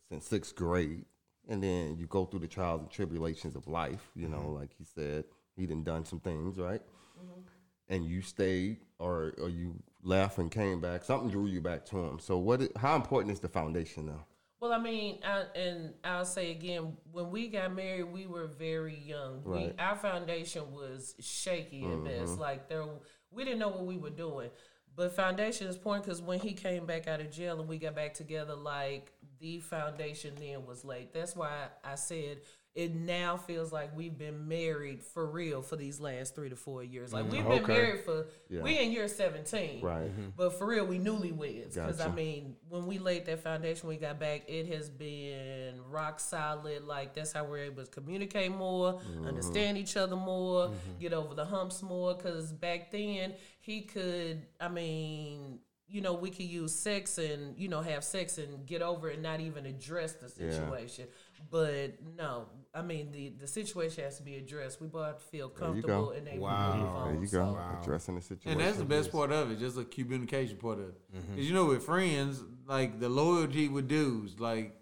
since 0.10 0.26
sixth 0.26 0.56
grade, 0.56 1.06
and 1.48 1.62
then 1.62 1.98
you 1.98 2.08
go 2.08 2.26
through 2.26 2.40
the 2.40 2.48
trials 2.48 2.82
and 2.82 2.90
tribulations 2.90 3.56
of 3.56 3.68
life. 3.68 4.10
You 4.16 4.28
know, 4.28 4.38
Mm-hmm. 4.40 4.56
like 4.56 4.72
he 4.76 4.84
said, 4.86 5.26
he 5.56 5.68
done 5.68 5.84
done 5.84 6.04
some 6.06 6.20
things, 6.20 6.58
right? 6.58 6.82
Mm-hmm. 6.82 7.42
And 7.90 8.04
you 8.06 8.22
stayed, 8.24 8.78
or 8.98 9.34
or 9.38 9.50
you 9.50 9.76
left 10.06 10.38
and 10.38 10.50
came 10.52 10.80
back. 10.80 11.04
Something 11.04 11.30
drew 11.30 11.48
you 11.48 11.62
back 11.62 11.86
to 11.88 11.98
him. 11.98 12.20
So 12.20 12.38
what? 12.38 12.62
How 12.78 12.96
important 12.96 13.34
is 13.34 13.40
the 13.40 13.50
foundation 13.50 14.06
now? 14.06 14.26
Well, 14.60 14.72
I 14.72 14.80
mean, 14.80 15.20
I, 15.24 15.44
and 15.56 15.94
I'll 16.04 16.26
say 16.26 16.52
again, 16.52 16.96
when 17.12 17.30
we 17.30 17.50
got 17.50 17.76
married, 17.76 18.06
we 18.06 18.26
were 18.26 18.48
very 18.48 18.98
young. 18.98 19.42
Right. 19.44 19.68
We, 19.68 19.84
our 19.84 19.96
foundation 19.96 20.72
was 20.72 21.14
shaky 21.20 21.84
at 21.84 21.90
mm-hmm. 21.90 22.06
best. 22.06 22.40
Like 22.40 22.70
there, 22.70 22.86
we 23.32 23.44
didn't 23.44 23.60
know 23.60 23.70
what 23.70 23.86
we 23.86 23.98
were 23.98 24.10
doing. 24.10 24.50
But 24.96 25.14
foundation 25.14 25.68
is 25.68 25.76
important 25.76 26.06
because 26.06 26.22
when 26.22 26.40
he 26.40 26.54
came 26.54 26.86
back 26.86 27.08
out 27.08 27.20
of 27.20 27.30
jail 27.30 27.60
and 27.60 27.68
we 27.68 27.78
got 27.78 27.96
back 27.96 28.14
together, 28.14 28.56
like 28.56 29.12
the 29.40 29.60
foundation 29.60 30.34
then 30.40 30.66
was 30.66 30.86
laid. 30.86 31.10
That's 31.14 31.36
why 31.36 31.68
I 31.84 31.96
said 31.96 32.40
it 32.76 32.94
now 32.94 33.38
feels 33.38 33.72
like 33.72 33.96
we've 33.96 34.18
been 34.18 34.50
married 34.50 35.02
for 35.02 35.26
real 35.26 35.62
for 35.62 35.78
these 35.78 36.02
last 36.02 36.36
three 36.36 36.50
to 36.50 36.58
four 36.58 36.84
years. 36.84 37.14
Like 37.14 37.24
mm-hmm. 37.24 37.32
we've 37.32 37.44
been 37.44 37.64
Okay. 37.64 37.74
married 37.74 38.02
for 38.04 38.26
Yeah. 38.50 38.64
we 38.64 38.78
in 38.78 38.92
year 38.92 39.08
seventeen, 39.08 39.82
Right. 39.82 40.10
Mm-hmm. 40.10 40.32
But 40.36 40.58
for 40.60 40.68
real, 40.68 40.86
we 40.86 41.00
newlyweds 41.00 41.76
because 41.76 42.02
I 42.02 42.12
mean, 42.12 42.58
when 42.68 42.86
we 42.86 43.00
laid 43.00 43.26
that 43.28 43.40
foundation, 43.40 43.88
we 43.88 43.96
got 43.96 44.20
back. 44.20 44.44
It 44.50 44.68
has 44.74 44.90
been 44.90 45.80
rock 45.90 46.20
solid. 46.20 46.84
Like 46.84 47.14
that's 47.14 47.32
how 47.32 47.46
we're 47.46 47.60
able 47.60 47.86
to 47.86 47.90
communicate 47.90 48.52
more, 48.52 48.96
mm-hmm. 48.96 49.26
understand 49.26 49.78
each 49.78 49.96
other 49.96 50.18
more, 50.18 50.72
get 51.00 51.14
over 51.14 51.34
the 51.34 51.46
humps 51.46 51.82
more. 51.82 52.14
Because 52.14 52.52
back 52.52 52.92
then, 52.92 53.36
he 53.60 53.82
could. 53.84 54.46
I 54.60 54.68
mean. 54.68 55.60
You 55.88 56.02
know, 56.02 56.16
we 56.16 56.32
could 56.32 56.48
use 56.48 56.74
sex 56.74 57.20
and 57.20 57.56
you 57.60 57.68
know 57.68 57.80
have 57.80 58.04
sex 58.04 58.40
and 58.40 58.66
get 58.66 58.82
over 58.82 59.08
it 59.08 59.14
and 59.14 59.24
not 59.24 59.40
even 59.40 59.68
address 59.68 60.14
the 60.14 60.34
Yeah. 60.44 60.50
situation. 60.50 61.06
But 61.52 62.02
no, 62.18 62.48
I 62.76 62.82
mean 62.82 63.12
the 63.12 63.30
the 63.40 63.48
situation 63.48 64.04
has 64.04 64.18
to 64.18 64.24
be 64.24 64.36
addressed. 64.36 64.82
We 64.82 64.88
both 64.88 65.22
feel 65.24 65.48
There 65.48 65.68
you 65.68 65.82
comfortable 65.82 66.12
and 66.12 66.28
they 66.28 66.38
wow. 66.38 66.76
move 66.76 66.88
on. 66.88 67.14
There 67.14 67.22
you 67.22 67.28
So- 67.28 67.38
go. 67.38 67.80
Addressing 67.82 68.16
the 68.16 68.22
situation. 68.22 68.52
And 68.52 68.68
that's 68.68 68.78
the 68.78 68.86
best 68.86 69.12
part 69.12 69.32
of 69.32 69.52
it, 69.52 69.60
just 69.60 69.78
the 69.78 69.86
communication 69.86 70.58
part 70.58 70.80
of 70.80 70.90
it. 70.90 71.02
Mm-hmm. 71.16 71.32
Because 71.32 71.48
you 71.48 71.54
know, 71.54 71.66
with 71.66 71.84
friends, 71.84 72.44
like 72.68 73.00
the 73.00 73.10
loyalty 73.10 73.70
with 73.70 73.88
dudes, 73.88 74.40
like 74.40 74.76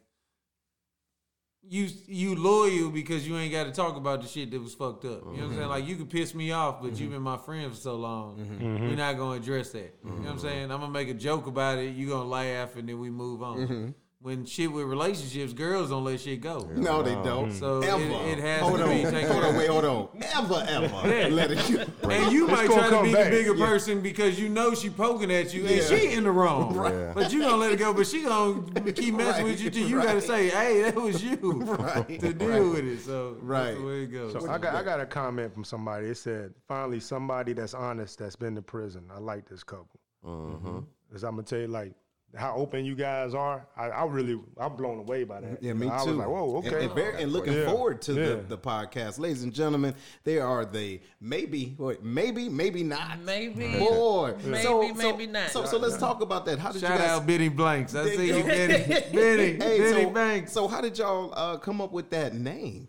you 1.66 1.88
you 2.08 2.36
loyal 2.36 2.90
because 2.90 3.28
you 3.28 3.38
ain't 3.38 3.52
got 3.52 3.66
to 3.66 3.72
talk 3.72 3.96
about 3.96 4.22
the 4.22 4.28
shit 4.28 4.52
that 4.52 4.60
was 4.60 4.74
fucked 4.74 5.06
up. 5.06 5.12
You 5.12 5.14
know 5.14 5.22
what 5.22 5.32
I'm 5.32 5.38
saying? 5.38 5.62
Mm-hmm. 5.62 5.70
Like 5.70 5.88
you 5.88 5.96
could 5.96 6.10
piss 6.10 6.36
me 6.36 6.52
off, 6.52 6.82
but 6.82 6.92
you've 6.92 7.00
mm-hmm. 7.00 7.12
been 7.12 7.22
my 7.22 7.38
friend 7.38 7.72
for 7.72 7.78
so 7.78 7.96
long, 7.96 8.38
mm-hmm. 8.38 8.90
we're 8.90 8.96
not 8.96 9.18
gonna 9.18 9.38
address 9.38 9.72
that. 9.72 9.96
You 10.04 10.12
know 10.12 10.16
what 10.18 10.30
I'm 10.32 10.40
saying? 10.40 10.72
I'm 10.72 10.82
gonna 10.82 10.92
make 10.92 11.10
a 11.10 11.14
joke 11.14 11.48
about 11.48 11.78
it. 11.78 11.96
You 11.96 12.10
gonna 12.10 12.28
laugh, 12.28 12.76
and 12.76 12.90
then 12.90 13.00
we 13.00 13.10
move 13.10 13.42
on. 13.44 13.96
When 14.24 14.46
shit 14.46 14.72
with 14.72 14.86
relationships, 14.86 15.52
girls 15.52 15.90
don't 15.90 16.06
let 16.06 16.18
shit 16.22 16.40
go. 16.40 16.70
No, 16.78 17.04
they 17.04 17.14
don't. 17.14 17.52
So 17.52 17.82
it- 17.84 17.90
ever. 17.90 18.04
it 18.30 18.40
has 18.40 18.62
hold 18.62 18.78
to 18.78 18.86
on. 18.86 18.90
be 18.90 19.04
taken 19.04 19.30
hold 19.30 19.44
on. 19.44 19.56
Wait, 19.58 19.68
hold 19.70 19.84
on. 19.84 20.08
Ever, 20.34 20.64
ever. 20.70 21.30
Let 21.30 21.52
it. 21.52 21.90
And 22.04 22.32
you 22.32 22.48
might 22.48 22.68
try 22.68 22.90
to 22.90 23.04
be 23.04 23.12
back. 23.12 23.26
the 23.26 23.30
bigger 23.32 23.54
Yeah. 23.54 23.66
person 23.66 24.00
because 24.00 24.40
you 24.40 24.48
know 24.48 24.74
she 24.76 24.90
poking 24.90 25.30
at 25.30 25.54
you 25.54 25.64
Yeah. 25.64 25.72
and 25.72 25.84
she 25.84 26.14
in 26.14 26.24
the 26.24 26.32
wrong. 26.32 26.74
Right. 26.84 27.14
But 27.14 27.34
you 27.34 27.42
gonna 27.42 27.58
let 27.58 27.74
it 27.74 27.80
go. 27.80 27.94
But 27.94 28.08
she 28.08 28.24
gonna 28.24 28.62
keep 28.94 29.14
messing 29.14 29.44
with 29.44 29.60
you 29.60 29.70
till 29.70 29.90
you 29.90 30.02
gotta 30.02 30.22
say, 30.22 30.48
"Hey, 30.50 30.84
that 30.84 30.96
was 30.96 31.22
you," 31.22 31.36
Right. 31.62 32.18
to 32.22 32.34
deal 32.34 32.70
with 32.70 32.86
it. 32.86 33.02
So 33.02 33.36
Right. 33.42 33.72
that's 33.72 33.78
the 33.80 33.86
way 33.86 34.04
it 34.04 34.08
goes. 34.14 34.32
So 34.32 34.50
I 34.50 34.58
got 34.58 34.74
I 34.76 34.84
got 34.84 35.02
a 35.02 35.06
comment 35.06 35.54
from 35.54 35.66
somebody. 35.66 36.08
It 36.08 36.16
said, 36.18 36.54
"Finally, 36.70 37.02
somebody 37.02 37.52
that's 37.52 37.74
honest 37.74 38.20
that's 38.20 38.38
been 38.38 38.56
to 38.56 38.62
prison. 38.62 39.04
I 39.14 39.20
like 39.20 39.50
this 39.50 39.64
couple." 39.66 40.00
Mm-hmm. 40.26 40.80
Cause 41.12 41.24
I'm 41.24 41.32
gonna 41.32 41.44
tell 41.44 41.60
you, 41.60 41.68
like 41.68 41.92
how 42.36 42.56
open 42.56 42.84
you 42.86 42.96
guys 42.96 43.34
are. 43.36 43.68
I, 43.78 43.90
I 43.90 44.06
really 44.06 44.40
I'm 44.58 44.76
blown 44.76 44.98
away 45.00 45.24
by 45.24 45.42
that. 45.42 45.62
Yeah, 45.62 45.74
me 45.74 45.88
I 45.88 46.00
too. 46.04 46.10
was 46.10 46.16
like, 46.18 46.28
whoa, 46.28 46.58
okay. 46.58 46.86
And, 46.86 46.94
very- 46.94 47.22
and 47.22 47.32
looking 47.32 47.54
Yeah. 47.54 47.66
forward 47.70 48.02
to 48.04 48.14
Yeah. 48.14 48.26
the, 48.26 48.36
the 48.50 48.58
podcast, 48.58 49.20
ladies 49.20 49.44
and 49.44 49.54
gentlemen. 49.54 49.94
They 50.24 50.40
are 50.40 50.66
the 50.66 51.00
maybe, 51.22 51.76
wait, 51.78 52.04
maybe, 52.04 52.50
maybe 52.50 52.82
not. 52.84 53.20
Maybe. 53.20 53.78
Boy, 53.80 54.36
Maybe, 54.44 54.64
so, 54.64 54.82
maybe 54.94 55.26
so, 55.26 55.32
not. 55.32 55.50
So, 55.52 55.66
so 55.66 55.78
let's 55.78 55.98
talk 55.98 56.22
about 56.22 56.46
that. 56.46 56.58
How 56.60 56.72
did 56.72 56.82
Shout 56.82 56.92
you 56.94 56.98
guys? 56.98 57.10
out 57.10 57.28
Benny 57.28 57.50
Blanks. 57.50 57.94
I 57.94 58.04
There 58.04 58.16
see 58.16 58.28
you 58.28 58.38
you. 58.38 58.44
Benny. 58.44 58.84
Benny. 59.14 59.44
Hey, 59.54 59.58
Benny 59.80 60.04
so, 60.04 60.10
Banks. 60.10 60.52
so 60.52 60.68
how 60.68 60.82
did 60.82 60.98
y'all 60.98 61.32
uh, 61.36 61.58
come 61.58 61.82
up 61.82 61.92
with 61.92 62.10
that 62.10 62.34
name? 62.34 62.88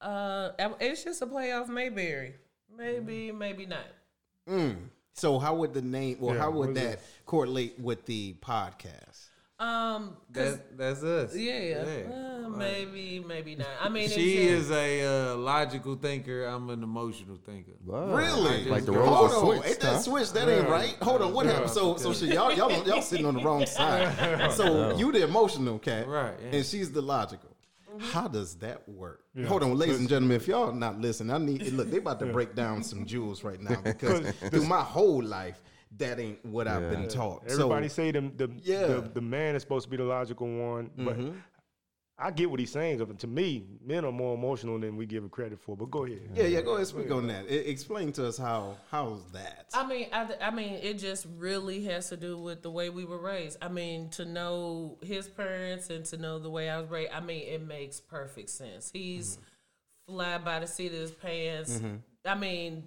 Uh, 0.00 0.50
it's 0.80 1.04
just 1.04 1.20
a 1.20 1.26
play 1.26 1.52
off 1.52 1.68
Mayberry. 1.68 2.34
Maybe, 2.76 3.30
maybe 3.32 3.66
not. 3.66 3.84
Mm. 4.48 4.76
So 5.20 5.38
how 5.38 5.54
would 5.56 5.74
the 5.74 5.82
name? 5.82 6.16
Well, 6.18 6.34
Yeah, 6.34 6.40
how 6.40 6.50
would 6.50 6.68
what 6.70 6.76
is 6.78 6.82
that 6.82 7.00
correlate 7.26 7.78
with 7.78 8.06
the 8.06 8.34
podcast? 8.40 9.26
Um, 9.58 10.16
That's, 10.30 10.56
that's 10.74 11.02
us. 11.02 11.36
yeah, 11.36 11.84
uh, 12.10 12.48
maybe, 12.48 13.22
maybe 13.28 13.56
not. 13.56 13.66
I 13.78 13.90
mean, 13.90 14.08
She 14.16 14.36
just- 14.36 14.70
is 14.70 14.70
a 14.70 15.32
uh, 15.32 15.36
logical 15.36 15.96
thinker. 15.96 16.46
I'm 16.46 16.70
an 16.70 16.82
emotional 16.82 17.36
thinker. 17.44 17.72
Really? 17.84 18.64
Like 18.64 18.86
the 18.86 18.94
Hold 18.94 19.06
roles 19.06 19.32
on, 19.34 19.48
are 19.48 19.54
ain't 19.56 19.64
switched, 19.64 19.80
that 19.82 19.92
huh? 19.92 19.98
switch? 19.98 20.32
That 20.32 20.48
ain't 20.48 20.66
right. 20.66 20.96
Hold 21.02 21.20
on, 21.20 21.34
what 21.34 21.44
happened? 21.44 21.70
So, 21.70 21.96
so 21.98 22.14
she, 22.14 22.28
y'all, 22.32 22.50
y'all, 22.54 22.72
y'all 22.88 23.02
sitting 23.02 23.26
on 23.26 23.34
the 23.34 23.42
wrong 23.42 23.66
side. 23.76 24.50
So 24.52 24.96
you 24.96 25.12
the 25.12 25.24
emotional 25.24 25.78
cat, 25.78 26.08
Right, 26.08 26.32
yeah. 26.42 26.56
And 26.56 26.64
she's 26.64 26.90
the 26.90 27.02
logical. 27.02 27.49
Mm-hmm. 27.90 28.06
How 28.12 28.28
does 28.28 28.54
that 28.56 28.88
work? 28.88 29.24
Hold 29.46 29.62
on, 29.62 29.76
ladies 29.76 29.98
and 29.98 30.08
gentlemen, 30.08 30.36
if 30.36 30.46
y'all 30.46 30.72
not 30.72 31.00
listening, 31.00 31.34
I 31.34 31.38
need 31.38 31.72
look. 31.72 31.90
They 31.90 31.98
about 31.98 32.20
to 32.20 32.26
break 32.26 32.54
down 32.54 32.82
some 32.82 33.04
jewels 33.04 33.42
right 33.42 33.60
now 33.60 33.80
because 33.84 34.30
through 34.50 34.66
my 34.66 34.80
whole 34.80 35.22
life, 35.22 35.62
that 35.98 36.20
ain't 36.20 36.44
what 36.44 36.68
I've 36.68 36.88
been 36.90 37.08
taught. 37.08 37.42
Everybody 37.48 37.88
so, 37.88 37.94
say 37.94 38.10
the 38.12 38.20
the, 38.20 38.50
Yeah. 38.62 38.86
the 38.86 39.10
the 39.14 39.20
man 39.20 39.56
is 39.56 39.62
supposed 39.62 39.84
to 39.84 39.90
be 39.90 39.96
the 39.96 40.04
logical 40.04 40.46
one, 40.46 40.90
but 40.96 41.18
mm-hmm. 41.18 41.36
I 42.22 42.30
get 42.30 42.50
what 42.50 42.60
he's 42.60 42.70
saying. 42.70 42.98
'cause 42.98 43.08
To 43.18 43.26
me, 43.26 43.64
men 43.84 44.04
are 44.04 44.12
more 44.12 44.34
emotional 44.34 44.78
than 44.78 44.96
we 44.96 45.06
give 45.06 45.24
it 45.24 45.30
credit 45.30 45.58
for. 45.58 45.76
But 45.76 45.90
go 45.90 46.04
ahead. 46.04 46.20
yeah, 46.34 46.44
yeah. 46.44 46.60
Go 46.60 46.74
ahead, 46.74 46.86
speak 46.86 47.10
on 47.10 47.26
that. 47.28 47.50
E- 47.50 47.54
explain 47.70 48.12
to 48.12 48.26
us 48.26 48.36
how 48.36 48.76
how's 48.90 49.24
that? 49.32 49.66
I 49.74 49.86
mean, 49.86 50.08
I, 50.12 50.28
I 50.42 50.50
mean, 50.50 50.74
it 50.74 50.98
just 50.98 51.26
really 51.36 51.84
has 51.84 52.08
to 52.10 52.16
do 52.16 52.36
with 52.38 52.62
the 52.62 52.70
way 52.70 52.90
we 52.90 53.04
were 53.04 53.18
raised. 53.18 53.58
I 53.62 53.68
mean, 53.68 54.10
to 54.10 54.24
know 54.24 54.98
his 55.02 55.28
parents 55.28 55.88
and 55.90 56.04
to 56.06 56.16
know 56.18 56.38
the 56.38 56.50
way 56.50 56.68
I 56.68 56.80
was 56.80 56.90
raised. 56.90 57.12
I 57.12 57.20
mean, 57.20 57.42
it 57.48 57.62
makes 57.66 58.00
perfect 58.00 58.50
sense. 58.50 58.90
He's 58.92 59.38
fly 60.06 60.38
by 60.38 60.60
the 60.60 60.66
seat 60.66 60.92
of 60.92 60.98
his 60.98 61.10
pants. 61.12 61.80
I 62.24 62.34
mean, 62.34 62.86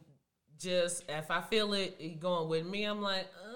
just 0.59 1.05
if 1.09 1.31
I 1.31 1.41
feel 1.41 1.73
it 1.73 2.19
going 2.19 2.49
with 2.49 2.65
me, 2.67 2.83
I'm 2.83 3.01
like, 3.01 3.27
uh, 3.43 3.52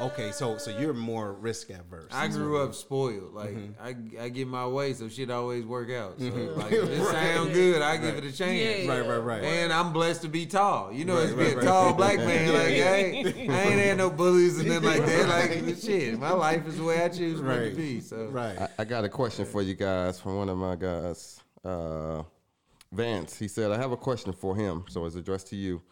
Okay, 0.00 0.32
so 0.32 0.58
so 0.58 0.70
you're 0.76 0.92
more 0.92 1.32
risk 1.34 1.70
adverse. 1.70 2.10
I 2.12 2.26
grew 2.28 2.60
up 2.60 2.74
spoiled. 2.74 3.32
Like 3.32 3.50
Mm-hmm. 3.50 4.18
I, 4.20 4.24
I 4.24 4.28
get 4.28 4.48
my 4.48 4.66
way, 4.66 4.92
so 4.92 5.08
shit 5.08 5.30
always 5.30 5.64
work 5.64 5.90
out. 5.90 6.18
So 6.18 6.24
like, 6.24 6.72
if 6.72 6.90
it 6.90 7.04
sound 7.12 7.52
good, 7.52 7.80
I 7.80 7.96
give 7.98 8.16
it 8.16 8.24
a 8.24 8.32
chance. 8.32 8.84
Yeah. 8.84 8.90
right, 8.92 9.06
right, 9.06 9.18
right. 9.18 9.44
And 9.44 9.72
I'm 9.72 9.92
blessed 9.92 10.22
to 10.22 10.28
be 10.28 10.46
tall. 10.46 10.92
You 10.92 11.04
know, 11.04 11.14
Right, 11.14 11.24
it's 11.24 11.32
be 11.34 11.44
right, 11.44 11.52
a 11.52 11.56
right. 11.58 11.64
tall 11.64 11.92
black 11.94 12.18
man. 12.18 12.46
Yeah, 12.52 12.58
like, 12.58 12.68
hey, 12.68 13.48
I 13.48 13.62
ain't 13.62 13.80
had 13.80 13.98
no 13.98 14.10
bullies 14.10 14.58
and 14.58 14.68
nothing 14.68 14.88
like 14.88 15.06
that. 15.06 15.28
Like, 15.28 15.76
shit, 15.80 16.18
my 16.18 16.32
life 16.32 16.66
is 16.66 16.76
the 16.78 16.84
way 16.84 17.02
I 17.04 17.08
choose 17.08 17.38
for 17.38 17.46
Right. 17.46 17.70
to 17.70 17.76
be. 17.76 18.00
So, 18.00 18.26
right. 18.26 18.58
I, 18.58 18.68
I 18.80 18.84
got 18.84 19.04
a 19.04 19.08
question 19.08 19.44
for 19.44 19.62
you 19.62 19.74
guys 19.74 20.18
from 20.18 20.36
one 20.36 20.48
of 20.48 20.58
my 20.58 20.74
guys, 20.74 21.38
uh, 21.64 22.22
Vance. 22.90 23.38
He 23.38 23.46
said, 23.46 23.70
I 23.70 23.76
have 23.78 23.92
a 23.92 23.96
question 23.96 24.32
for 24.32 24.56
him, 24.56 24.84
so 24.88 25.04
it's 25.06 25.14
addressed 25.16 25.46
to 25.48 25.56
you. 25.56 25.82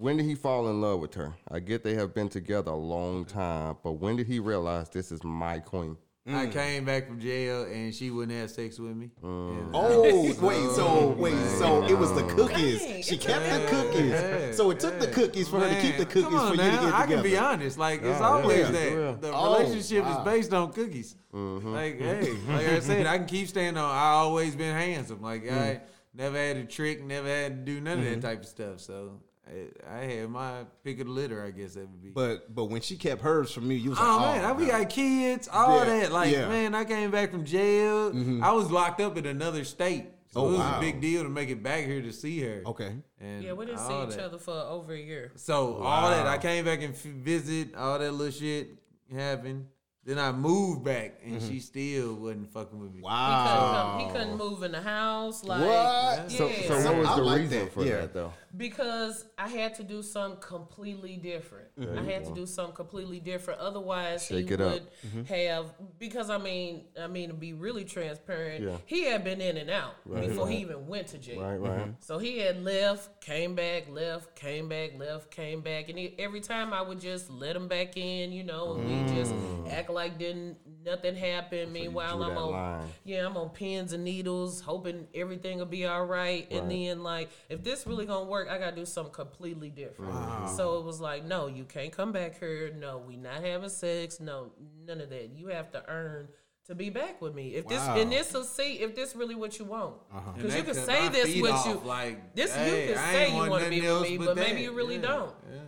When 0.00 0.16
did 0.16 0.24
he 0.24 0.34
fall 0.34 0.66
in 0.70 0.80
love 0.80 0.98
with 1.00 1.12
her? 1.16 1.34
I 1.50 1.58
get 1.58 1.84
they 1.84 1.94
have 1.94 2.14
been 2.14 2.30
together 2.30 2.70
a 2.70 2.74
long 2.76 3.26
time, 3.26 3.76
but 3.84 3.92
when 3.92 4.16
did 4.16 4.26
he 4.28 4.38
realize 4.40 4.88
this 4.88 5.12
is 5.12 5.22
my 5.22 5.58
queen? 5.58 5.98
I 6.26 6.46
came 6.46 6.86
back 6.86 7.06
from 7.06 7.20
jail 7.20 7.64
and 7.64 7.94
she 7.94 8.10
wouldn't 8.10 8.38
have 8.38 8.50
sex 8.50 8.78
with 8.78 8.96
me. 8.96 9.10
Mm. 9.22 9.58
And- 9.58 9.70
Oh 9.74 10.02
wait, 10.02 10.36
so 10.74 11.08
wait, 11.18 11.36
so 11.58 11.84
it 11.84 11.98
was 11.98 12.14
the 12.14 12.22
cookies. 12.22 12.80
Dang. 12.82 13.02
She 13.02 13.18
kept 13.18 13.44
the 13.44 13.66
cookies. 13.68 14.10
Yeah, 14.10 14.52
So 14.52 14.70
it 14.70 14.80
took 14.80 14.98
the 15.00 15.06
cookies 15.08 15.48
for 15.48 15.60
her 15.60 15.68
to 15.68 15.80
keep 15.82 15.98
the 15.98 16.06
cookies 16.06 16.24
come 16.24 16.34
on 16.34 16.56
for 16.56 16.62
you 16.62 16.70
to 16.70 16.76
get 16.78 16.94
I 16.94 17.06
can 17.06 17.22
be 17.22 17.36
honest. 17.36 17.76
Like 17.76 18.00
it's 18.00 18.20
yeah, 18.20 18.26
always 18.26 18.58
yeah. 18.58 18.70
that. 18.70 18.92
Yeah. 18.92 19.16
The 19.20 19.32
Oh, 19.34 19.58
relationship 19.58 20.04
wow. 20.04 20.18
is 20.18 20.24
based 20.24 20.54
on 20.54 20.72
cookies. 20.72 21.14
Mm-hmm. 21.34 21.74
Like, 21.74 21.98
hey, 22.00 22.32
like 22.48 22.66
I 22.68 22.80
said, 22.80 23.06
I 23.06 23.18
can 23.18 23.26
keep 23.26 23.48
staying 23.48 23.76
on. 23.76 23.84
I 23.90 24.12
always 24.12 24.56
been 24.56 24.74
handsome. 24.74 25.20
Like 25.20 25.44
Mm. 25.44 25.52
I 25.60 25.80
never 26.14 26.38
had 26.38 26.56
a 26.56 26.64
trick, 26.64 27.04
never 27.04 27.28
had 27.28 27.66
to 27.66 27.72
do 27.72 27.80
none 27.82 27.98
of 27.98 28.04
that 28.04 28.12
mm-hmm. 28.12 28.20
type 28.20 28.40
of 28.40 28.46
stuff. 28.46 28.80
So 28.80 29.20
I, 29.50 29.94
I 29.94 29.98
had 30.04 30.28
my 30.30 30.64
pick 30.84 31.00
of 31.00 31.06
the 31.06 31.12
litter. 31.12 31.42
I 31.44 31.50
guess 31.50 31.74
that 31.74 31.80
would 31.80 32.02
be. 32.02 32.10
But 32.10 32.54
but 32.54 32.66
when 32.66 32.80
she 32.80 32.96
kept 32.96 33.20
hers 33.22 33.50
from 33.52 33.66
me, 33.68 33.74
you 33.76 33.90
was 33.90 33.98
Oh 34.00 34.16
like, 34.18 34.42
man, 34.42 34.50
oh, 34.50 34.54
we 34.54 34.66
got 34.66 34.88
kids, 34.88 35.48
all 35.52 35.78
Yeah, 35.84 35.84
that. 36.00 36.12
Like, 36.12 36.32
yeah. 36.32 36.38
Mm-hmm. 36.42 36.50
man, 36.50 36.74
I 36.74 36.84
came 36.84 37.10
back 37.10 37.30
from 37.32 37.44
jail. 37.44 38.12
I 38.42 38.52
was 38.52 38.70
locked 38.70 39.00
up 39.00 39.16
in 39.16 39.26
another 39.26 39.64
state. 39.64 40.06
So 40.32 40.42
Oh, 40.42 40.46
it 40.46 40.50
was 40.52 40.58
wow. 40.60 40.78
a 40.78 40.80
big 40.80 41.00
deal 41.00 41.24
to 41.24 41.28
make 41.28 41.48
it 41.48 41.60
back 41.60 41.84
here 41.86 42.00
to 42.02 42.12
see 42.12 42.40
her. 42.42 42.62
okay. 42.66 42.92
And 43.20 43.42
yeah, 43.42 43.52
we 43.52 43.66
didn't 43.66 43.80
see 43.80 43.92
all 43.92 44.04
each 44.08 44.14
that. 44.14 44.26
other 44.26 44.38
for 44.38 44.52
over 44.54 44.92
a 44.92 44.98
year. 44.98 45.32
So 45.34 45.78
all 45.78 46.08
that 46.10 46.24
I 46.28 46.38
came 46.38 46.64
back 46.64 46.82
and 46.82 46.94
f- 46.94 47.00
visit, 47.02 47.74
all 47.74 47.98
that 47.98 48.12
little 48.12 48.30
shit 48.32 48.68
happened. 49.12 49.66
Then 50.02 50.18
I 50.18 50.32
moved 50.32 50.82
back, 50.82 51.20
and 51.22 51.42
she 51.42 51.60
still 51.60 52.14
wasn't 52.14 52.50
fucking 52.52 52.78
with 52.80 52.90
me. 52.90 53.00
He 53.00 53.04
Wow. 53.04 53.96
couldn't, 53.98 54.06
he 54.08 54.18
couldn't 54.18 54.38
move 54.38 54.62
in 54.62 54.72
the 54.72 54.80
house. 54.80 55.44
Like, 55.44 55.60
What? 55.60 55.68
Yeah. 55.68 56.28
So, 56.28 56.50
so 56.50 56.80
So 56.80 56.84
what 56.92 56.96
was 56.96 57.08
I 57.08 57.16
the 57.16 57.22
like 57.22 57.40
reason 57.40 57.58
that, 57.58 57.72
for 57.74 57.84
yeah. 57.84 58.00
that, 58.00 58.14
though? 58.14 58.32
Because 58.56 59.24
I 59.38 59.48
had 59.48 59.74
to 59.76 59.82
do 59.84 60.02
something 60.02 60.40
completely 60.40 61.16
different. 61.16 61.68
I 61.96 62.02
had 62.02 62.24
to 62.24 62.34
do 62.34 62.46
something 62.46 62.74
completely 62.74 63.20
different. 63.20 63.60
Otherwise, 63.60 64.26
Shake 64.26 64.48
he 64.48 64.56
would 64.56 64.82
have 65.28 65.66
because 65.98 66.30
I 66.30 66.38
mean, 66.38 66.84
I 67.00 67.06
mean 67.06 67.28
to 67.28 67.34
be 67.34 67.52
really 67.52 67.84
transparent, 67.84 68.64
Yeah. 68.64 68.76
he 68.86 69.04
had 69.04 69.24
been 69.24 69.40
in 69.40 69.56
and 69.56 69.70
out 69.70 69.94
before 70.12 70.48
he 70.48 70.58
even 70.58 70.86
went 70.86 71.08
to 71.08 71.18
jail. 71.18 71.40
Right, 71.40 71.56
right. 71.56 71.80
Mm-hmm. 71.80 71.90
So 72.00 72.18
he 72.18 72.38
had 72.38 72.62
left, 72.62 73.20
came 73.20 73.54
back, 73.54 73.88
left, 73.88 74.34
came 74.34 74.68
back, 74.68 74.98
left, 74.98 75.30
came 75.30 75.60
back, 75.60 75.88
and 75.88 75.98
he, 75.98 76.14
every 76.18 76.40
time 76.40 76.72
I 76.72 76.82
would 76.82 77.00
just 77.00 77.30
let 77.30 77.54
him 77.56 77.68
back 77.68 77.96
in, 77.96 78.32
you 78.32 78.42
know, 78.44 78.74
and 78.74 78.86
we 78.86 79.14
just 79.14 79.34
act 79.70 79.90
like 79.90 80.18
didn't 80.18 80.56
nothing 80.84 81.14
happened. 81.16 81.72
Meanwhile, 81.72 82.22
I'm 82.22 82.36
on 82.36 82.52
line. 82.52 82.88
yeah, 83.04 83.26
I'm 83.26 83.36
on 83.36 83.50
pins 83.50 83.92
and 83.92 84.04
needles, 84.04 84.60
hoping 84.60 85.06
everything 85.14 85.58
will 85.58 85.66
be 85.66 85.86
all 85.86 86.04
right. 86.06 86.46
And 86.50 86.70
then 86.70 87.02
like, 87.02 87.30
if 87.48 87.62
this 87.62 87.86
really 87.86 88.06
gonna 88.06 88.28
work, 88.28 88.48
I 88.48 88.58
gotta 88.58 88.76
do 88.76 88.86
something 88.86 89.12
completely 89.12 89.70
different. 89.70 90.14
So 90.56 90.78
it 90.78 90.84
was 90.84 91.00
like, 91.00 91.24
no, 91.24 91.46
you 91.46 91.64
can't 91.64 91.92
come 91.92 92.12
back 92.12 92.38
here. 92.38 92.72
No, 92.78 92.98
we 92.98 93.16
not 93.16 93.42
having 93.44 93.68
sex. 93.68 94.20
No, 94.20 94.52
none 94.86 95.00
of 95.00 95.10
that. 95.10 95.30
You 95.36 95.48
have 95.48 95.70
to 95.72 95.82
earn 95.88 96.28
to 96.66 96.74
be 96.74 96.88
back 96.90 97.20
with 97.20 97.34
me. 97.34 97.54
If 97.54 97.66
this 97.66 97.80
Wow. 97.80 97.96
and 97.98 98.12
this 98.12 98.32
will 98.32 98.44
see 98.44 98.74
if 98.80 98.94
this 98.94 99.16
really 99.16 99.34
what 99.34 99.58
you 99.58 99.64
want. 99.64 99.96
Uh-huh. 100.14 100.32
Because 100.36 100.54
you 100.54 100.62
can 100.62 100.74
say 100.74 101.08
this 101.08 101.40
with 101.40 101.66
you 101.66 101.80
like 101.84 102.34
this 102.34 102.54
hey, 102.54 102.86
you 102.88 102.94
can 102.94 102.98
I 103.04 103.12
say 103.12 103.30
you 103.32 103.36
want 103.50 103.64
to 103.64 103.70
be 103.70 103.80
with 103.80 104.02
me, 104.02 104.18
but 104.18 104.26
but 104.26 104.36
maybe 104.36 104.60
you 104.62 104.72
really 104.72 104.96
Yeah. 104.96 105.02
don't. 105.02 105.34
Yeah. 105.50 105.58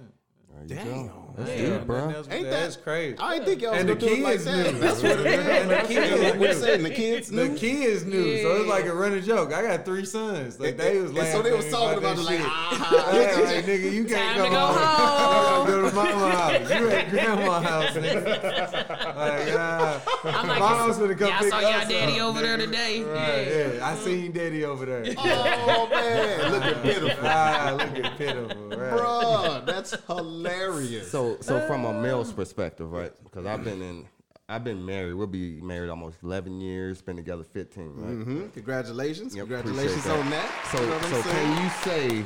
There 0.64 0.78
you 0.78 0.84
Damn. 0.84 1.10
That's 1.36 1.50
Yeah. 1.60 1.70
deep, 1.78 1.86
bro. 1.86 2.08
else 2.10 2.28
Ain't 2.30 2.44
that. 2.44 2.50
that- 2.50 2.60
That's 2.62 2.76
crazy. 2.76 3.16
I 3.18 3.32
didn't 3.34 3.46
think 3.48 3.62
y'all 3.62 3.72
was 3.72 3.80
the 3.84 3.94
gonna 3.94 4.00
do 4.00 4.06
it 4.06 4.22
like 4.22 4.32
kids 4.32 4.44
that. 4.44 4.72
knew. 4.74 4.80
That's 4.80 5.02
what 5.02 5.10
it 5.12 5.26
is. 5.26 5.46
And 5.48 5.70
the 5.70 5.76
kids 5.88 6.38
We're 6.38 6.48
knew. 6.48 6.54
saying 6.54 6.82
the 6.82 6.90
kids 6.90 7.28
The 7.30 7.48
knew. 7.48 7.56
kids 7.56 8.04
knew, 8.04 8.42
so 8.42 8.56
it's 8.56 8.68
like 8.68 8.84
a 8.84 8.94
running 8.94 9.22
joke. 9.24 9.52
I 9.52 9.62
got 9.62 9.84
three 9.86 10.04
sons. 10.04 10.60
Like 10.60 10.76
they 10.76 10.98
was 10.98 11.10
And 11.10 11.18
laughing. 11.18 11.32
so 11.32 11.42
they 11.42 11.52
was 11.52 11.68
talking 11.70 11.98
about, 11.98 12.16
that 12.16 12.22
it 12.22 12.26
like, 12.26 12.40
ah, 12.42 13.10
like, 13.44 13.64
nigga, 13.64 13.92
you 13.92 14.04
can't 14.04 14.36
Time 14.36 14.44
to 14.44 14.50
go 14.50 14.58
home. 14.60 14.76
home. 14.76 15.66
Go 15.66 15.88
to 15.88 15.94
mama 15.96 16.30
house. 16.30 16.70
You 16.70 16.88
at 16.90 17.10
grandma 17.10 17.60
house, 17.60 17.90
nigga. 17.94 18.82
Like, 19.22 19.48
uh, 19.54 19.98
I'm 20.24 20.48
like, 20.48 20.58
mom's 20.60 20.98
gonna 20.98 21.14
come 21.14 21.28
y'all 21.28 21.38
pick 21.40 21.50
saw 21.50 21.60
y'all 21.60 21.88
daddy 21.88 22.20
up, 22.20 22.26
over 22.28 22.40
there 22.42 22.56
today. 22.56 23.02
Right, 23.02 23.46
Yeah. 23.48 23.72
yeah. 23.74 23.86
I 23.88 23.94
seen 23.96 24.32
daddy 24.32 24.64
over 24.64 24.86
there. 24.86 25.04
oh 25.18 25.88
man, 25.90 26.52
look 26.52 26.62
at 26.62 26.82
pitiful, 26.82 27.10
ah, 27.26 27.76
look 27.78 28.04
at 28.04 28.18
pitiful. 28.18 28.66
Right. 28.68 28.92
Bruh, 28.92 29.66
That's 29.66 29.94
hilarious. 30.06 31.10
So, 31.10 31.38
so 31.40 31.60
from 31.66 31.84
a 31.84 31.92
male's 31.92 32.32
perspective, 32.32 32.92
right? 32.92 33.12
Because 33.24 33.46
I've 33.46 33.64
been 33.64 33.82
in, 33.82 34.06
I've 34.48 34.64
been 34.64 34.84
married. 34.84 35.14
We'll 35.14 35.26
be 35.26 35.60
married 35.60 35.90
almost 35.90 36.18
eleven 36.22 36.60
years. 36.60 37.02
Been 37.02 37.16
together 37.16 37.44
fifteen, 37.44 37.94
right? 37.96 38.24
hmm 38.24 38.48
Congratulations, 38.48 39.34
Yep, 39.34 39.46
congratulations 39.48 40.06
appreciate 40.06 40.24
on 40.24 40.30
that. 40.30 40.68
So, 40.72 40.80
You 40.82 40.88
know 40.88 41.00
so 41.00 41.22
can 41.30 41.62
you 41.64 41.70
say, 41.70 42.24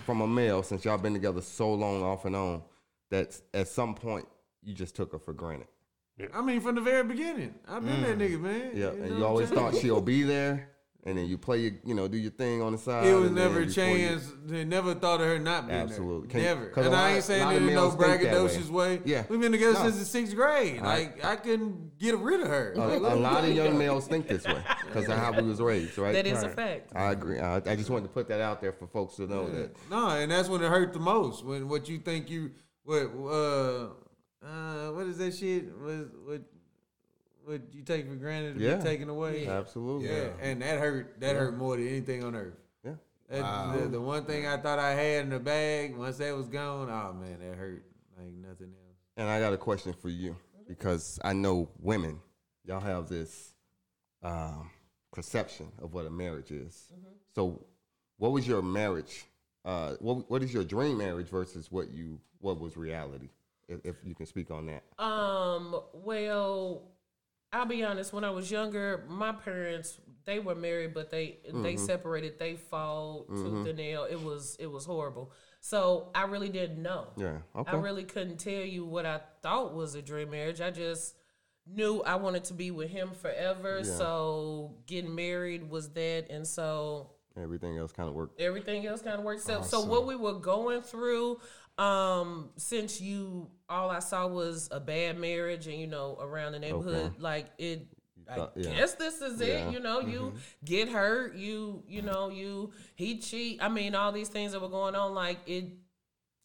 from 0.06 0.20
a 0.20 0.26
male, 0.26 0.62
since 0.62 0.84
y'all 0.84 0.98
been 0.98 1.12
together 1.14 1.40
so 1.40 1.72
long, 1.72 2.02
off 2.02 2.24
and 2.24 2.36
on, 2.36 2.62
that 3.10 3.40
at 3.54 3.68
some 3.68 3.94
point 3.94 4.26
you 4.62 4.74
just 4.74 4.94
took 4.96 5.12
her 5.12 5.18
for 5.18 5.32
granted? 5.32 5.68
I 6.34 6.42
mean, 6.42 6.60
from 6.60 6.74
the 6.74 6.80
very 6.80 7.04
beginning, 7.04 7.54
I've 7.68 7.84
been 7.84 8.02
that 8.02 8.18
nigga, 8.18 8.40
man. 8.40 8.70
Yeah, 8.74 8.86
know 8.86 8.90
and 8.92 9.08
you 9.08 9.16
I'm 9.16 9.22
always 9.24 9.48
saying? 9.48 9.60
thought 9.60 9.74
she'll 9.80 10.00
be 10.00 10.22
there, 10.22 10.68
and 11.04 11.18
then 11.18 11.26
you 11.26 11.36
play 11.38 11.58
your, 11.58 11.72
you 11.84 11.94
know, 11.94 12.06
do 12.08 12.16
your 12.16 12.30
thing 12.30 12.62
on 12.62 12.72
the 12.72 12.78
side. 12.78 13.06
It 13.06 13.14
was 13.14 13.28
and 13.28 13.36
then 13.36 13.48
never 13.48 13.62
a 13.62 13.66
before 13.66 13.84
you- 13.86 13.98
chance. 14.08 14.32
They 14.44 14.64
never 14.64 14.94
thought 14.94 15.20
of 15.20 15.26
her 15.26 15.38
not 15.38 15.66
being 15.66 15.78
Absolutely. 15.80 16.28
there. 16.28 16.50
Absolutely, 16.52 16.70
never. 16.76 16.80
a 16.80 16.86
And 16.86 16.94
I 16.96 17.14
ain't 17.14 17.24
saying 17.24 17.42
it 17.48 17.56
of 17.56 17.62
in 17.62 17.66
no 17.66 17.72
males 17.72 17.96
think 17.96 18.22
that 18.22 18.32
braggadocious 18.34 18.68
way. 18.70 19.00
Yeah. 19.04 19.24
We've 19.28 19.40
been 19.40 19.52
together 19.52 19.72
No. 19.74 19.82
since 19.84 19.98
the 19.98 20.04
sixth 20.04 20.34
grade. 20.36 20.80
I- 20.80 20.84
Like 20.98 21.24
I 21.24 21.36
couldn't 21.36 21.98
get 21.98 22.16
rid 22.18 22.40
of 22.40 22.46
her. 22.48 22.72
A, 22.74 22.78
Like, 22.78 23.12
a 23.12 23.16
lot 23.16 23.44
of 23.44 23.50
young 23.50 23.76
males 23.78 24.06
think 24.06 24.28
this 24.28 24.44
way 24.44 24.62
because 24.86 25.08
of 25.08 25.16
how 25.18 25.32
we 25.32 25.42
was 25.48 25.60
raised, 25.60 25.98
right? 25.98 26.12
That 26.12 26.26
is 26.26 26.42
a 26.42 26.48
fact. 26.48 26.92
I 26.94 27.10
agree. 27.12 27.40
I, 27.40 27.56
I 27.56 27.74
just 27.76 27.90
wanted 27.90 28.04
to 28.04 28.12
put 28.12 28.28
that 28.28 28.40
out 28.40 28.60
there 28.60 28.72
for 28.72 28.86
folks 28.86 29.16
to 29.16 29.26
know 29.26 29.48
that. 29.50 29.74
No, 29.90 30.08
and 30.10 30.30
that's 30.30 30.48
when 30.48 30.62
it 30.62 30.68
hurt 30.68 30.92
the 30.92 31.00
most. 31.00 31.44
When 31.44 31.68
what 31.68 31.88
you 31.88 31.98
think 31.98 32.30
you 32.30 32.50
what 32.84 33.02
uh 33.30 33.86
uh 34.44 34.90
what 34.92 35.06
is 35.06 35.18
that 35.18 35.34
shit? 35.34 35.66
What 35.78 36.08
what 36.26 36.42
what 37.44 37.60
you 37.72 37.82
take 37.82 38.08
for 38.08 38.14
granted 38.14 38.58
to 38.58 38.60
Yeah. 38.64 38.76
be 38.76 38.82
taken 38.82 39.08
away? 39.08 39.46
Absolutely. 39.46 40.08
Yeah, 40.08 40.28
and 40.40 40.62
that 40.62 40.78
hurt. 40.78 41.20
That 41.20 41.36
hurt 41.36 41.56
more 41.56 41.76
than 41.76 41.88
anything 41.88 42.24
on 42.24 42.34
earth. 42.36 42.54
Yeah. 42.84 42.94
That, 43.28 43.78
the, 43.78 43.88
the 43.88 44.00
one 44.00 44.24
thing 44.24 44.46
I 44.46 44.56
thought 44.58 44.78
I 44.78 44.92
had 44.92 45.24
in 45.24 45.30
the 45.30 45.40
bag, 45.40 45.96
once 45.96 46.18
that 46.18 46.36
was 46.36 46.48
gone, 46.48 46.88
oh 46.88 47.12
man, 47.14 47.38
that 47.40 47.56
hurt 47.56 47.84
like 48.16 48.32
nothing 48.32 48.68
else. 48.68 48.96
And 49.16 49.28
I 49.28 49.40
got 49.40 49.52
a 49.52 49.56
question 49.58 49.92
for 49.92 50.08
you 50.08 50.36
because 50.68 51.18
I 51.24 51.32
know 51.32 51.68
women, 51.80 52.20
y'all 52.64 52.80
have 52.80 53.08
this 53.08 53.52
um, 54.22 54.70
perception 55.12 55.68
of 55.82 55.94
what 55.94 56.06
a 56.06 56.10
marriage 56.10 56.50
is. 56.50 56.92
So, 57.34 57.64
what 58.18 58.32
was 58.32 58.46
your 58.46 58.62
marriage? 58.62 59.24
Uh, 59.64 59.94
what 60.00 60.30
What 60.30 60.42
is 60.42 60.52
your 60.54 60.64
dream 60.64 60.98
marriage 60.98 61.28
versus 61.28 61.70
what 61.70 61.90
you 61.92 62.20
what 62.40 62.60
was 62.60 62.76
reality? 62.76 63.28
If, 63.72 63.80
if 63.84 63.96
you 64.04 64.14
can 64.14 64.26
speak 64.26 64.50
on 64.50 64.66
that. 64.66 64.82
Um, 65.02 65.76
well, 65.92 66.82
I'll 67.52 67.66
be 67.66 67.82
honest, 67.84 68.12
when 68.12 68.24
I 68.24 68.30
was 68.30 68.50
younger, 68.50 69.04
my 69.08 69.32
parents 69.32 69.98
they 70.24 70.38
were 70.38 70.54
married, 70.54 70.94
but 70.94 71.10
they 71.10 71.38
they 71.52 71.76
separated. 71.76 72.38
They 72.38 72.54
fought 72.54 73.28
tooth 73.28 73.66
and 73.66 73.76
nail. 73.76 74.06
It 74.08 74.20
was 74.22 74.56
it 74.60 74.70
was 74.70 74.84
horrible. 74.84 75.32
So 75.60 76.10
I 76.14 76.24
really 76.24 76.48
didn't 76.48 76.80
know. 76.82 77.08
Yeah. 77.16 77.38
Okay. 77.56 77.70
I 77.72 77.74
really 77.76 78.04
couldn't 78.04 78.38
tell 78.38 78.52
you 78.52 78.84
what 78.84 79.06
I 79.06 79.20
thought 79.42 79.74
was 79.74 79.94
a 79.94 80.02
dream 80.02 80.30
marriage. 80.30 80.60
I 80.60 80.70
just 80.70 81.14
knew 81.66 82.02
I 82.02 82.16
wanted 82.16 82.44
to 82.44 82.54
be 82.54 82.70
with 82.70 82.90
him 82.90 83.10
forever. 83.12 83.78
Yeah. 83.78 83.96
So 83.96 84.76
getting 84.86 85.14
married 85.14 85.68
was 85.68 85.90
that, 85.90 86.26
and 86.30 86.46
so 86.46 87.10
Everything 87.36 87.78
else 87.78 87.92
kind 87.92 88.08
of 88.08 88.14
worked. 88.14 88.40
everything 88.40 88.86
else 88.86 89.02
kind 89.02 89.18
of 89.18 89.24
works 89.24 89.48
out. 89.48 89.66
So 89.66 89.84
what 89.84 90.06
we 90.06 90.16
were 90.16 90.34
going 90.34 90.82
through, 90.82 91.40
um, 91.78 92.50
since 92.56 93.00
you 93.00 93.50
all 93.72 93.90
I 93.90 93.98
saw 94.00 94.26
was 94.26 94.68
a 94.70 94.78
bad 94.80 95.18
marriage 95.18 95.66
and 95.66 95.76
you 95.78 95.86
know 95.86 96.18
around 96.20 96.52
the 96.52 96.58
neighborhood, 96.58 97.06
Okay. 97.12 97.16
like 97.18 97.46
it. 97.58 97.86
I 98.28 98.36
thought- 98.36 98.52
yeah. 98.54 98.74
guess 98.74 98.94
this 98.94 99.20
is 99.20 99.40
Yeah. 99.40 99.68
it. 99.68 99.72
You 99.72 99.80
know, 99.80 100.00
you 100.00 100.20
mm-hmm. 100.20 100.36
get 100.64 100.88
hurt. 100.88 101.34
You 101.34 101.82
you 101.88 102.02
know 102.02 102.28
you 102.30 102.72
he 102.94 103.18
cheat. 103.18 103.62
I 103.62 103.68
mean, 103.68 103.94
all 103.94 104.12
these 104.12 104.28
things 104.28 104.52
that 104.52 104.60
were 104.60 104.68
going 104.68 104.94
on, 104.94 105.14
like 105.14 105.38
it. 105.46 105.64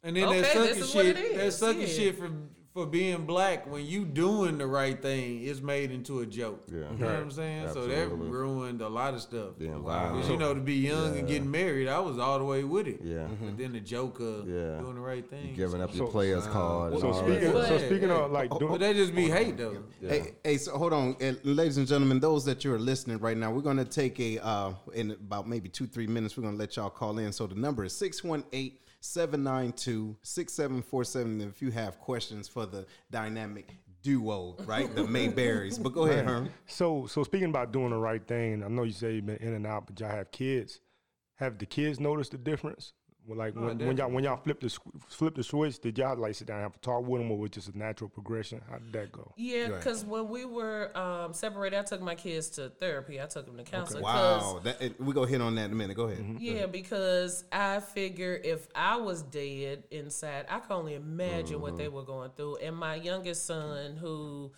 And 0.04 0.16
then 0.16 0.26
Okay, 0.26 0.42
that 0.42 0.54
this 0.54 0.78
is 0.78 0.92
shit, 0.92 1.18
it 1.18 1.36
that 1.36 1.46
is, 1.46 1.58
sucker 1.58 1.80
yeah. 1.80 1.88
shit 1.88 2.18
for 2.18 2.30
for 2.78 2.86
being 2.86 3.26
black 3.26 3.66
when 3.72 3.84
you 3.84 4.06
doing 4.06 4.60
the 4.60 4.68
right 4.68 5.02
thing 5.02 5.42
is 5.42 5.64
made 5.64 5.90
into 5.90 6.20
a 6.20 6.26
joke. 6.28 6.64
Yeah. 6.72 6.92
You 6.92 6.98
know 7.00 7.06
what 7.08 7.16
I'm 7.16 7.32
saying? 7.32 7.70
So 7.74 7.88
that 7.88 8.10
ruined 8.10 8.82
a 8.82 8.88
lot 8.88 9.16
of 9.16 9.22
stuff. 9.22 9.58
The 9.58 9.66
Because 9.70 10.30
you 10.30 10.38
know, 10.38 10.54
to 10.54 10.60
be 10.60 10.76
young 10.76 11.18
and 11.18 11.28
getting 11.28 11.50
married, 11.50 11.88
I 11.88 11.98
was 12.00 12.20
all 12.20 12.38
the 12.38 12.46
way 12.46 12.64
with 12.64 12.86
it. 12.88 13.00
Yeah. 13.04 13.26
But 13.42 13.58
then 13.58 13.74
the 13.74 13.80
joke 13.80 14.20
of 14.20 14.48
Yeah. 14.48 14.78
doing 14.78 14.94
the 14.94 15.02
right 15.02 15.28
thing. 15.28 15.56
You're 15.56 15.68
Giving 15.70 15.82
up 15.82 15.96
your 15.96 16.06
So- 16.06 16.12
player's 16.12 16.46
card. 16.46 16.92
and 16.94 17.02
So 17.02 17.14
speaking, 17.14 17.52
that. 17.52 17.68
so 17.68 17.78
speaking 17.80 18.10
yeah. 18.10 18.26
of 18.26 18.32
like 18.32 18.52
But 18.52 18.60
doing, 18.60 18.80
that 18.80 18.96
just 18.96 19.16
be 19.16 19.28
hate 19.28 19.58
though. 19.58 19.78
Yeah. 20.00 20.10
Hey, 20.10 20.36
hey, 20.44 20.58
so 20.58 20.78
hold 20.78 20.94
on, 20.94 21.16
And 21.20 21.40
ladies 21.44 21.78
and 21.78 21.88
gentlemen, 21.88 22.20
those 22.20 22.46
that 22.46 22.64
you 22.64 22.72
are 22.76 22.80
listening 22.80 23.18
right 23.18 23.36
now, 23.38 23.52
we're 23.52 23.62
going 23.62 23.78
to 23.78 23.86
take 23.86 24.20
a 24.20 24.38
uh, 24.46 24.74
in 24.94 25.12
about 25.12 25.48
maybe 25.50 25.68
two 25.68 25.88
three 25.88 26.06
minutes. 26.06 26.38
We're 26.38 26.44
going 26.44 26.54
to 26.54 26.60
let 26.60 26.76
y'all 26.76 26.92
call 26.92 27.18
in. 27.18 27.32
So 27.32 27.48
the 27.48 27.56
number 27.56 27.84
is 27.86 27.94
618-792-6747. 29.16 31.50
If 31.50 31.62
you 31.62 31.72
have 31.72 32.00
questions 32.00 32.48
for 32.48 32.66
the 32.66 32.86
dynamic 33.12 33.76
duo, 34.04 34.56
right, 34.66 34.94
the 34.96 35.04
Mayberrys, 35.04 35.82
but 35.82 35.94
go 35.94 36.06
ahead, 36.06 36.26
Herm. 36.26 36.50
so 36.66 37.06
so 37.08 37.24
speaking 37.24 37.50
about 37.50 37.72
doing 37.72 37.92
the 37.92 37.98
right 37.98 38.26
thing, 38.26 38.64
I 38.64 38.68
know 38.68 38.84
you 38.84 38.92
say 38.92 39.16
you've 39.16 39.26
been 39.26 39.38
in 39.38 39.54
and 39.54 39.66
out, 39.68 39.88
but 39.88 40.00
y'all 40.00 40.10
have 40.10 40.32
kids. 40.32 40.80
Have 41.36 41.58
the 41.58 41.66
kids 41.66 42.00
noticed 42.00 42.32
the 42.32 42.38
difference? 42.38 42.94
Well, 43.28 43.38
like 43.38 43.56
oh, 43.58 43.66
when, 43.66 43.78
when 43.80 43.98
y'all 43.98 44.10
when 44.10 44.24
y'all 44.24 44.38
flip 44.38 44.62
the 44.62 44.70
sw- 44.70 44.80
flip 45.10 45.36
the 45.36 45.44
switch, 45.44 45.80
did 45.80 45.98
y'all 45.98 46.18
like 46.18 46.34
sit 46.34 46.48
down 46.48 46.58
and 46.58 46.64
have 46.64 46.76
a 46.76 46.80
talk 46.80 47.06
with 47.06 47.22
them, 47.22 47.30
or 47.30 47.38
was 47.38 47.48
it 47.48 47.54
just 47.54 47.68
a 47.68 47.78
natural 47.78 48.10
progression? 48.10 48.62
How 48.70 48.78
did 48.78 48.94
that 48.94 49.12
go? 49.12 49.34
Yeah, 49.36 49.68
because 49.68 50.06
when 50.06 50.30
we 50.30 50.46
were 50.46 50.98
um, 50.98 51.34
separated, 51.34 51.78
I 51.78 51.84
took 51.84 52.02
my 52.02 52.16
kids 52.16 52.50
to 52.52 52.70
therapy. 52.70 53.22
I 53.22 53.26
took 53.26 53.46
them 53.46 53.58
to 53.58 53.64
counseling. 53.64 54.04
'cause- 54.04 54.54
Wow, 54.54 54.60
that, 54.64 54.80
and 54.80 54.96
we 55.00 55.14
go 55.14 55.26
hit 55.26 55.42
on 55.42 55.56
that 55.56 55.66
in 55.66 55.72
a 55.74 55.76
minute. 55.76 55.98
Go 55.98 56.04
ahead. 56.04 56.20
Mm-hmm. 56.20 56.38
Yeah, 56.40 56.68
because 56.68 57.44
I 57.52 57.82
figure 57.82 58.40
if 58.42 58.70
I 58.74 58.96
was 58.96 59.24
dead 59.24 59.84
inside, 59.92 60.46
I 60.50 60.60
can 60.60 60.72
only 60.72 60.96
imagine 60.96 61.60
what 61.60 61.72
mm-hmm. 61.72 61.80
they 61.80 61.88
were 61.90 62.04
going 62.04 62.32
through. 62.32 62.58
And 62.58 62.78
my 62.78 62.96
youngest 62.96 63.46
son, 63.46 63.98
who 63.98 64.54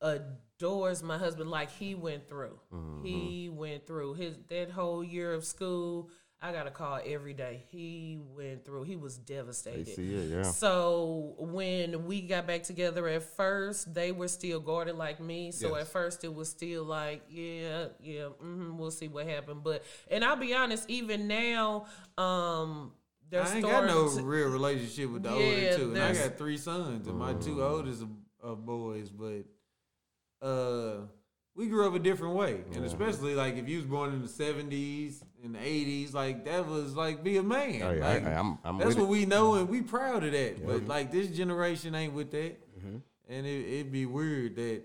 adores 0.00 1.04
my 1.04 1.18
husband 1.18 1.50
like 1.50 1.70
he 1.70 1.94
went 1.94 2.28
through, 2.28 2.58
mm-hmm. 2.74 3.04
he 3.04 3.48
went 3.48 3.86
through 3.86 4.14
his 4.14 4.36
that 4.48 4.70
whole 4.70 5.04
year 5.04 5.32
of 5.32 5.44
school. 5.44 6.10
I 6.40 6.52
got 6.52 6.68
a 6.68 6.70
call 6.70 7.00
every 7.04 7.34
day. 7.34 7.64
He 7.68 8.16
went 8.36 8.64
through. 8.64 8.84
He 8.84 8.94
was 8.94 9.18
devastated. 9.18 9.88
see 9.96 10.14
it, 10.14 10.30
yeah. 10.30 10.42
So 10.44 11.34
when 11.38 12.06
we 12.06 12.20
got 12.20 12.46
back 12.46 12.62
together 12.62 13.08
at 13.08 13.24
first, 13.24 13.92
they 13.92 14.12
were 14.12 14.28
still 14.28 14.60
guarded 14.60 14.94
like 14.96 15.18
me. 15.20 15.50
So 15.50 15.70
Yes. 15.74 15.80
at 15.86 15.88
first 15.88 16.22
it 16.22 16.32
was 16.32 16.48
still 16.48 16.84
like, 16.84 17.22
yeah, 17.28 17.86
yeah, 18.00 18.26
hmm 18.26 18.76
we'll 18.78 18.92
see 18.92 19.08
what 19.08 19.26
happened. 19.26 19.64
But 19.64 19.82
and 20.10 20.24
I'll 20.24 20.36
be 20.36 20.54
honest, 20.54 20.88
even 20.88 21.26
now, 21.26 21.86
um, 22.16 22.92
they're 23.30 23.42
I 23.42 23.54
ain't 23.56 23.62
got 23.66 23.86
no 23.86 24.08
to- 24.08 24.22
real 24.22 24.48
relationship 24.48 25.10
with 25.10 25.24
the 25.24 25.30
Yeah, 25.30 25.34
older 25.34 25.76
two. 25.76 25.82
And 25.90 25.98
I 25.98 26.12
there's- 26.12 26.28
got 26.28 26.38
three 26.38 26.56
sons, 26.56 27.08
and 27.08 27.18
my 27.18 27.34
two 27.34 27.62
oldest 27.64 28.04
are, 28.44 28.50
are 28.50 28.56
boys, 28.56 29.10
but 29.10 29.42
uh 30.40 31.00
we 31.56 31.66
grew 31.66 31.88
up 31.88 31.94
a 31.94 31.98
different 31.98 32.36
way. 32.36 32.62
And 32.74 32.84
especially 32.84 33.34
like 33.34 33.56
if 33.56 33.68
you 33.68 33.78
was 33.78 33.86
born 33.86 34.14
in 34.14 34.22
the 34.22 34.28
seventies 34.28 35.24
and 35.44 35.54
the 35.54 35.60
eighties, 35.62 36.12
like 36.14 36.44
that 36.46 36.66
was 36.66 36.94
like 36.96 37.22
be 37.22 37.36
a 37.36 37.42
man. 37.42 37.82
Oh, 37.82 37.90
yeah, 37.92 38.08
Like, 38.08 38.24
I- 38.26 38.32
I'm- 38.34 38.58
I'm 38.64 38.78
that's 38.78 38.94
what 38.96 39.04
it. 39.04 39.08
we 39.08 39.26
know 39.26 39.54
and 39.54 39.68
we 39.68 39.82
proud 39.82 40.24
of 40.24 40.32
that. 40.32 40.66
But 40.66 40.86
like 40.86 41.10
this 41.12 41.28
generation 41.28 41.94
ain't 41.94 42.12
with 42.14 42.30
that. 42.32 42.56
Mm-hmm. 42.78 42.96
And 43.30 43.46
it, 43.46 43.68
it'd 43.80 43.92
be 43.92 44.06
weird 44.06 44.56
that 44.56 44.82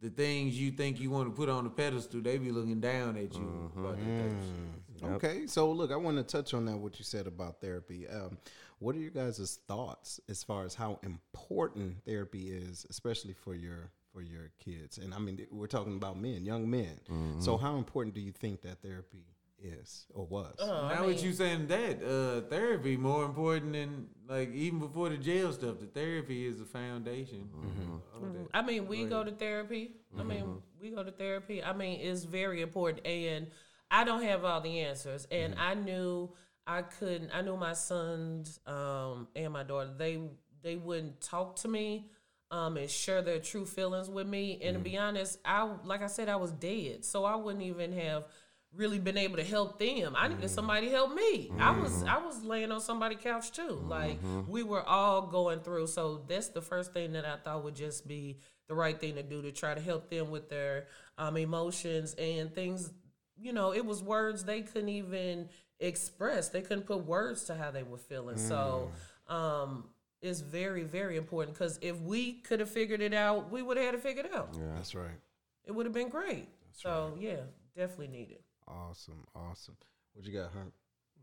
the 0.00 0.10
things 0.10 0.58
you 0.58 0.70
think 0.72 1.00
you 1.00 1.10
want 1.10 1.28
to 1.28 1.34
put 1.34 1.48
on 1.48 1.64
the 1.64 1.70
pedestal, 1.70 2.20
they 2.20 2.38
be 2.38 2.50
looking 2.50 2.80
down 2.80 3.16
at 3.16 3.34
you. 3.34 3.40
Mm-hmm. 3.40 3.78
about 3.80 3.98
that 3.98 4.04
type 4.04 4.30
of 4.30 4.46
shit. 4.46 5.02
Mm-hmm. 5.04 5.14
Okay, 5.14 5.46
so 5.46 5.70
look, 5.72 5.90
I 5.90 5.96
want 5.96 6.16
to 6.16 6.22
touch 6.22 6.54
on 6.54 6.64
that 6.66 6.76
what 6.76 6.98
you 6.98 7.04
said 7.04 7.26
about 7.26 7.60
therapy. 7.60 8.06
Um, 8.08 8.38
what 8.78 8.94
are 8.96 8.98
your 9.00 9.10
guys' 9.10 9.58
thoughts 9.68 10.20
as 10.28 10.42
far 10.42 10.64
as 10.64 10.74
how 10.74 10.98
important 11.02 12.04
therapy 12.04 12.50
is, 12.50 12.86
especially 12.90 13.32
for 13.32 13.54
your 13.54 13.90
for 14.12 14.22
your 14.22 14.50
kids? 14.58 14.98
And 14.98 15.12
I 15.14 15.18
mean, 15.18 15.44
we're 15.50 15.66
talking 15.66 15.96
about 15.96 16.18
men, 16.20 16.44
young 16.44 16.68
men. 16.70 17.00
So, 17.40 17.56
how 17.56 17.76
important 17.76 18.14
do 18.14 18.20
you 18.20 18.32
think 18.32 18.62
that 18.62 18.80
therapy 18.82 19.24
is 19.62 20.06
or 20.14 20.26
was. 20.26 20.54
I 20.60 20.66
now 20.66 21.00
mean, 21.00 21.14
what 21.14 21.22
you 21.22 21.32
saying 21.32 21.66
that 21.68 22.02
uh, 22.02 22.48
therapy 22.48 22.96
more 22.96 23.24
important 23.24 23.72
than 23.72 24.08
like 24.28 24.52
even 24.54 24.78
before 24.78 25.10
the 25.10 25.16
jail 25.16 25.52
stuff. 25.52 25.78
The 25.80 25.86
therapy 25.86 26.46
is 26.46 26.58
the 26.58 26.64
foundation. 26.64 27.48
Mm-hmm. 27.54 28.26
of 28.26 28.32
that. 28.34 28.48
I 28.54 28.62
mean, 28.62 28.86
we 28.86 29.04
go 29.04 29.24
to 29.24 29.30
therapy. 29.30 29.92
I 30.18 30.22
mean, 30.22 30.62
we 30.80 30.90
go 30.90 31.02
to 31.02 31.10
therapy. 31.10 31.62
I 31.62 31.72
mean, 31.72 32.00
it's 32.00 32.24
very 32.24 32.62
important. 32.62 33.06
And 33.06 33.48
I 33.90 34.04
don't 34.04 34.22
have 34.22 34.44
all 34.44 34.60
the 34.60 34.80
answers. 34.80 35.26
And 35.30 35.54
I 35.58 35.74
knew 35.74 36.32
I 36.66 36.82
couldn't. 36.82 37.30
I 37.34 37.42
knew 37.42 37.56
my 37.56 37.74
sons 37.74 38.60
um, 38.66 39.28
and 39.36 39.52
my 39.52 39.64
daughter. 39.64 39.90
They 39.96 40.20
they 40.62 40.76
wouldn't 40.76 41.20
talk 41.20 41.56
to 41.56 41.68
me 41.68 42.10
um, 42.50 42.76
and 42.76 42.88
share 42.88 43.22
their 43.22 43.40
true 43.40 43.66
feelings 43.66 44.08
with 44.08 44.26
me. 44.26 44.60
And 44.62 44.74
to 44.74 44.80
be 44.80 44.96
honest, 44.96 45.38
I 45.44 45.68
like 45.84 46.02
I 46.02 46.06
said, 46.06 46.28
I 46.28 46.36
was 46.36 46.52
dead, 46.52 47.04
so 47.04 47.24
I 47.24 47.34
wouldn't 47.34 47.64
even 47.64 47.92
have 47.92 48.26
really 48.74 48.98
been 48.98 49.18
able 49.18 49.36
to 49.36 49.44
help 49.44 49.78
them. 49.78 50.14
I 50.16 50.28
needed 50.28 50.48
somebody 50.50 50.86
to 50.86 50.92
help 50.92 51.14
me. 51.14 51.50
I 51.58 51.70
was 51.78 52.02
I 52.04 52.18
was 52.18 52.42
laying 52.42 52.72
on 52.72 52.80
somebody's 52.80 53.18
couch 53.18 53.52
too. 53.52 53.82
Like 53.86 54.18
we 54.46 54.62
were 54.62 54.82
all 54.82 55.22
going 55.26 55.60
through. 55.60 55.88
So 55.88 56.22
that's 56.26 56.48
the 56.48 56.62
first 56.62 56.92
thing 56.92 57.12
that 57.12 57.24
I 57.24 57.36
thought 57.36 57.64
would 57.64 57.74
just 57.74 58.06
be 58.08 58.38
the 58.68 58.74
right 58.74 58.98
thing 58.98 59.16
to 59.16 59.22
do 59.22 59.42
to 59.42 59.52
try 59.52 59.74
to 59.74 59.80
help 59.80 60.08
them 60.08 60.30
with 60.30 60.48
their 60.48 60.86
um, 61.18 61.36
emotions 61.36 62.14
and 62.14 62.54
things. 62.54 62.90
You 63.38 63.52
know, 63.52 63.72
it 63.74 63.84
was 63.84 64.02
words 64.02 64.44
they 64.44 64.62
couldn't 64.62 64.88
even 64.88 65.48
express. 65.80 66.48
They 66.48 66.62
couldn't 66.62 66.86
put 66.86 67.04
words 67.04 67.44
to 67.44 67.54
how 67.54 67.70
they 67.70 67.82
were 67.82 67.98
feeling. 67.98 68.38
So 68.38 68.90
um, 69.28 69.88
it's 70.22 70.40
very 70.40 70.84
very 70.84 71.16
important 71.16 71.58
because 71.58 71.78
if 71.82 72.00
we 72.00 72.34
could 72.34 72.60
have 72.60 72.70
figured 72.70 73.00
it 73.02 73.12
out, 73.12 73.50
we 73.50 73.60
would 73.62 73.76
have 73.76 73.86
had 73.86 73.94
it 73.96 74.02
figured 74.02 74.28
out. 74.34 74.50
Yeah, 74.54 74.74
That's 74.76 74.94
right. 74.94 75.18
It 75.66 75.72
would 75.72 75.86
have 75.86 75.92
been 75.92 76.08
great. 76.08 76.48
so 76.72 77.14
yeah, 77.20 77.40
definitely 77.76 78.08
needed. 78.08 78.38
Awesome, 78.72 79.24
awesome. 79.34 79.76
What 80.14 80.24
you 80.26 80.32
got, 80.32 80.52
Hunt? 80.52 80.72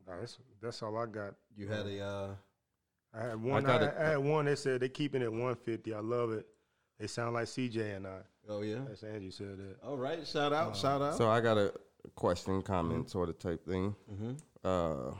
Nah, 0.07 0.19
that's, 0.19 0.37
that's 0.61 0.81
all 0.83 0.97
I 0.97 1.05
got. 1.05 1.33
You 1.55 1.67
had 1.67 1.85
a 1.85 1.99
uh, 2.01 2.29
I 3.13 3.23
had 3.29 3.41
one. 3.41 3.65
I, 3.65 3.67
got 3.67 3.83
a- 3.83 3.99
I 4.01 4.09
had 4.11 4.17
one. 4.19 4.45
They 4.45 4.55
said 4.55 4.81
they're 4.81 4.89
keeping 4.89 5.21
it 5.21 5.31
150. 5.31 5.93
I 5.93 5.99
love 5.99 6.31
it. 6.31 6.45
They 6.99 7.07
sound 7.07 7.33
like 7.33 7.45
CJ 7.45 7.95
and 7.95 8.07
I. 8.07 8.19
oh 8.49 8.61
yeah. 8.61 8.79
That's 8.87 9.03
Angie 9.03 9.31
said 9.31 9.57
that. 9.57 9.77
All 9.83 9.97
right, 9.97 10.25
shout 10.27 10.51
out, 10.53 10.75
shout 10.75 11.01
out. 11.01 11.17
So 11.17 11.29
I 11.29 11.39
got 11.41 11.57
a 11.57 11.73
question, 12.15 12.61
comment, 12.61 13.09
sort 13.09 13.29
of 13.29 13.39
type 13.39 13.65
thing. 13.65 13.95
Uh, 14.63 15.11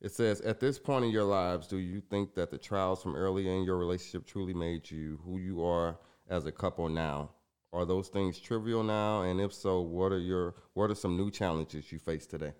it 0.00 0.12
says, 0.12 0.40
at 0.42 0.60
this 0.60 0.78
point 0.78 1.04
in 1.04 1.10
your 1.10 1.24
lives, 1.24 1.66
do 1.66 1.78
you 1.78 2.00
think 2.00 2.34
that 2.34 2.50
the 2.52 2.58
trials 2.58 3.02
from 3.02 3.16
early 3.16 3.48
in 3.48 3.64
your 3.64 3.76
relationship 3.78 4.26
truly 4.26 4.54
made 4.54 4.88
you 4.88 5.18
who 5.24 5.38
you 5.38 5.64
are 5.64 5.98
as 6.30 6.46
a 6.46 6.52
couple 6.52 6.88
now? 6.88 7.30
Are 7.72 7.84
those 7.84 8.08
things 8.08 8.38
trivial 8.38 8.82
now? 8.82 9.22
And 9.22 9.40
if 9.40 9.52
so, 9.52 9.80
what 9.80 10.12
are 10.12 10.18
your 10.18 10.54
what 10.74 10.90
are 10.90 10.94
some 10.94 11.16
new 11.16 11.30
challenges 11.30 11.92
you 11.92 11.98
face 11.98 12.26
today? 12.26 12.52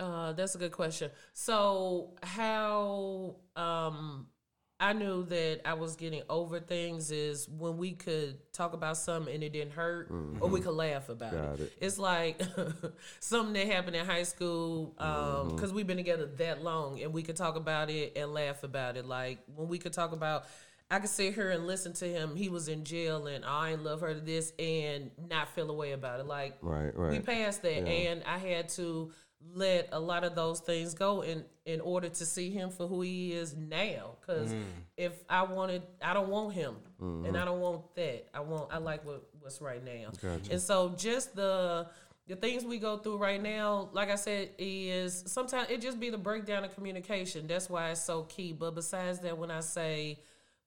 Uh, 0.00 0.32
that's 0.32 0.54
a 0.54 0.58
good 0.58 0.72
question. 0.72 1.10
So, 1.32 2.14
how 2.22 3.36
um, 3.54 4.26
I 4.80 4.92
knew 4.92 5.24
that 5.26 5.60
I 5.64 5.74
was 5.74 5.94
getting 5.94 6.22
over 6.28 6.58
things 6.58 7.12
is 7.12 7.48
when 7.48 7.76
we 7.76 7.92
could 7.92 8.38
talk 8.52 8.72
about 8.72 8.96
something 8.96 9.32
and 9.32 9.42
it 9.44 9.52
didn't 9.52 9.72
hurt, 9.72 10.10
or 10.40 10.48
we 10.48 10.60
could 10.60 10.74
laugh 10.74 11.08
about 11.08 11.32
it. 11.32 11.60
it. 11.60 11.72
It's 11.80 11.98
like 11.98 12.42
something 13.20 13.54
that 13.54 13.72
happened 13.72 13.94
in 13.94 14.04
high 14.04 14.24
school 14.24 14.94
because 15.54 15.72
we've 15.72 15.86
been 15.86 15.96
together 15.96 16.26
that 16.38 16.62
long, 16.62 17.00
and 17.00 17.12
we 17.12 17.22
could 17.22 17.36
talk 17.36 17.54
about 17.54 17.88
it 17.88 18.14
and 18.16 18.34
laugh 18.34 18.64
about 18.64 18.96
it. 18.96 19.06
Like 19.06 19.38
when 19.54 19.68
we 19.68 19.78
could 19.78 19.92
talk 19.92 20.12
about. 20.12 20.46
I 20.90 20.98
could 20.98 21.10
sit 21.10 21.34
here 21.34 21.50
and 21.50 21.66
listen 21.66 21.92
to 21.94 22.06
him. 22.06 22.36
He 22.36 22.48
was 22.48 22.68
in 22.68 22.84
jail, 22.84 23.26
and 23.26 23.44
I 23.44 23.72
ain't 23.72 23.82
love 23.82 24.02
her 24.02 24.14
to 24.14 24.20
this, 24.20 24.52
and 24.58 25.10
not 25.28 25.48
feel 25.48 25.70
a 25.70 25.74
way 25.74 25.92
about 25.92 26.20
it. 26.20 26.26
Like 26.26 26.58
Right, 26.60 26.96
right. 26.96 27.10
we 27.10 27.20
passed 27.20 27.62
that 27.62 27.86
and 27.86 28.22
i 28.26 28.38
had 28.38 28.68
to 28.70 29.10
let 29.52 29.88
a 29.92 30.00
lot 30.00 30.24
of 30.24 30.34
those 30.34 30.60
things 30.60 30.94
go 30.94 31.22
in 31.22 31.44
in 31.66 31.80
order 31.80 32.08
to 32.08 32.26
see 32.26 32.50
him 32.50 32.70
for 32.70 32.86
who 32.86 33.02
he 33.02 33.32
is 33.32 33.54
now. 33.54 34.16
Because 34.20 34.52
mm. 34.52 34.62
if 34.96 35.12
i 35.28 35.42
wanted 35.42 35.82
i 36.02 36.14
don't 36.14 36.28
want 36.28 36.54
him 36.54 36.76
and 36.98 37.24
mm-hmm. 37.24 37.36
i 37.36 37.44
don't 37.44 37.60
want 37.60 37.94
that. 37.94 38.26
I 38.32 38.40
want 38.40 38.72
i 38.72 38.78
like 38.78 39.04
what 39.04 39.26
what's 39.40 39.60
right 39.60 39.84
now. 39.84 40.10
And 40.50 40.60
so 40.60 40.94
just 40.96 41.34
the 41.36 41.88
the 42.26 42.36
things 42.36 42.64
we 42.64 42.78
go 42.78 42.96
through 42.96 43.18
right 43.18 43.42
now 43.42 43.90
like 43.92 44.10
i 44.10 44.14
said 44.14 44.48
is 44.56 45.24
sometimes 45.26 45.68
it 45.68 45.82
just 45.82 46.00
be 46.00 46.10
the 46.10 46.18
breakdown 46.18 46.64
of 46.64 46.74
communication. 46.74 47.46
That's 47.46 47.68
why 47.68 47.90
it's 47.90 48.02
so 48.02 48.22
key. 48.22 48.52
But 48.52 48.74
besides 48.74 49.20
that 49.20 49.36
when 49.36 49.50
i 49.50 49.60
say 49.60 50.18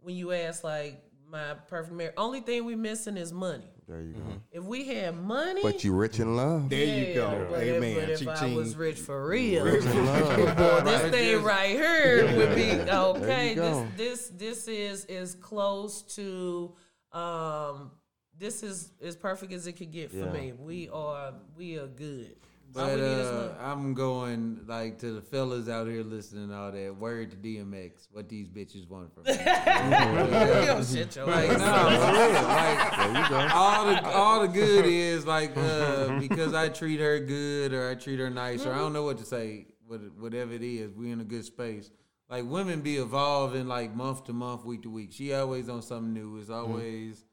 when 0.07 0.15
you 0.15 0.31
ask 0.31 0.63
like 0.63 1.01
my 1.29 1.53
perfect 1.67 1.93
marriage 1.93 2.13
only 2.15 2.39
thing 2.39 2.63
we 2.63 2.75
missing 2.75 3.17
is 3.17 3.33
money 3.33 3.65
There 3.89 3.99
you 4.01 4.13
go. 4.13 4.21
if 4.53 4.63
we 4.63 4.85
had 4.85 5.17
money 5.21 5.59
But 5.61 5.83
you 5.83 5.91
rich 5.93 6.21
in 6.21 6.37
love. 6.37 6.69
there 6.69 6.85
you 7.09 7.13
go. 7.13 7.47
but 7.51 7.59
Amen. 7.61 7.97
If, 7.97 8.23
but 8.25 8.31
if 8.33 8.39
Ching, 8.39 8.53
I 8.53 8.55
was 8.55 8.69
ching. 8.71 8.79
rich 8.79 8.97
for 8.99 9.27
real, 9.27 9.65
Rich 9.65 9.83
in 9.83 10.05
love. 10.05 10.57
boy, 10.57 10.81
this 10.89 11.11
thing 11.11 11.43
right 11.43 11.71
here 11.71 12.37
would 12.37 12.55
be 12.55 12.71
okay. 12.89 13.53
This 13.55 13.87
this 13.97 14.29
this 14.29 14.67
is 14.69 15.03
is 15.05 15.35
close 15.35 16.03
to 16.15 16.73
um 17.11 17.91
this 18.39 18.63
is 18.63 18.93
as 19.01 19.17
perfect 19.17 19.51
as 19.51 19.67
it 19.67 19.73
could 19.73 19.91
get 19.91 20.09
for 20.11 20.17
Yeah. 20.17 20.31
me. 20.31 20.53
We 20.57 20.87
are 20.87 21.33
we 21.57 21.77
are 21.77 21.87
good. 21.87 22.37
All 22.75 22.85
But 22.85 22.95
we 22.95 23.01
need 23.01 23.07
is 23.07 23.27
uh. 23.27 23.55
I'm 23.61 23.93
going 23.93 24.59
like 24.67 24.99
to 24.99 25.13
the 25.13 25.21
fellas 25.21 25.69
out 25.69 25.87
here 25.87 26.03
listening 26.03 26.53
all 26.53 26.71
that. 26.71 26.95
Word 26.97 27.31
to 27.31 27.37
DMX, 27.37 28.07
what 28.11 28.29
these 28.29 28.49
bitches 28.49 28.87
want 28.87 29.13
from 29.13 29.23
me. 29.23 29.33
Yo, 30.65 30.83
shit 30.83 31.15
your 31.15 31.25
Like, 31.25 31.49
no, 31.49 31.55
for 31.55 32.11
real. 32.11 32.43
Like, 32.43 33.55
all 33.55 33.85
the 33.85 34.05
all 34.07 34.41
the 34.41 34.47
good 34.53 34.85
is 34.85 35.25
like 35.25 35.55
uh, 35.55 36.19
because 36.19 36.53
I 36.53 36.69
treat 36.69 36.99
her 36.99 37.19
good 37.19 37.73
or 37.73 37.89
I 37.89 37.95
treat 37.95 38.19
her 38.19 38.29
nice 38.29 38.65
or 38.65 38.73
I 38.73 38.77
don't 38.77 38.93
know 38.93 39.03
what 39.03 39.17
to 39.19 39.25
say. 39.25 39.67
What, 39.85 40.01
whatever 40.19 40.51
it 40.51 40.63
is, 40.63 40.91
we 40.93 41.11
in 41.11 41.21
a 41.21 41.23
good 41.23 41.45
space. 41.45 41.89
Like 42.29 42.43
women 42.45 42.81
be 42.81 42.97
evolving 42.97 43.67
like 43.67 43.95
month 43.95 44.25
to 44.25 44.33
month, 44.33 44.65
week 44.65 44.83
to 44.83 44.89
week. 44.89 45.13
She 45.13 45.33
always 45.33 45.69
on 45.69 45.81
something 45.81 46.13
new. 46.13 46.37
It's 46.37 46.49
always 46.49 47.23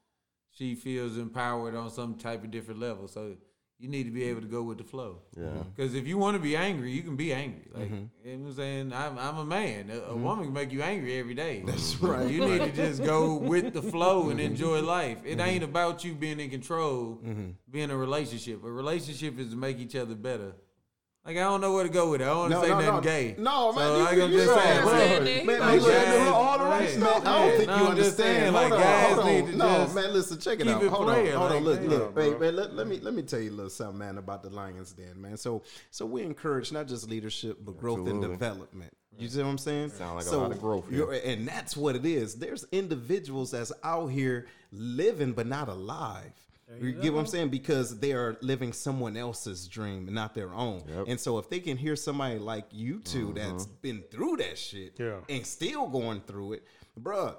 she 0.51 0.73
feels 0.73 1.17
empowered 1.17 1.75
on 1.75 1.89
some 1.89 2.15
type 2.15 2.43
of 2.43 2.51
different 2.51 2.79
level. 2.79 3.09
So 3.09 3.35
you 3.77 3.89
need 3.89 4.05
to 4.05 4.11
be 4.11 4.23
able 4.23 4.41
to 4.41 4.47
go 4.47 4.63
with 4.63 4.77
the 4.77 4.83
flow. 4.83 5.19
Yeah. 5.35 5.43
Mm-hmm. 5.43 5.69
Because 5.75 5.95
if 5.95 6.07
you 6.07 6.17
want 6.17 6.35
to 6.37 6.41
be 6.41 6.55
angry, 6.55 6.91
you 6.91 7.03
can 7.03 7.15
be 7.15 7.33
angry. 7.33 7.67
Like 7.73 7.91
mm-hmm. 7.91 8.05
you 8.23 8.37
know 8.37 8.43
what 8.43 8.49
I'm 8.49 8.55
saying, 8.55 8.93
I'm, 8.93 9.17
I'm 9.19 9.37
a 9.37 9.45
man. 9.45 9.89
A, 9.89 9.93
a 9.93 9.99
mm-hmm. 9.99 10.23
woman 10.23 10.45
can 10.45 10.53
make 10.53 10.71
you 10.71 10.81
angry 10.81 11.17
every 11.19 11.33
day. 11.33 11.63
That's 11.65 11.95
right. 11.97 12.29
You 12.29 12.45
need 12.45 12.59
to 12.59 12.71
just 12.71 13.03
go 13.03 13.35
with 13.35 13.73
the 13.73 13.81
flow 13.81 14.29
and 14.29 14.39
enjoy 14.39 14.81
life. 14.81 15.19
It 15.25 15.39
ain't 15.39 15.63
about 15.63 16.03
you 16.03 16.13
being 16.13 16.39
in 16.39 16.49
control, 16.49 17.19
being 17.69 17.91
a 17.91 17.97
relationship. 17.97 18.63
A 18.63 18.71
relationship 18.71 19.39
is 19.39 19.49
to 19.49 19.55
make 19.55 19.79
each 19.79 19.95
other 19.95 20.15
better. 20.15 20.53
Like 21.25 21.37
I 21.37 21.39
don't 21.39 21.59
know 21.59 21.73
where 21.73 21.81
to 21.83 21.89
go 21.89 22.11
with 22.11 22.21
it. 22.21 22.25
I 22.25 22.27
don't 22.27 22.37
want 22.37 22.51
to 22.51 22.57
No, 22.57 22.61
say 22.63 22.69
no, 22.69 22.75
nothing 22.75 22.93
no. 22.95 23.01
gay. 23.01 23.35
No, 23.39 23.71
man, 23.73 23.75
So 23.81 23.97
you- 23.97 24.03
I 24.05 24.11
you- 24.11 24.21
can 24.21 24.31
you 24.31 24.37
just 24.37 24.51
right. 24.51 24.61
say, 24.63 24.73
Man, 24.75 24.85
look, 24.85 24.93
man, 24.93 25.25
Man, 25.25 25.45
man, 25.45 25.59
man, 25.59 25.79
guys- 25.81 26.27
all 26.27 26.57
the 26.59 26.63
right 26.65 26.79
right. 26.81 26.89
stuff. 26.89 27.25
I 27.25 27.39
don't 27.39 27.57
think 27.57 27.67
No, 27.67 27.75
you 27.77 27.81
I'm 27.83 27.87
understand. 27.87 28.15
saying, 28.15 28.53
like, 28.53 28.69
hold 28.69 28.81
guys 28.81 29.13
hold 29.15 29.25
need 29.25 29.45
to 29.47 29.57
No, 29.57 29.65
just 29.65 29.95
man, 29.95 30.13
listen, 30.13 30.37
check 30.39 30.59
it 30.59 30.67
out. 30.67 30.83
it 30.83 30.89
hold 30.89 31.09
on, 31.09 31.15
playing, 31.15 31.31
hold 31.35 31.51
on. 31.51 31.55
like, 31.55 31.63
Look, 31.63 31.79
man. 31.81 31.89
look, 31.89 32.15
wait, 32.15 32.39
wait, 32.39 32.53
let, 32.53 32.75
let 32.75 32.87
me 32.87 32.99
let 32.99 33.13
me 33.15 33.23
tell 33.23 33.39
you 33.39 33.49
a 33.49 33.53
little 33.55 33.69
something, 33.71 33.97
man, 33.97 34.19
about 34.19 34.43
the 34.43 34.51
Lions 34.51 34.91
Den, 34.93 35.19
man. 35.19 35.35
So, 35.37 35.63
so 35.89 36.05
we 36.05 36.21
encourage 36.21 36.71
not 36.71 36.87
just 36.87 37.09
leadership, 37.09 37.57
but 37.65 37.79
growth 37.79 38.07
and 38.07 38.21
development. 38.21 38.93
You 39.17 39.27
see 39.27 39.41
what 39.41 39.47
I'm 39.49 39.57
saying? 39.57 39.91
Sound 39.91 40.17
like 40.17 40.27
a 40.27 40.37
lot 40.37 40.51
of 40.51 40.59
growth 40.59 40.89
here. 40.89 40.97
you're- 40.99 41.21
And 41.23 41.47
that's 41.47 41.75
what 41.75 41.95
it 41.95 42.05
is. 42.05 42.35
There's 42.35 42.65
individuals 42.71 43.49
that's 43.49 43.71
out 43.83 44.07
here 44.07 44.45
living 44.71 45.31
but 45.31 45.47
not 45.47 45.69
alive. 45.69 46.33
You 46.81 46.93
get 46.93 47.13
what 47.13 47.19
I'm 47.19 47.25
saying? 47.27 47.49
Because 47.49 47.99
they 47.99 48.13
are 48.13 48.37
living 48.41 48.73
someone 48.73 49.15
else's 49.15 49.67
dream 49.67 50.07
and 50.07 50.15
not 50.15 50.33
their 50.33 50.51
own. 50.53 50.81
Yep. 50.87 51.05
And 51.07 51.19
so 51.19 51.37
if 51.37 51.49
they 51.49 51.59
can 51.59 51.77
hear 51.77 51.95
somebody 51.95 52.39
like 52.39 52.65
you 52.71 52.99
2 53.01 53.27
Mm-hmm. 53.27 53.33
that's 53.35 53.65
been 53.67 54.03
through 54.09 54.37
that 54.37 54.57
shit 54.57 54.95
Yeah. 54.99 55.17
and 55.29 55.45
still 55.45 55.87
going 55.87 56.21
through 56.21 56.53
it, 56.53 56.63
bruh, 56.99 57.35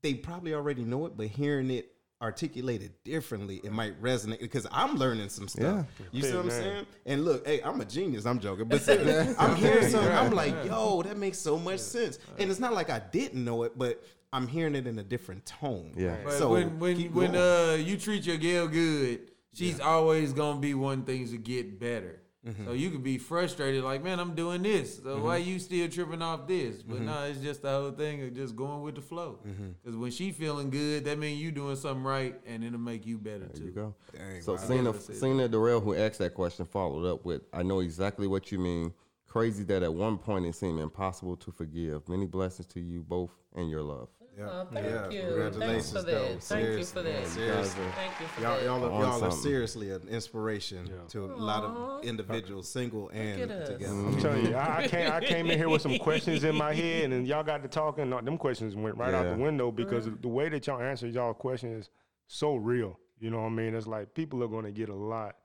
they 0.00 0.14
probably 0.14 0.54
already 0.54 0.82
know 0.84 1.04
it, 1.06 1.16
but 1.16 1.26
hearing 1.26 1.70
it 1.70 1.90
articulated 2.22 2.92
differently, 3.04 3.60
it 3.64 3.72
might 3.72 4.00
resonate 4.00 4.40
because 4.40 4.66
I'm 4.70 4.94
learning 4.96 5.28
some 5.28 5.48
stuff. 5.48 5.86
You 6.12 6.22
see 6.22 6.34
what 6.34 6.44
I'm 6.44 6.50
saying? 6.50 6.86
And 7.04 7.24
look, 7.24 7.46
hey, 7.46 7.60
I'm 7.62 7.80
a 7.80 7.84
genius. 7.84 8.24
I'm 8.26 8.38
joking, 8.40 8.66
but 8.68 8.80
seriously, 8.82 9.34
I'm 9.38 9.56
hearing 9.56 9.88
something. 9.90 10.12
I'm 10.12 10.32
like, 10.32 10.54
yo, 10.64 11.02
that 11.02 11.16
makes 11.18 11.38
so 11.38 11.58
much 11.58 11.80
sense. 11.80 12.18
And 12.38 12.50
it's 12.50 12.60
not 12.60 12.72
like 12.72 12.90
I 12.90 13.00
didn't 13.00 13.44
know 13.44 13.64
it, 13.64 13.76
but 13.76 14.02
I'm 14.32 14.46
hearing 14.48 14.74
it 14.74 14.86
in 14.86 14.98
a 14.98 15.02
different 15.02 15.44
tone. 15.46 15.92
Yeah. 15.96 16.16
But 16.24 16.32
So 16.34 16.50
when 16.52 16.78
when 16.78 16.96
when 17.12 17.32
going. 17.32 17.36
uh 17.36 17.76
you 17.78 17.96
treat 17.96 18.24
your 18.26 18.38
girl 18.38 18.66
good, 18.68 19.30
she's 19.52 19.78
always 19.80 20.32
gonna 20.32 20.60
be 20.60 20.74
one 20.74 21.02
things 21.04 21.30
to 21.32 21.38
get 21.38 21.78
better. 21.78 22.18
Mm-hmm. 22.46 22.64
So 22.64 22.72
you 22.72 22.90
could 22.90 23.04
be 23.04 23.18
frustrated, 23.18 23.84
like, 23.84 24.02
man, 24.02 24.18
I'm 24.18 24.34
doing 24.34 24.62
this. 24.62 25.00
So 25.00 25.22
why 25.22 25.36
you 25.36 25.60
still 25.60 25.88
tripping 25.88 26.22
off 26.22 26.48
this? 26.48 26.82
But 26.82 26.96
Mm-hmm. 26.96 27.06
no, 27.06 27.22
it's 27.24 27.38
just 27.38 27.62
the 27.62 27.70
whole 27.70 27.92
thing 27.92 28.20
of 28.24 28.34
just 28.34 28.56
going 28.56 28.82
with 28.82 28.96
the 28.96 29.00
flow. 29.00 29.38
Mm-hmm. 29.46 29.68
Because 29.80 29.96
when 29.96 30.10
she 30.10 30.32
feeling 30.32 30.68
good, 30.68 31.04
that 31.04 31.20
means 31.20 31.40
you 31.40 31.52
doing 31.52 31.76
something 31.76 32.02
right, 32.02 32.34
and 32.44 32.64
it'll 32.64 32.80
make 32.80 33.06
you 33.06 33.16
better 33.18 33.46
There 33.46 33.48
too. 33.58 33.64
you 33.66 33.70
go. 33.70 33.94
Dang, 34.16 34.40
so 34.42 34.54
wow. 34.54 34.58
Cena, 34.58 34.90
That's 34.92 35.08
it. 35.10 35.20
Cena 35.20 35.46
Darrell, 35.46 35.80
who 35.80 35.94
asked 35.94 36.18
that 36.18 36.34
question, 36.34 36.66
followed 36.66 37.06
up 37.06 37.24
with, 37.24 37.42
"I 37.52 37.62
know 37.62 37.78
exactly 37.78 38.26
what 38.26 38.50
you 38.50 38.58
mean. 38.58 38.92
Crazy 39.28 39.62
that 39.64 39.84
at 39.84 39.94
one 39.94 40.18
point 40.18 40.44
it 40.44 40.56
seemed 40.56 40.80
impossible 40.80 41.36
to 41.36 41.52
forgive. 41.52 42.08
Many 42.08 42.26
blessings 42.26 42.66
to 42.74 42.80
you 42.80 43.02
both 43.04 43.30
and 43.54 43.70
your 43.70 43.82
love." 43.82 44.08
Yeah. 44.38 44.48
Oh, 44.50 44.66
thank 44.72 44.86
yeah. 44.86 45.10
you. 45.10 45.22
Congratulations, 45.22 45.58
Thanks 45.58 45.92
for 45.92 46.02
though. 46.02 46.28
that. 46.32 46.42
Thank 46.42 46.78
you 46.78 46.84
for 46.84 47.02
that. 47.02 47.26
Seriously. 47.26 47.42
Seriously. 47.42 47.84
Thank 47.96 48.20
you 48.20 48.26
for 48.28 48.40
Y'all, 48.40 48.56
that. 48.56 48.64
y'all, 48.64 48.84
are, 48.84 49.02
y'all 49.04 49.24
are 49.24 49.30
seriously 49.30 49.90
an 49.90 50.08
inspiration 50.08 50.90
to 51.08 51.24
a 51.26 51.36
lot 51.36 51.64
of 51.64 52.04
individuals, 52.04 52.68
single 52.68 53.10
and 53.10 53.42
at 53.42 53.50
us. 53.50 53.68
together. 53.68 53.92
I'm 53.92 54.20
telling 54.20 54.46
you, 54.46 54.54
I, 54.54 54.78
I 54.78 54.88
came 54.88 55.12
I 55.12 55.20
came 55.20 55.50
in 55.50 55.58
here 55.58 55.68
with 55.68 55.82
some 55.82 55.98
questions 55.98 56.44
in 56.44 56.56
my 56.56 56.72
head, 56.72 57.12
and 57.12 57.26
y'all 57.26 57.42
got 57.42 57.62
to 57.62 57.68
talking. 57.68 58.10
and 58.10 58.26
Them 58.26 58.38
questions 58.38 58.74
went 58.74 58.96
right 58.96 59.12
out 59.12 59.36
the 59.36 59.42
window 59.42 59.70
because 59.70 60.08
the 60.20 60.28
way 60.28 60.48
that 60.48 60.66
y'all 60.66 60.80
answered 60.80 61.12
y'all 61.12 61.34
questions 61.34 61.84
is 61.84 61.90
so 62.26 62.56
real. 62.56 62.98
You 63.20 63.30
know 63.30 63.40
what 63.40 63.46
I 63.46 63.50
mean? 63.50 63.74
It's 63.74 63.86
like 63.86 64.14
people 64.14 64.42
are 64.42 64.48
going 64.48 64.64
to 64.64 64.72
get 64.72 64.88
a 64.88 64.94
lot 64.94 65.36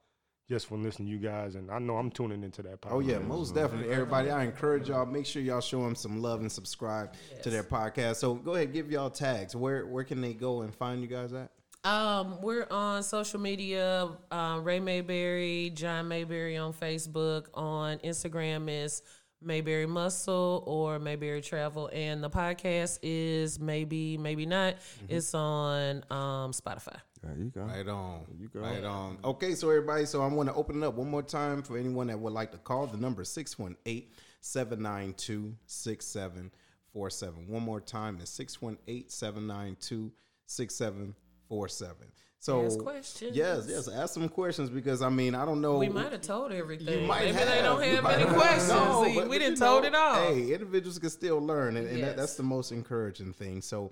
just 0.50 0.68
from 0.68 0.84
listening 0.84 1.08
to 1.08 1.14
you 1.14 1.20
guys, 1.20 1.56
and 1.56 1.70
I 1.70 1.80
know 1.80 1.98
I'm 1.98 2.10
tuning 2.10 2.44
into 2.44 2.62
that. 2.64 2.82
Podcast. 2.82 2.92
Oh 2.92 3.00
yeah, 3.00 3.20
most 3.20 3.54
definitely. 3.54 3.92
Everybody, 3.94 4.30
I 4.30 4.44
encourage 4.44 4.90
y'all. 4.90 5.06
Make 5.06 5.26
sure 5.26 5.42
y'all 5.42 5.62
show 5.62 5.84
them 5.84 5.96
some 5.96 6.22
love 6.22 6.40
and 6.42 6.52
subscribe 6.52 7.14
to 7.44 7.50
their 7.50 7.64
podcast. 7.64 8.18
So 8.18 8.36
go 8.36 8.56
ahead, 8.56 8.74
give 8.74 8.90
y'all 8.90 9.10
tags. 9.10 9.56
Where 9.56 9.86
where 9.86 10.04
can 10.04 10.22
they 10.22 10.34
go 10.34 10.62
and 10.62 10.74
find 10.74 11.02
you 11.02 11.08
guys 11.08 11.34
at? 11.34 11.52
Um, 11.84 12.42
we're 12.42 12.68
on 12.70 13.04
social 13.04 13.40
media. 13.40 14.10
Um, 14.32 14.64
Ray 14.64 14.80
Mayberry, 14.80 15.72
John 15.74 16.08
Mayberry 16.08 16.58
on 16.58 16.74
Facebook. 16.74 17.48
On 17.54 17.98
Instagram 18.00 18.70
is 18.70 19.04
Mayberry 19.42 19.86
Muscle 19.86 20.64
or 20.66 21.00
Mayberry 21.00 21.42
Travel, 21.42 21.90
and 21.94 22.24
the 22.24 22.30
podcast 22.30 23.00
is 23.04 23.60
maybe 23.60 24.18
maybe 24.18 24.46
not. 24.46 24.76
It's 25.08 25.34
on 25.34 26.04
um, 26.10 26.52
Spotify. 26.52 27.00
There 27.28 27.38
you 27.38 27.50
go. 27.52 27.62
Right 27.62 27.88
on. 27.88 28.22
You 28.40 28.48
go. 28.48 28.60
Right 28.62 28.84
on. 28.84 29.18
Okay, 29.24 29.54
so 29.54 29.70
everybody, 29.70 30.06
so 30.06 30.22
I 30.22 30.28
want 30.28 30.50
to 30.50 30.56
open 30.56 30.82
it 30.82 30.86
up 30.86 30.96
one 30.96 31.10
more 31.10 31.22
time 31.24 31.62
for 31.62 31.78
anyone 31.78 32.08
that 32.08 32.18
would 32.20 32.34
like 32.34 32.52
to 32.54 32.58
call. 32.58 32.88
The 32.88 32.98
number 32.98 33.22
is 33.24 33.30
618 33.30 34.08
792 34.42 35.56
6747. 35.66 37.48
One 37.48 37.64
more 37.64 37.82
time, 37.82 38.18
it's 38.22 38.32
618 38.32 39.10
792 39.10 40.12
6747. 40.46 42.08
So, 42.40 42.66
Ask 42.66 42.80
questions. 42.80 43.36
yes, 43.36 43.66
yes, 43.68 43.88
ask 43.90 44.14
some 44.14 44.30
questions 44.30 44.70
because 44.70 45.02
I 45.02 45.10
mean, 45.10 45.34
I 45.36 45.44
don't 45.44 45.60
know. 45.60 45.80
We 45.80 45.90
might 45.90 46.12
have 46.12 46.22
told 46.22 46.52
everything. 46.52 47.02
You 47.02 47.08
might 47.08 47.26
Maybe 47.26 47.38
have. 47.38 47.48
they 47.48 47.62
don't 47.64 47.82
have 47.82 48.04
might 48.04 48.14
any 48.14 48.24
have. 48.26 48.36
questions. 48.36 48.70
No, 48.70 49.04
See, 49.06 49.16
but- 49.16 49.28
we 49.28 49.40
didn't 49.40 49.56
you 49.60 49.66
told 49.66 49.82
know, 49.84 49.88
it 49.90 49.96
all. 49.96 50.16
Hey, 50.34 50.54
individuals 50.54 51.00
can 51.00 51.10
still 51.10 51.40
learn, 51.40 51.78
and, 51.78 51.88
and 51.88 52.04
that, 52.04 52.16
that's 52.16 52.36
the 52.36 52.44
most 52.44 52.72
encouraging 52.72 53.34
thing. 53.34 53.62
So, 53.62 53.92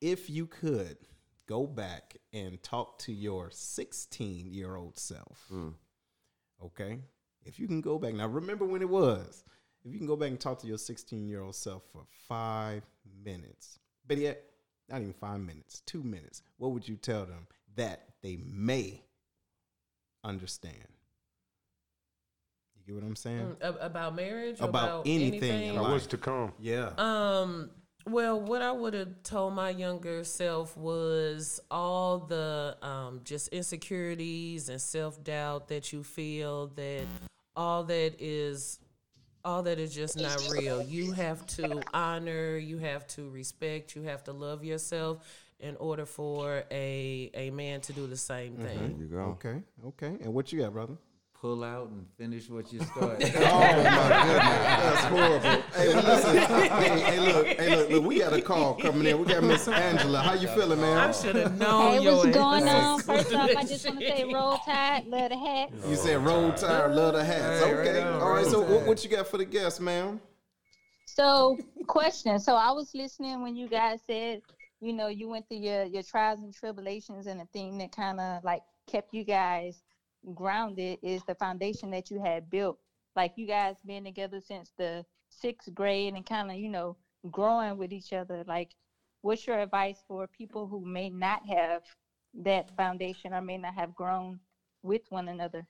if 0.00 0.28
you 0.28 0.46
could 0.46 0.98
go 1.46 1.66
back 1.66 2.16
and 2.32 2.62
talk 2.62 2.98
to 3.00 3.12
your 3.12 3.50
16 3.50 4.46
year 4.52 4.76
old 4.76 4.98
self, 4.98 5.50
okay? 6.64 7.00
If 7.44 7.58
you 7.58 7.66
can 7.68 7.80
go 7.80 7.98
back 7.98 8.14
now, 8.14 8.26
remember 8.26 8.64
when 8.64 8.82
it 8.82 8.88
was. 8.88 9.44
If 9.84 9.92
you 9.92 9.98
can 9.98 10.06
go 10.06 10.16
back 10.16 10.30
and 10.30 10.40
talk 10.40 10.58
to 10.60 10.66
your 10.66 10.78
16 10.78 11.28
year 11.28 11.42
old 11.42 11.54
self 11.54 11.82
for 11.92 12.02
five 12.28 12.82
minutes, 13.24 13.78
but 14.06 14.18
yet 14.18 14.42
not 14.88 15.00
even 15.00 15.12
five 15.12 15.40
minutes, 15.40 15.80
two 15.86 16.02
minutes, 16.02 16.42
what 16.58 16.72
would 16.72 16.88
you 16.88 16.96
tell 16.96 17.24
them 17.24 17.46
that 17.76 18.02
they 18.22 18.36
may 18.44 19.02
understand? 20.24 20.76
You 22.76 22.94
get 22.94 23.02
what 23.02 23.08
I'm 23.08 23.16
saying? 23.16 23.56
Mm, 23.60 23.76
about 23.84 24.14
marriage, 24.16 24.56
About 24.60 24.68
about, 24.68 25.02
anything 25.06 25.42
in 25.42 25.44
anything. 25.44 25.76
life. 25.76 25.90
what's 25.92 26.06
to 26.08 26.16
come? 26.18 26.52
Yeah. 26.60 26.90
Um. 26.98 27.70
Well, 28.08 28.40
what 28.40 28.62
I 28.62 28.70
would 28.70 28.94
have 28.94 29.22
told 29.24 29.54
my 29.54 29.70
younger 29.70 30.22
self 30.22 30.76
was 30.76 31.60
all 31.70 32.18
the 32.20 32.76
um, 32.80 33.20
just 33.24 33.48
insecurities 33.48 34.68
and 34.68 34.80
self 34.80 35.22
doubt 35.24 35.68
that 35.68 35.92
you 35.92 36.04
feel 36.04 36.68
that 36.76 37.04
all 37.56 37.82
that 37.84 38.14
is 38.20 38.78
all 39.44 39.62
that 39.64 39.78
is 39.78 39.94
just 39.94 40.16
not 40.16 40.40
real. 40.52 40.82
You 40.82 41.12
have 41.12 41.46
to 41.48 41.82
honor, 41.94 42.56
you 42.56 42.78
have 42.78 43.06
to 43.08 43.28
respect, 43.30 43.96
you 43.96 44.02
have 44.02 44.22
to 44.24 44.32
love 44.32 44.64
yourself 44.64 45.24
in 45.58 45.74
order 45.76 46.06
for 46.06 46.62
a 46.70 47.30
a 47.34 47.50
man 47.50 47.80
to 47.82 47.92
do 47.92 48.06
the 48.06 48.16
same 48.16 48.52
Mm-hmm. 48.54 48.62
There 48.62 48.72
thing. 48.78 48.96
you 49.00 49.06
go. 49.06 49.18
Okay. 49.44 49.62
Okay. 49.86 50.16
And 50.22 50.32
what 50.32 50.52
you 50.52 50.60
got, 50.60 50.72
brother? 50.72 50.94
Pull 51.46 51.62
out 51.62 51.90
and 51.90 52.04
finish 52.18 52.50
what 52.50 52.72
you 52.72 52.80
started. 52.92 53.32
Oh 53.36 53.40
my 53.40 54.24
goodness, 54.24 54.82
that's 54.82 55.04
horrible. 55.04 55.62
Hey, 55.76 55.94
well, 55.94 56.02
listen. 56.02 56.36
hey, 56.38 57.00
hey, 57.00 57.20
look, 57.20 57.46
hey, 57.46 57.76
look, 57.76 57.88
look, 57.90 58.04
we 58.04 58.18
got 58.18 58.32
a 58.32 58.42
call 58.42 58.74
coming 58.74 59.06
in. 59.06 59.20
We 59.20 59.26
got 59.26 59.44
Miss 59.44 59.68
Angela. 59.68 60.22
How 60.22 60.32
you 60.34 60.48
feeling, 60.48 60.80
man? 60.80 60.96
I 60.98 61.12
should 61.12 61.36
have 61.36 61.56
known 61.56 61.82
Hey, 61.82 62.02
your 62.02 62.16
what's 62.16 62.34
going 62.36 62.68
on? 62.68 63.00
First 63.00 63.32
off, 63.32 63.50
I 63.56 63.62
just 63.62 63.86
want 63.86 64.00
to 64.00 64.08
say 64.08 64.24
roll 64.24 64.58
tide, 64.66 65.06
love 65.06 65.30
the 65.30 65.36
hat. 65.36 65.70
You 65.88 65.94
said 65.94 66.16
roll 66.24 66.52
tire, 66.52 66.92
love 66.92 67.14
the 67.14 67.24
hats. 67.24 67.64
Hey, 67.64 67.72
right 67.72 67.86
Okay. 67.86 68.02
on, 68.02 68.20
All 68.22 68.30
right. 68.30 68.44
So, 68.44 68.60
what, 68.60 68.84
what 68.84 69.04
you 69.04 69.10
got 69.10 69.28
for 69.28 69.38
the 69.38 69.44
guests, 69.44 69.78
ma'am? 69.78 70.20
So, 71.04 71.56
question. 71.86 72.40
So, 72.40 72.56
I 72.56 72.72
was 72.72 72.90
listening 72.92 73.40
when 73.40 73.54
you 73.54 73.68
guys 73.68 74.00
said, 74.04 74.42
you 74.80 74.92
know, 74.92 75.06
you 75.06 75.28
went 75.28 75.48
through 75.48 75.58
your 75.58 75.84
your 75.84 76.02
trials 76.02 76.40
and 76.40 76.52
tribulations, 76.52 77.28
and 77.28 77.38
the 77.38 77.46
thing 77.52 77.78
that 77.78 77.94
kind 77.94 78.18
of 78.18 78.42
like 78.42 78.62
kept 78.88 79.14
you 79.14 79.22
guys 79.22 79.84
grounded 80.34 80.98
is 81.02 81.22
the 81.24 81.34
foundation 81.34 81.90
that 81.90 82.10
you 82.10 82.20
had 82.20 82.50
built. 82.50 82.78
Like 83.14 83.32
you 83.36 83.46
guys 83.46 83.76
been 83.86 84.04
together 84.04 84.40
since 84.40 84.72
the 84.76 85.04
sixth 85.30 85.72
grade 85.74 86.14
and 86.14 86.26
kind 86.26 86.50
of, 86.50 86.56
you 86.56 86.68
know, 86.68 86.96
growing 87.30 87.76
with 87.78 87.92
each 87.92 88.12
other. 88.12 88.44
Like, 88.46 88.70
what's 89.22 89.46
your 89.46 89.58
advice 89.58 90.02
for 90.06 90.26
people 90.26 90.66
who 90.66 90.84
may 90.84 91.10
not 91.10 91.42
have 91.48 91.82
that 92.34 92.76
foundation 92.76 93.32
or 93.32 93.40
may 93.40 93.58
not 93.58 93.74
have 93.74 93.94
grown 93.94 94.40
with 94.82 95.02
one 95.08 95.28
another? 95.28 95.66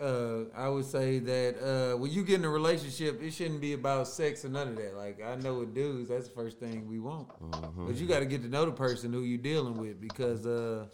Uh, 0.00 0.44
I 0.56 0.68
would 0.68 0.86
say 0.86 1.18
that 1.20 1.62
uh, 1.62 1.96
when 1.96 2.10
you 2.10 2.24
get 2.24 2.40
in 2.40 2.44
a 2.44 2.50
relationship, 2.50 3.22
it 3.22 3.30
shouldn't 3.30 3.60
be 3.60 3.74
about 3.74 4.08
sex 4.08 4.44
or 4.44 4.48
none 4.48 4.68
of 4.68 4.76
that. 4.76 4.96
Like 4.96 5.22
I 5.22 5.36
know 5.36 5.60
with 5.60 5.74
dudes, 5.74 6.08
that's 6.08 6.28
the 6.28 6.34
first 6.34 6.58
thing 6.58 6.88
we 6.88 6.98
want. 6.98 7.28
But 7.76 7.94
you 7.96 8.06
got 8.06 8.20
to 8.20 8.26
get 8.26 8.42
to 8.42 8.48
know 8.48 8.64
the 8.64 8.72
person 8.72 9.12
who 9.12 9.20
you're 9.20 9.38
dealing 9.38 9.76
with 9.76 10.00
because 10.00 10.46
uh, 10.46 10.86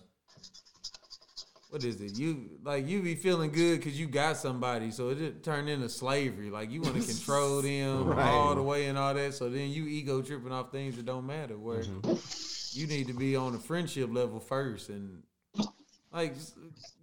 what 1.70 1.84
is 1.84 2.00
it? 2.00 2.18
You 2.18 2.48
like 2.64 2.88
you 2.88 3.02
be 3.02 3.14
feeling 3.14 3.50
good 3.50 3.78
because 3.78 3.98
you 3.98 4.06
got 4.06 4.36
somebody, 4.36 4.90
so 4.90 5.10
it 5.10 5.18
just 5.18 5.42
turned 5.42 5.68
into 5.68 5.88
slavery. 5.88 6.50
Like 6.50 6.70
you 6.70 6.80
want 6.80 6.96
to 6.96 7.06
control 7.06 7.60
them 7.62 8.18
all 8.18 8.54
the 8.54 8.62
way 8.62 8.86
and 8.86 8.96
all 8.96 9.12
that. 9.14 9.34
So 9.34 9.50
then 9.50 9.70
you 9.70 9.86
ego 9.86 10.22
tripping 10.22 10.52
off 10.52 10.72
things 10.72 10.96
that 10.96 11.06
don't 11.06 11.26
matter. 11.26 11.58
Where 11.58 11.82
mm-hmm. 11.82 12.78
you 12.78 12.86
need 12.86 13.06
to 13.08 13.12
be 13.12 13.36
on 13.36 13.54
a 13.54 13.58
friendship 13.58 14.12
level 14.12 14.40
first 14.40 14.88
and 14.88 15.22
like 16.12 16.34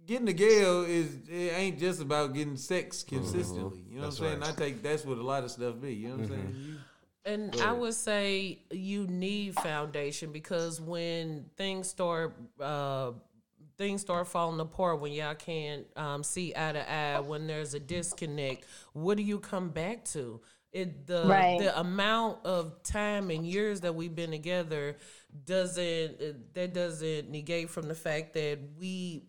getting 0.06 0.28
a 0.28 0.32
girl 0.32 0.84
is 0.84 1.16
it 1.28 1.52
ain't 1.56 1.78
just 1.78 2.00
about 2.00 2.34
getting 2.34 2.56
sex 2.56 3.02
mm-hmm. 3.02 3.16
consistently. 3.16 3.82
You 3.88 3.96
know 3.96 4.08
what 4.08 4.08
I'm 4.08 4.12
saying? 4.12 4.42
I 4.42 4.50
take 4.52 4.82
that's 4.82 5.04
what 5.04 5.18
a 5.18 5.22
lot 5.22 5.44
of 5.44 5.50
stuff 5.50 5.80
be. 5.80 5.94
You 5.94 6.08
know 6.08 6.16
what 6.16 6.24
I'm 6.24 6.28
mm-hmm. 6.28 6.34
saying? 6.34 6.54
You, 6.66 6.76
And 7.24 7.60
I 7.60 7.72
would 7.72 7.94
say 7.94 8.58
you 8.70 9.06
need 9.06 9.54
foundation 9.54 10.32
because 10.32 10.80
when 10.80 11.46
things 11.56 11.88
start 11.88 12.34
uh, 12.60 13.12
things 13.78 14.00
start 14.00 14.28
falling 14.28 14.60
apart, 14.60 15.00
when 15.00 15.12
y'all 15.12 15.34
can't 15.34 15.86
um, 15.96 16.22
see 16.22 16.52
eye 16.56 16.72
to 16.72 16.92
eye, 16.92 17.20
when 17.20 17.46
there's 17.46 17.74
a 17.74 17.80
disconnect, 17.80 18.64
what 18.92 19.16
do 19.16 19.22
you 19.22 19.38
come 19.38 19.68
back 19.70 20.04
to? 20.06 20.40
It 20.72 21.06
the 21.06 21.24
Right. 21.26 21.58
the 21.58 21.78
amount 21.78 22.44
of 22.44 22.82
time 22.82 23.30
and 23.30 23.46
years 23.46 23.80
that 23.80 23.94
we've 23.94 24.14
been 24.14 24.30
together 24.30 24.96
doesn't 25.46 26.20
uh, 26.20 26.32
that 26.54 26.74
doesn't 26.74 27.30
negate 27.30 27.70
from 27.70 27.88
the 27.88 27.94
fact 27.94 28.34
that 28.34 28.58
we 28.78 29.22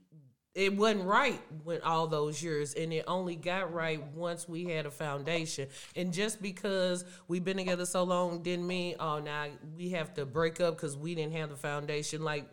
it 0.56 0.76
wasn't 0.76 1.06
right 1.06 1.39
when 1.64 1.80
all 1.84 2.08
those 2.08 2.41
years 2.41 2.74
and 2.74 2.91
it 2.91 3.06
only 3.08 3.36
got 3.36 3.72
right 3.72 4.04
once 4.14 4.50
we 4.50 4.66
had 4.66 4.88
a 4.88 4.91
foundation 4.91 5.70
and 5.95 6.12
just 6.12 6.41
because 6.41 7.06
we've 7.28 7.45
been 7.45 7.58
together 7.58 7.86
so 7.86 8.04
long 8.04 8.41
didn't 8.41 8.66
mean 8.66 8.95
oh 9.00 9.20
now 9.20 9.45
we 9.78 9.89
have 9.89 10.14
to 10.16 10.26
break 10.26 10.60
up 10.60 10.76
because 10.76 10.98
we 10.98 11.14
didn't 11.14 11.34
have 11.34 11.50
the 11.50 11.56
foundation 11.56 12.24
like 12.24 12.50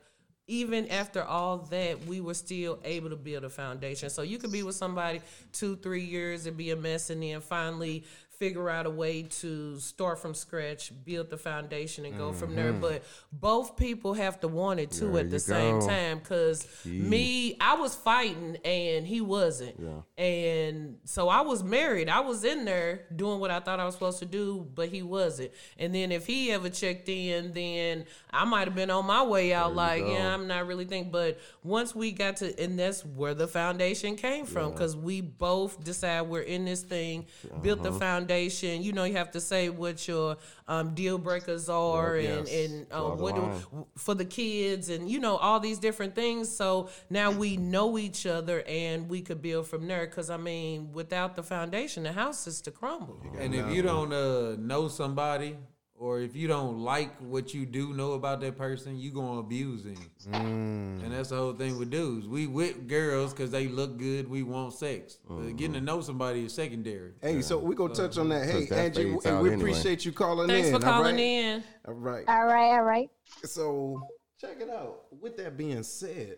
even 0.46 0.88
after 0.88 1.22
all 1.22 1.58
that 1.70 2.04
we 2.06 2.20
were 2.20 2.34
still 2.34 2.78
able 2.84 3.08
to 3.10 3.16
build 3.16 3.44
a 3.44 3.48
foundation. 3.48 4.10
So 4.10 4.22
you 4.22 4.38
could 4.38 4.52
be 4.52 4.62
with 4.62 4.74
somebody 4.74 5.20
two 5.52 5.76
three 5.76 6.04
years 6.04 6.46
and 6.46 6.56
be 6.56 6.70
a 6.70 6.76
mess 6.76 7.10
and 7.10 7.22
then 7.22 7.40
finally 7.40 8.04
figure 8.38 8.68
out 8.68 8.86
a 8.86 8.90
way 8.90 9.22
to 9.22 9.78
start 9.78 10.18
from 10.18 10.34
scratch 10.34 10.92
build 11.04 11.30
the 11.30 11.36
foundation 11.38 12.04
and 12.04 12.16
go 12.18 12.32
from 12.32 12.54
there. 12.54 12.72
But 12.72 13.02
both 13.32 13.76
people 13.76 14.14
have 14.14 14.40
to 14.40 14.48
want 14.48 14.80
it 14.80 14.90
too 14.90 15.12
There 15.12 15.20
at 15.20 15.30
the 15.30 15.38
same 15.38 15.80
go. 15.80 15.86
time 15.86 16.18
because 16.18 16.66
me 16.84 17.56
i 17.60 17.74
was 17.74 17.94
fighting 17.94 18.56
and 18.64 19.06
he 19.06 19.20
wasn't. 19.20 19.76
Yeah. 19.78 20.24
and 20.24 20.96
so 21.04 21.28
i 21.28 21.40
was 21.40 21.62
married. 21.62 22.08
I 22.08 22.20
was 22.20 22.44
in 22.44 22.64
there 22.64 23.02
doing 23.14 23.40
what 23.40 23.50
i 23.50 23.60
thought 23.60 23.80
i 23.80 23.84
was 23.84 23.94
supposed 23.94 24.18
to 24.20 24.26
do 24.26 24.66
but 24.74 24.88
he 24.88 25.02
wasn't. 25.02 25.52
And 25.78 25.94
then 25.94 26.12
if 26.12 26.26
he 26.26 26.50
ever 26.52 26.68
checked 26.70 27.08
in 27.08 27.52
then 27.52 28.04
i 28.30 28.44
might 28.44 28.66
have 28.68 28.74
been 28.74 28.90
on 28.90 29.06
my 29.06 29.22
way 29.22 29.52
out 29.54 29.74
like 29.74 30.02
yeah 30.06 30.34
i'm 30.34 30.46
not 30.46 30.66
really 30.66 30.84
thinking 30.84 31.10
but 31.12 31.38
once 31.62 31.94
we 31.94 32.12
got 32.12 32.36
to 32.38 32.46
and 32.62 32.78
that's 32.78 33.04
where 33.04 33.34
the 33.34 33.46
foundation 33.48 34.16
came 34.16 34.46
from 34.46 34.72
because 34.72 34.96
we 34.96 35.20
both 35.20 35.82
decide 35.84 36.22
we're 36.22 36.40
in 36.40 36.64
this 36.64 36.82
thing 36.82 37.26
built 37.62 37.80
Uh-huh. 37.80 37.90
the 37.90 37.98
foundation 37.98 38.23
you 38.30 38.92
know 38.92 39.04
you 39.04 39.14
have 39.14 39.30
to 39.32 39.40
say 39.40 39.68
what 39.68 40.06
your 40.08 40.36
um, 40.68 40.94
deal 40.94 41.18
breakers 41.18 41.68
are 41.68 42.16
Yep, 42.16 42.38
and 42.38 42.48
yes. 42.48 42.70
and 42.70 42.88
Draw 42.88 43.16
the 43.16 43.22
what 43.22 43.34
do, 43.34 43.86
for 43.96 44.14
the 44.14 44.24
kids 44.24 44.88
and 44.88 45.08
you 45.08 45.18
know 45.18 45.36
all 45.36 45.60
these 45.60 45.78
different 45.78 46.14
things. 46.14 46.48
So 46.54 46.88
now 47.10 47.30
we 47.30 47.56
know 47.56 47.98
each 47.98 48.26
other 48.26 48.62
and 48.66 49.08
we 49.08 49.20
could 49.20 49.42
build 49.42 49.66
from 49.66 49.86
there. 49.86 50.06
Because 50.06 50.30
i 50.30 50.36
mean 50.36 50.92
without 50.92 51.36
the 51.36 51.42
foundation 51.42 52.02
the 52.04 52.12
house 52.12 52.46
is 52.46 52.60
to 52.62 52.70
crumble. 52.70 53.20
And 53.38 53.54
if 53.54 53.70
you 53.70 53.82
don't 53.82 54.12
uh, 54.12 54.56
know 54.58 54.88
somebody, 54.88 55.56
or 56.04 56.14
or 56.14 56.20
if 56.20 56.36
you 56.36 56.46
don't 56.46 56.80
like 56.80 57.16
what 57.18 57.54
you 57.54 57.64
do 57.64 57.94
know 57.94 58.12
about 58.12 58.42
that 58.42 58.58
person, 58.58 58.98
you 58.98 59.10
gonna 59.10 59.40
abuse 59.40 59.84
him. 59.84 59.96
Mm. 60.28 61.02
And 61.02 61.12
that's 61.12 61.30
the 61.30 61.36
whole 61.36 61.54
thing 61.54 61.78
with 61.78 61.90
dudes. 61.90 62.28
We 62.28 62.46
with 62.46 62.86
girls 62.86 63.32
because 63.32 63.50
they 63.50 63.68
look 63.68 63.96
good. 63.96 64.28
We 64.28 64.42
want 64.42 64.74
sex. 64.74 65.16
But 65.26 65.56
getting 65.56 65.72
to 65.72 65.80
know 65.80 66.02
somebody 66.02 66.44
is 66.44 66.52
secondary. 66.52 67.12
Hey, 67.22 67.40
so 67.40 67.58
we 67.58 67.74
gonna 67.74 67.94
touch 67.94 68.18
on 68.18 68.28
that. 68.28 68.42
Uh, 68.42 68.52
hey, 68.52 68.66
that 68.66 68.78
Angie, 68.78 69.12
fades 69.12 69.24
and 69.24 69.36
out 69.36 69.42
we 69.42 69.52
anyway. 69.52 69.70
appreciate 69.70 70.04
you 70.04 70.12
calling 70.12 70.46
Thanks 70.46 70.68
in. 70.68 70.72
Thanks 70.72 70.84
for 70.84 70.92
calling 70.92 71.14
right? 71.14 71.22
in. 71.22 71.64
All 71.88 71.94
right. 71.94 72.24
All 72.28 72.44
right, 72.44 72.70
all 72.72 72.82
right. 72.82 73.10
So 73.44 74.06
check 74.38 74.60
it 74.60 74.68
out. 74.68 75.06
With 75.20 75.38
that 75.38 75.56
being 75.56 75.82
said, 75.82 76.36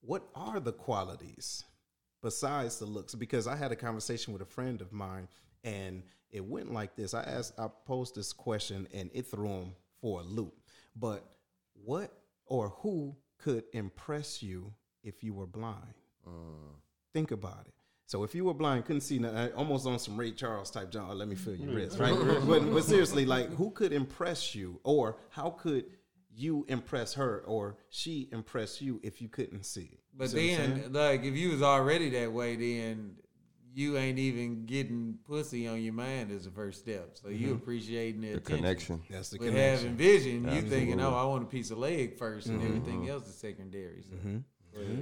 what 0.00 0.24
are 0.34 0.58
the 0.58 0.72
qualities 0.72 1.64
besides 2.20 2.80
the 2.80 2.86
looks? 2.86 3.14
Because 3.14 3.46
I 3.46 3.54
had 3.54 3.70
a 3.70 3.76
conversation 3.76 4.32
with 4.32 4.42
a 4.42 4.46
friend 4.46 4.80
of 4.80 4.92
mine, 4.92 5.28
and 5.62 6.02
it 6.30 6.44
went 6.44 6.72
like 6.72 6.96
this. 6.96 7.14
I 7.14 7.22
asked, 7.22 7.54
I 7.58 7.68
posed 7.86 8.14
this 8.14 8.32
question, 8.32 8.86
and 8.92 9.10
it 9.14 9.26
threw 9.26 9.48
him 9.48 9.72
for 10.00 10.20
a 10.20 10.24
loop. 10.24 10.54
But 10.94 11.24
what 11.84 12.12
or 12.46 12.70
who 12.70 13.16
could 13.38 13.64
impress 13.72 14.42
you 14.42 14.72
if 15.02 15.22
you 15.22 15.34
were 15.34 15.46
blind? 15.46 15.94
Uh. 16.26 16.30
Think 17.12 17.30
about 17.30 17.64
it. 17.66 17.74
So 18.06 18.24
if 18.24 18.34
you 18.34 18.44
were 18.46 18.54
blind, 18.54 18.86
couldn't 18.86 19.02
see, 19.02 19.22
almost 19.54 19.86
on 19.86 19.98
some 19.98 20.16
Ray 20.16 20.32
Charles 20.32 20.70
type, 20.70 20.90
John. 20.90 21.18
Let 21.18 21.28
me 21.28 21.34
feel 21.36 21.56
your 21.56 21.74
wrist, 21.74 21.98
right? 21.98 22.14
but, 22.46 22.72
but 22.72 22.84
seriously, 22.84 23.26
like, 23.26 23.50
who 23.54 23.70
could 23.70 23.92
impress 23.92 24.54
you, 24.54 24.80
or 24.82 25.18
how 25.28 25.50
could 25.50 25.84
you 26.34 26.64
impress 26.68 27.12
her, 27.14 27.42
or 27.46 27.76
she 27.90 28.28
impress 28.32 28.80
you 28.80 28.98
if 29.02 29.20
you 29.20 29.28
couldn't 29.28 29.64
see? 29.66 29.98
But 30.16 30.30
See 30.30 30.52
what 30.52 30.60
I'm 30.60 30.66
saying? 30.76 30.92
then, 30.92 30.92
like, 30.92 31.24
if 31.24 31.34
you 31.34 31.50
was 31.50 31.60
already 31.60 32.08
that 32.10 32.32
way, 32.32 32.56
then 32.56 33.16
you 33.74 33.96
ain't 33.96 34.18
even 34.18 34.66
getting 34.66 35.18
pussy 35.26 35.68
on 35.68 35.82
your 35.82 35.92
mind 35.92 36.30
is 36.30 36.44
the 36.44 36.50
first 36.50 36.80
step. 36.80 37.10
So 37.14 37.28
you 37.28 37.48
mm-hmm. 37.48 37.56
appreciating 37.56 38.20
the, 38.20 38.28
The 38.28 38.36
attention. 38.38 38.56
connection. 38.56 39.02
that's 39.10 39.30
the 39.30 39.38
With 39.38 39.48
connection. 39.50 39.88
having 39.88 39.96
vision, 39.96 40.52
you 40.52 40.62
thinking, 40.62 41.00
oh, 41.00 41.14
I 41.14 41.24
want 41.24 41.44
a 41.44 41.46
piece 41.46 41.70
of 41.70 41.78
leg 41.78 42.18
1st 42.18 42.46
and 42.46 42.58
mm-hmm. 42.58 42.66
everything 42.66 43.00
mm-hmm. 43.00 43.10
else 43.10 43.28
is 43.28 43.34
secondary. 43.34 44.02
So. 44.02 44.42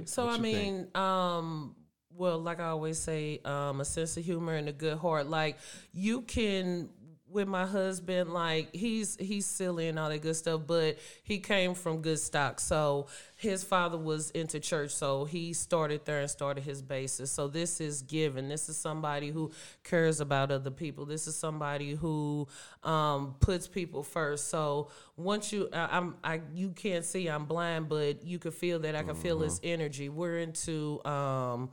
So 0.05 0.27
I 0.27 0.37
mean, 0.37 0.87
um, 0.95 1.75
well, 2.17 2.39
like 2.39 2.59
I 2.59 2.69
always 2.69 2.97
say, 2.97 3.39
um, 3.45 3.79
a 3.79 3.85
sense 3.85 4.17
of 4.17 4.25
humor 4.25 4.55
and 4.55 4.67
a 4.67 4.73
good 4.73 4.97
heart. 4.97 5.27
Like 5.27 5.57
you 5.93 6.21
can 6.21 6.89
with 7.29 7.47
my 7.47 7.65
husband, 7.65 8.31
like 8.33 8.73
he's 8.73 9.17
he's 9.19 9.45
silly 9.45 9.87
and 9.87 9.99
all 9.99 10.09
that 10.09 10.21
good 10.21 10.35
stuff, 10.35 10.61
but 10.65 10.97
he 11.23 11.39
came 11.39 11.73
from 11.73 12.01
good 12.01 12.19
stock. 12.19 12.59
So 12.59 13.07
his 13.35 13.63
father 13.63 13.97
was 13.97 14.31
into 14.31 14.59
church, 14.59 14.91
so 14.91 15.25
he 15.25 15.53
started 15.53 16.05
there 16.05 16.21
and 16.21 16.29
started 16.29 16.63
his 16.63 16.81
basis. 16.81 17.31
So 17.31 17.47
this 17.47 17.81
is 17.81 18.01
given. 18.01 18.47
This 18.47 18.69
is 18.69 18.77
somebody 18.77 19.29
who 19.29 19.51
cares 19.83 20.19
about 20.21 20.51
other 20.51 20.71
people. 20.71 21.05
This 21.05 21.27
is 21.27 21.35
somebody 21.35 21.95
who 21.95 22.47
um, 22.83 23.35
puts 23.39 23.67
people 23.67 24.03
first. 24.03 24.49
So 24.49 24.89
once 25.17 25.51
you, 25.51 25.69
I, 25.73 25.97
I'm, 25.97 26.15
I 26.23 26.41
you 26.53 26.69
can't 26.71 27.05
see 27.05 27.27
I'm 27.27 27.45
blind, 27.45 27.89
but 27.89 28.25
you 28.25 28.39
could 28.39 28.53
feel 28.53 28.79
that 28.79 28.95
I 28.95 29.03
can 29.03 29.15
feel 29.15 29.39
his 29.39 29.59
energy. 29.63 30.09
We're 30.09 30.39
into. 30.39 31.03
Um, 31.05 31.69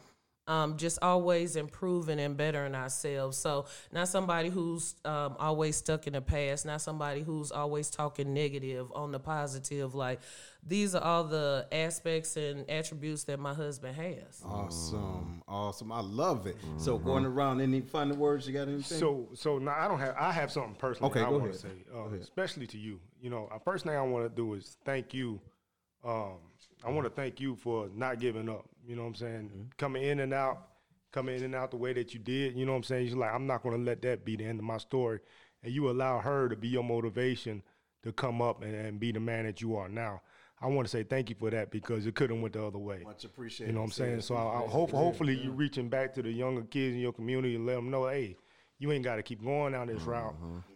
um, 0.47 0.77
just 0.77 0.99
always 1.01 1.57
improving 1.57 2.21
and 2.21 2.37
bettering 2.37 2.75
ourselves. 2.75 3.39
So 3.39 3.67
not 3.93 4.09
somebody 4.09 4.51
who's 4.51 4.95
um, 5.05 5.37
always 5.39 5.77
stuck 5.77 6.07
in 6.07 6.13
the 6.13 6.21
past, 6.21 6.67
not 6.67 6.83
somebody 6.83 7.23
who's 7.23 7.51
always 7.51 7.91
talking 7.91 8.35
negative 8.35 8.93
on 8.95 9.13
the 9.13 9.19
positive. 9.19 9.95
Like 9.95 10.21
these 10.67 10.95
are 10.95 11.03
all 11.03 11.25
the 11.25 11.67
aspects 11.73 12.37
and 12.37 12.69
attributes 12.71 13.25
that 13.25 13.39
my 13.39 13.55
husband 13.55 13.97
has. 13.97 14.43
Awesome, 14.45 15.43
awesome. 15.49 15.93
I 15.93 16.01
love 16.01 16.47
it. 16.47 16.57
So 16.77 16.99
going 16.99 17.25
around, 17.25 17.61
any 17.61 17.81
final 17.81 18.17
words? 18.17 18.47
You 18.47 18.53
got 18.53 18.69
anything? 18.69 18.99
So, 18.99 19.29
so 19.35 19.59
now 19.59 19.77
I 19.79 19.89
don't 19.89 19.99
have. 19.99 20.15
I 20.19 20.33
have 20.33 20.53
something 20.53 20.75
personal. 20.75 21.11
Okay, 21.11 21.21
I 21.21 21.25
go 21.25 21.39
want 21.39 21.45
ahead. 21.45 21.55
to 21.55 21.61
say, 21.61 21.75
uh, 21.95 22.09
especially 22.21 22.67
to 22.69 22.79
you. 22.79 23.01
You 23.21 23.31
know, 23.31 23.49
uh, 23.53 23.59
first 23.59 23.85
thing 23.85 23.95
I 23.95 24.03
want 24.03 24.25
to 24.25 24.35
do 24.35 24.55
is 24.55 24.77
thank 24.85 25.15
you. 25.15 25.41
Um, 26.05 26.37
I 26.85 26.91
want 26.91 27.07
to 27.07 27.11
thank 27.11 27.41
you 27.41 27.57
for 27.57 27.89
not 27.95 28.21
giving 28.21 28.51
up. 28.51 28.67
You 28.87 28.97
know 28.97 29.03
what 29.03 29.09
I'm 29.09 29.15
saying? 29.15 29.51
Mm-hmm. 29.53 29.63
Coming 29.79 30.03
in 30.03 30.21
and 30.21 30.35
out, 30.35 30.69
coming 31.13 31.37
in 31.37 31.45
and 31.45 31.55
out 31.55 31.71
the 31.71 31.77
way 31.77 31.93
that 31.93 32.15
you 32.15 32.21
did. 32.21 32.57
You 32.57 32.67
know 32.67 32.73
what 32.73 32.79
I'm 32.79 32.85
saying? 32.85 33.07
You're 33.07 33.17
like, 33.17 33.33
I'm 33.33 33.47
not 33.47 33.63
going 33.63 33.77
to 33.77 33.83
let 33.83 34.03
that 34.03 34.25
be 34.25 34.37
the 34.37 34.45
end 34.45 34.59
of 34.59 34.65
my 34.65 34.79
story. 34.79 35.21
And 35.63 35.73
you 35.73 35.91
allow 35.91 36.19
her 36.21 36.49
to 36.49 36.57
be 36.57 36.69
your 36.69 36.85
motivation 36.85 37.63
to 38.03 38.13
come 38.13 38.43
up 38.43 38.63
and, 38.63 38.75
and 38.75 39.01
be 39.01 39.13
the 39.13 39.21
man 39.21 39.47
that 39.47 39.61
you 39.61 39.77
are 39.77 39.89
now. 39.89 40.21
I 40.61 40.67
want 40.69 40.87
to 40.87 40.91
say 40.91 41.03
thank 41.03 41.31
you 41.31 41.37
for 41.39 41.51
that 41.51 41.71
because 41.71 42.07
it 42.07 42.15
could 42.15 42.31
have 42.31 42.39
went 42.39 42.55
the 42.55 42.65
other 42.65 42.79
way. 42.79 43.03
Much 43.05 43.25
appreciated. 43.25 43.71
You 43.71 43.75
know 43.75 43.81
what 43.81 43.87
I'm 43.87 43.93
saying? 43.93 44.21
So 44.21 44.35
I, 44.35 44.63
I 44.63 44.67
hope, 44.67 44.91
hopefully 44.93 45.39
you're 45.43 45.53
reaching 45.53 45.89
back 45.89 46.15
to 46.15 46.23
the 46.23 46.31
younger 46.31 46.63
kids 46.63 46.95
in 46.95 47.01
your 47.01 47.13
community 47.13 47.57
and 47.57 47.67
let 47.67 47.75
them 47.75 47.91
know, 47.91 48.07
hey, 48.07 48.37
you 48.79 48.93
ain't 48.93 49.05
got 49.05 49.17
to 49.17 49.23
keep 49.23 49.43
going 49.43 49.73
down 49.73 49.87
this 49.89 50.03
route. 50.03 50.35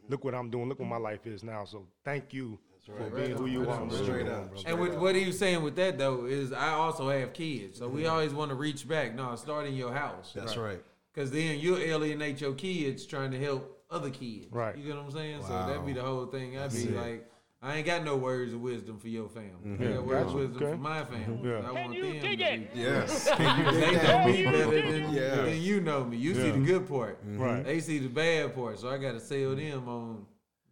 Look 0.08 0.24
what 0.24 0.34
I'm 0.34 0.50
doing. 0.50 0.68
Look 0.68 0.78
what 0.78 0.88
my 0.88 0.98
life 0.98 1.26
is 1.26 1.42
now. 1.42 1.64
So 1.64 1.86
thank 2.04 2.32
you 2.32 2.58
for 2.96 3.10
being 3.10 3.32
who 3.36 3.46
you 3.46 3.68
are. 3.68 3.90
Straight 3.90 4.28
up. 4.28 4.52
And 4.66 4.78
with, 4.80 4.94
what 4.94 5.14
he 5.14 5.26
was 5.26 5.38
saying 5.38 5.62
with 5.62 5.76
that 5.76 5.98
though 5.98 6.26
is 6.26 6.52
I 6.52 6.70
also 6.70 7.08
have 7.08 7.32
kids, 7.32 7.78
so 7.78 7.88
we 7.88 8.06
always 8.06 8.32
want 8.32 8.50
to 8.50 8.54
reach 8.54 8.88
back. 8.88 9.14
No, 9.14 9.34
start 9.36 9.66
in 9.66 9.74
your 9.74 9.92
house. 9.92 10.32
That's 10.34 10.56
right. 10.56 10.80
Because 11.12 11.30
then 11.30 11.58
you'll 11.58 11.78
alienate 11.78 12.40
your 12.40 12.52
kids 12.54 13.04
trying 13.04 13.30
to 13.32 13.38
help 13.38 13.82
other 13.90 14.10
kids. 14.10 14.46
Right. 14.52 14.76
You 14.76 14.84
get 14.84 14.96
what 14.96 15.06
I'm 15.06 15.10
saying? 15.10 15.42
So 15.42 15.48
that'd 15.66 15.84
be 15.86 15.92
the 15.92 16.02
whole 16.02 16.26
thing. 16.26 16.58
I'd 16.58 16.72
be 16.72 16.88
like, 16.88 17.28
I 17.60 17.76
ain't 17.78 17.86
got 17.86 18.04
no 18.04 18.14
words 18.16 18.52
of 18.52 18.60
wisdom 18.60 18.98
for 18.98 19.08
your 19.08 19.28
family. 19.28 19.50
I 19.80 19.94
got 19.94 20.06
words 20.06 20.28
of 20.28 20.34
wisdom 20.34 20.62
Okay. 20.62 20.70
for 20.72 20.78
my 20.78 21.04
family. 21.04 21.24
Mm-hmm. 21.26 21.48
Yeah. 21.48 21.68
I 21.68 21.72
want 21.72 21.92
them 21.92 22.20
to 22.20 22.36
be. 22.36 22.68
Yes. 22.80 23.28
They 23.38 23.92
know 23.92 24.26
me 24.26 24.44
better 24.44 24.92
than, 24.92 25.12
Yeah. 25.12 25.36
than 25.42 25.60
you 25.60 25.80
know 25.80 26.04
me. 26.04 26.18
You 26.18 26.34
see 26.34 26.50
the 26.50 26.58
good 26.60 26.88
part. 26.88 27.18
Right. 27.24 27.64
They 27.64 27.80
see 27.80 27.98
the 27.98 28.08
bad 28.08 28.54
part. 28.54 28.78
So 28.78 28.88
I 28.88 28.98
got 28.98 29.12
to 29.12 29.20
sell 29.20 29.56
them 29.56 29.88
on 29.88 30.26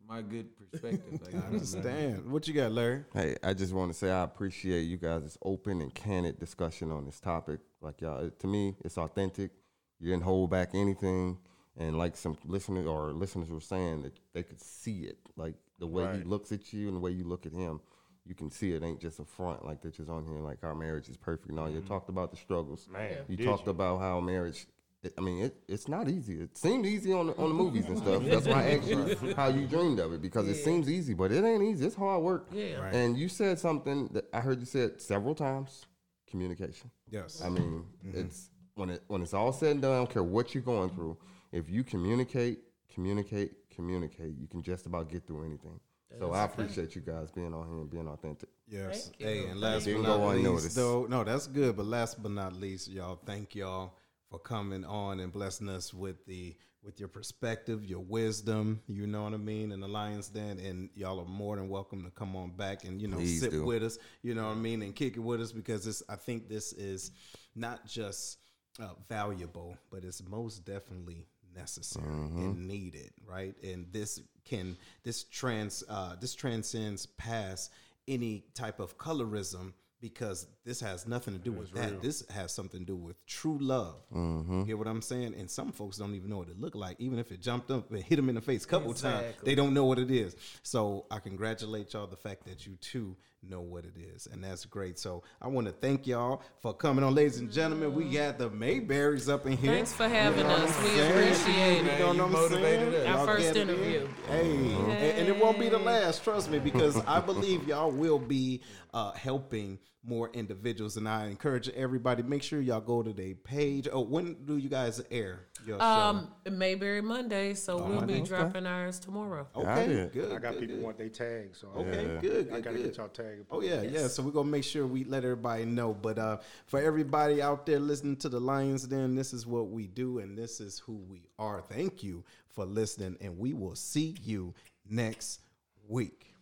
my 0.09 0.23
good 0.23 0.49
perspective. 0.57 1.21
Like, 1.25 1.35
I 1.35 1.47
understand. 1.53 2.31
What 2.31 2.47
you 2.47 2.55
got, 2.55 2.73
Larry? 2.73 3.05
Hey, 3.13 3.37
I 3.43 3.55
just 3.55 3.73
want 3.73 3.93
to 3.93 3.99
say 3.99 4.11
I 4.11 4.23
appreciate 4.23 4.83
you 4.83 4.97
guys' 4.97 5.37
open 5.43 5.81
and 5.81 5.95
candid 5.95 6.39
discussion 6.39 6.91
on 6.91 7.05
this 7.05 7.21
topic. 7.21 7.61
Like 7.81 8.01
y'all, 8.01 8.31
to 8.31 8.47
me, 8.47 8.75
it's 8.85 8.99
authentic. 8.99 9.51
You 9.99 10.11
didn't 10.11 10.25
hold 10.25 10.51
back 10.51 10.71
anything, 10.75 11.39
and 11.77 11.99
like 11.99 12.17
some 12.17 12.37
listeners 12.45 12.87
or 12.87 13.13
listeners 13.13 13.51
were 13.51 13.61
saying 13.61 14.03
that 14.03 14.13
they 14.33 14.43
could 14.43 14.61
see 14.61 15.03
it, 15.03 15.19
like 15.37 15.55
the 15.79 15.87
way 15.87 16.19
he 16.19 16.25
looks 16.25 16.53
at 16.53 16.73
you 16.73 16.89
and 16.89 16.97
the 16.97 17.01
way 17.01 17.11
you 17.11 17.25
look 17.25 17.47
at 17.47 17.53
him. 17.53 17.81
You 18.25 18.35
can 18.35 18.51
see 18.51 18.73
it 18.73 18.83
ain't 18.83 19.01
just 19.01 19.21
a 19.21 19.25
front 19.25 19.65
like 19.65 19.81
they're 19.81 19.93
just 19.93 20.11
on 20.11 20.27
here 20.27 20.41
like 20.41 20.65
our 20.65 20.75
marriage 20.75 21.09
is 21.09 21.17
perfect. 21.17 21.53
No, 21.53 21.67
you 21.67 21.79
mm-hmm. 21.79 21.87
talked 21.87 22.09
about 22.09 22.33
the 22.33 22.37
struggles. 22.37 22.89
Man, 22.91 23.19
you 23.29 23.37
talked 23.37 23.67
you? 23.67 23.71
about 23.71 24.01
how 24.01 24.19
marriage. 24.21 24.67
It, 25.03 25.15
I 25.17 25.21
mean, 25.21 25.45
it, 25.45 25.57
it's 25.69 25.89
not 25.89 26.09
easy. 26.09 26.41
It 26.41 26.57
seemed 26.57 26.87
easy 26.87 27.13
on 27.13 27.29
the, 27.29 27.37
on 27.37 27.49
the 27.49 27.55
movies 27.55 27.87
and 27.87 27.99
stuff. 27.99 28.23
That's 28.25 28.47
why 28.47 28.65
I 28.65 28.71
asked 28.77 28.89
you 28.89 29.35
how 29.37 29.49
you 29.49 29.67
dreamed 29.67 30.01
of 30.01 30.13
it 30.13 30.23
because 30.23 30.49
it 30.49 30.57
seems 30.57 30.91
easy, 30.91 31.15
but 31.15 31.31
it 31.31 31.45
ain't 31.45 31.63
easy. 31.63 31.87
It's 31.87 31.95
hard 31.95 32.23
work. 32.23 32.49
Yeah. 32.53 32.77
Right. 32.77 32.95
And 32.95 33.17
you 33.17 33.29
said 33.29 33.59
something 33.59 34.09
that 34.13 34.25
I 34.33 34.41
heard 34.41 34.59
you 34.59 34.67
said 34.67 35.01
several 35.01 35.35
times: 35.35 35.87
communication. 36.29 36.91
Yes. 37.11 37.43
I 37.45 37.51
mean, 37.51 37.85
mm-hmm. 38.05 38.19
it's 38.19 38.51
when 38.75 38.91
it 38.91 39.03
when 39.07 39.23
it's 39.23 39.35
all 39.35 39.53
said 39.53 39.73
and 39.73 39.83
done. 39.83 39.93
I 39.93 39.97
don't 39.97 40.11
care 40.11 40.25
what 40.25 40.55
you're 40.55 40.63
going 40.63 40.91
through. 40.91 41.17
If 41.53 41.71
you 41.71 41.85
communicate, 41.85 42.61
communicate, 42.93 43.53
communicate, 43.71 44.35
you 44.39 44.49
can 44.49 44.63
just 44.63 44.87
about 44.87 45.11
get 45.11 45.27
through 45.27 45.45
anything. 45.45 45.79
so 46.19 46.33
I 46.33 46.45
appreciate 46.45 46.97
you 46.97 47.03
guys 47.03 47.31
being 47.31 47.55
on 47.55 47.69
here 47.69 47.79
and 47.79 47.91
being 47.91 48.09
authentic. 48.09 48.49
Yes. 48.67 49.09
Thank 49.09 49.21
you. 49.21 49.27
Hey, 49.27 49.51
and 49.51 49.61
last 49.61 49.85
Didn't 49.85 50.03
but 50.03 50.19
not 50.19 50.37
least, 50.37 50.75
though, 50.75 51.07
no, 51.09 51.23
that's 51.23 51.47
good. 51.47 51.77
But 51.77 51.87
last 51.87 52.21
but 52.21 52.33
not 52.33 52.55
least, 52.55 52.89
y'all, 52.89 53.21
thank 53.25 53.55
y'all 53.55 53.93
for 54.37 54.43
coming 54.43 54.84
on 54.84 55.20
and 55.20 55.32
blessing 55.32 55.68
us 55.68 55.95
with 55.95 56.26
the 56.26 56.55
with 56.82 57.01
your 57.01 57.09
perspective, 57.09 57.84
your 57.84 58.01
wisdom. 58.01 58.80
You 58.87 59.07
know 59.07 59.24
what 59.24 59.32
I 59.32 59.39
mean, 59.39 59.72
and 59.72 59.82
the 59.82 59.89
Lions 59.89 60.28
Den, 60.28 60.59
and 60.59 60.91
y'all 60.95 61.18
are 61.20 61.24
more 61.24 61.57
than 61.57 61.68
welcome 61.68 62.05
to 62.05 62.11
come 62.11 62.37
on 62.37 62.51
back 62.51 62.84
and 62.84 63.01
you 63.01 63.09
know 63.09 63.16
Please 63.16 63.41
sit 63.41 63.51
do. 63.51 63.64
with 63.64 63.82
us. 63.82 63.99
You 64.22 64.34
know 64.34 64.45
what 64.45 64.57
I 64.57 64.61
mean, 64.61 64.82
and 64.82 64.95
kick 64.95 65.16
it 65.16 65.20
with 65.20 65.41
us 65.41 65.53
because 65.53 65.84
this. 65.84 66.03
I 66.09 66.16
think 66.16 66.49
this 66.49 66.72
is 66.74 67.12
not 67.55 67.87
just 67.87 68.39
uh, 68.78 68.91
valuable, 69.09 69.76
but 69.91 70.05
it's 70.05 70.22
most 70.28 70.66
definitely 70.66 71.26
necessary 71.55 72.07
and 72.07 72.68
needed, 72.68 73.12
right? 73.26 73.55
And 73.64 73.87
this 73.91 74.20
can 74.45 74.76
this 75.03 75.24
trans 75.24 75.82
uh, 75.89 76.16
this 76.20 76.34
transcends 76.34 77.07
past 77.07 77.72
any 78.07 78.45
type 78.55 78.80
of 78.80 78.99
colorism 78.99 79.72
because 80.01 80.47
this 80.67 80.81
has 80.81 81.07
nothing 81.07 81.33
to 81.33 81.41
do 81.41 81.53
with 81.53 81.71
that. 81.73 82.03
This 82.03 82.25
has 82.31 82.53
something 82.53 82.81
to 82.81 82.87
do 82.87 82.97
with 82.97 83.25
true 83.27 83.57
love. 83.61 83.95
You 84.12 84.64
hear 84.67 84.77
what 84.77 84.89
I'm 84.89 85.01
saying? 85.01 85.35
And 85.39 85.49
some 85.51 85.73
folks 85.73 85.97
don't 85.97 86.14
even 86.14 86.29
know 86.29 86.39
what 86.39 86.49
it 86.49 86.61
looked 86.61 86.77
like, 86.77 86.97
even 86.99 87.19
if 87.19 87.31
it 87.33 87.41
jumped 87.41 87.71
up 87.71 87.91
and 87.93 88.03
hit 88.03 88.17
them 88.17 88.29
in 88.29 88.35
the 88.35 88.41
face 88.43 88.64
a 88.64 88.69
couple 88.69 88.93
times. 88.93 89.35
They 89.45 89.55
don't 89.55 89.73
know 89.73 89.85
what 89.85 89.99
it 89.99 90.11
is. 90.11 90.37
So 90.62 91.07
I 91.11 91.21
congratulate 91.21 91.95
y'all 91.95 92.07
the 92.09 92.17
fact 92.17 92.45
that 92.47 92.67
you 92.67 92.77
too 92.81 93.17
know 93.49 93.61
what 93.61 93.85
it 93.85 93.95
is, 93.97 94.27
and 94.27 94.43
that's 94.43 94.64
great. 94.64 94.99
So 94.99 95.23
I 95.41 95.47
want 95.47 95.69
to 95.69 95.73
thank 95.73 96.05
y'all 96.09 96.43
for 96.59 96.75
coming 96.75 97.05
on, 97.05 97.14
ladies 97.14 97.39
and 97.39 97.53
gentlemen. 97.53 97.95
We 97.95 98.07
got 98.11 98.39
the 98.39 98.51
Mayberrys 98.51 99.33
up 99.33 99.47
in 99.47 99.57
here. 99.57 99.73
Thanks 99.73 99.93
for 99.93 100.09
having 100.09 100.41
You 100.41 100.45
know 100.47 100.51
us. 100.57 100.77
We 100.83 100.89
I'm 100.89 100.97
saying? 100.97 101.12
appreciate 101.12 101.83
You 101.85 101.91
it. 101.91 101.99
know 102.01 102.12
You 102.12 102.19
what 102.19 102.27
I'm 102.27 102.33
motivated 102.33 102.93
saying? 102.93 103.07
us. 103.07 103.09
Our 103.09 103.17
Y'all 103.19 103.27
first 103.27 103.43
get 103.55 103.57
it 103.57 103.69
in. 103.69 103.69
interview. 103.69 104.09
Hey, 104.27 104.73
and, 104.73 104.91
and 105.21 105.29
it 105.29 105.39
won't 105.39 105.61
be 105.61 105.69
the 105.69 105.79
last. 105.79 106.25
Trust 106.25 106.51
me, 106.51 106.59
because 106.59 106.97
I 107.07 107.21
believe 107.21 107.69
y'all 107.69 107.93
will 107.93 108.19
be 108.19 108.62
uh, 108.93 109.12
helping 109.12 109.79
more 110.07 110.31
individuals, 110.33 110.97
and 110.97 111.09
I 111.09 111.27
encourage 111.27 111.69
everybody 111.71 112.23
make 112.23 112.43
sure 112.43 112.61
y'all 112.61 112.81
go 112.81 113.03
to 113.03 113.13
their 113.13 113.35
page. 113.35 113.89
Oh, 113.93 114.01
when 114.03 114.35
do 114.45 114.57
you 114.57 114.69
guys 114.69 115.03
air 115.11 115.41
your 115.67 115.83
Um, 115.83 116.29
Mayberry 116.49 117.01
Monday, 117.03 117.55
so 117.55 117.77
we'll 117.77 117.89
be 118.03 118.13
Monday. 118.15 118.21
dropping 118.23 118.67
ours 118.67 119.01
tomorrow. 119.01 119.47
show? 119.55 119.63
Got 119.63 119.79
Okay, 119.79 119.93
it. 119.93 120.13
good. 120.13 120.33
I 120.33 120.39
got 120.39 120.53
good, 120.53 120.61
people 120.61 120.77
good. 120.77 120.85
want 120.85 120.99
their 120.99 121.09
tags, 121.09 121.59
so 121.59 121.69
Okay, 121.77 122.05
Yeah. 122.15 122.21
good. 122.21 122.53
I 122.53 122.61
gotta 122.61 122.77
good. 122.77 122.85
get 122.87 122.97
y'all 122.99 123.09
tagged. 123.09 123.47
Oh 123.51 123.61
yeah, 123.61 123.83
yeah. 123.83 124.07
So 124.07 124.23
we're 124.23 124.31
gonna 124.31 124.49
make 124.51 124.65
sure 124.65 124.87
we 124.87 125.05
let 125.05 125.25
everybody 125.25 125.65
know. 125.65 125.93
But 125.93 126.19
uh, 126.19 126.39
for 126.67 126.81
everybody 126.81 127.43
out 127.43 127.67
there 127.67 127.81
listening 127.81 128.17
to 128.19 128.29
the 128.29 128.39
Lions 128.41 128.85
Den, 128.87 129.15
this 129.17 129.33
is 129.33 129.47
what 129.47 129.69
we 129.71 129.89
do, 129.89 130.21
and 130.21 130.39
this 130.39 130.61
is 130.61 130.79
who 130.79 130.95
we 131.11 131.23
are. 131.39 131.61
Thank 131.63 132.05
you 132.05 132.25
for 132.49 132.65
listening, 132.65 133.17
and 133.21 133.37
we 133.39 133.53
will 133.55 133.75
see 133.75 134.15
you 134.23 134.55
next 134.89 135.41
week. 135.89 136.35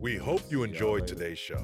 We 0.00 0.16
hope 0.16 0.42
you 0.50 0.62
enjoyed 0.62 1.06
today's 1.06 1.38
show. 1.38 1.62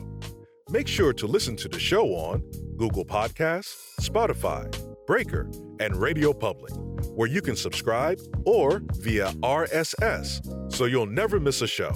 Make 0.70 0.88
sure 0.88 1.12
to 1.12 1.26
listen 1.26 1.56
to 1.56 1.68
the 1.68 1.78
show 1.78 2.06
on 2.14 2.40
Google 2.78 3.04
Podcasts, 3.04 3.76
Spotify, 4.00 4.74
Breaker, 5.06 5.50
and 5.78 5.94
Radio 5.94 6.32
Public, 6.32 6.72
where 7.14 7.28
you 7.28 7.42
can 7.42 7.54
subscribe 7.54 8.18
or 8.46 8.80
via 8.94 9.26
RSS 9.42 10.72
so 10.72 10.86
you'll 10.86 11.04
never 11.04 11.38
miss 11.38 11.60
a 11.60 11.66
show. 11.66 11.90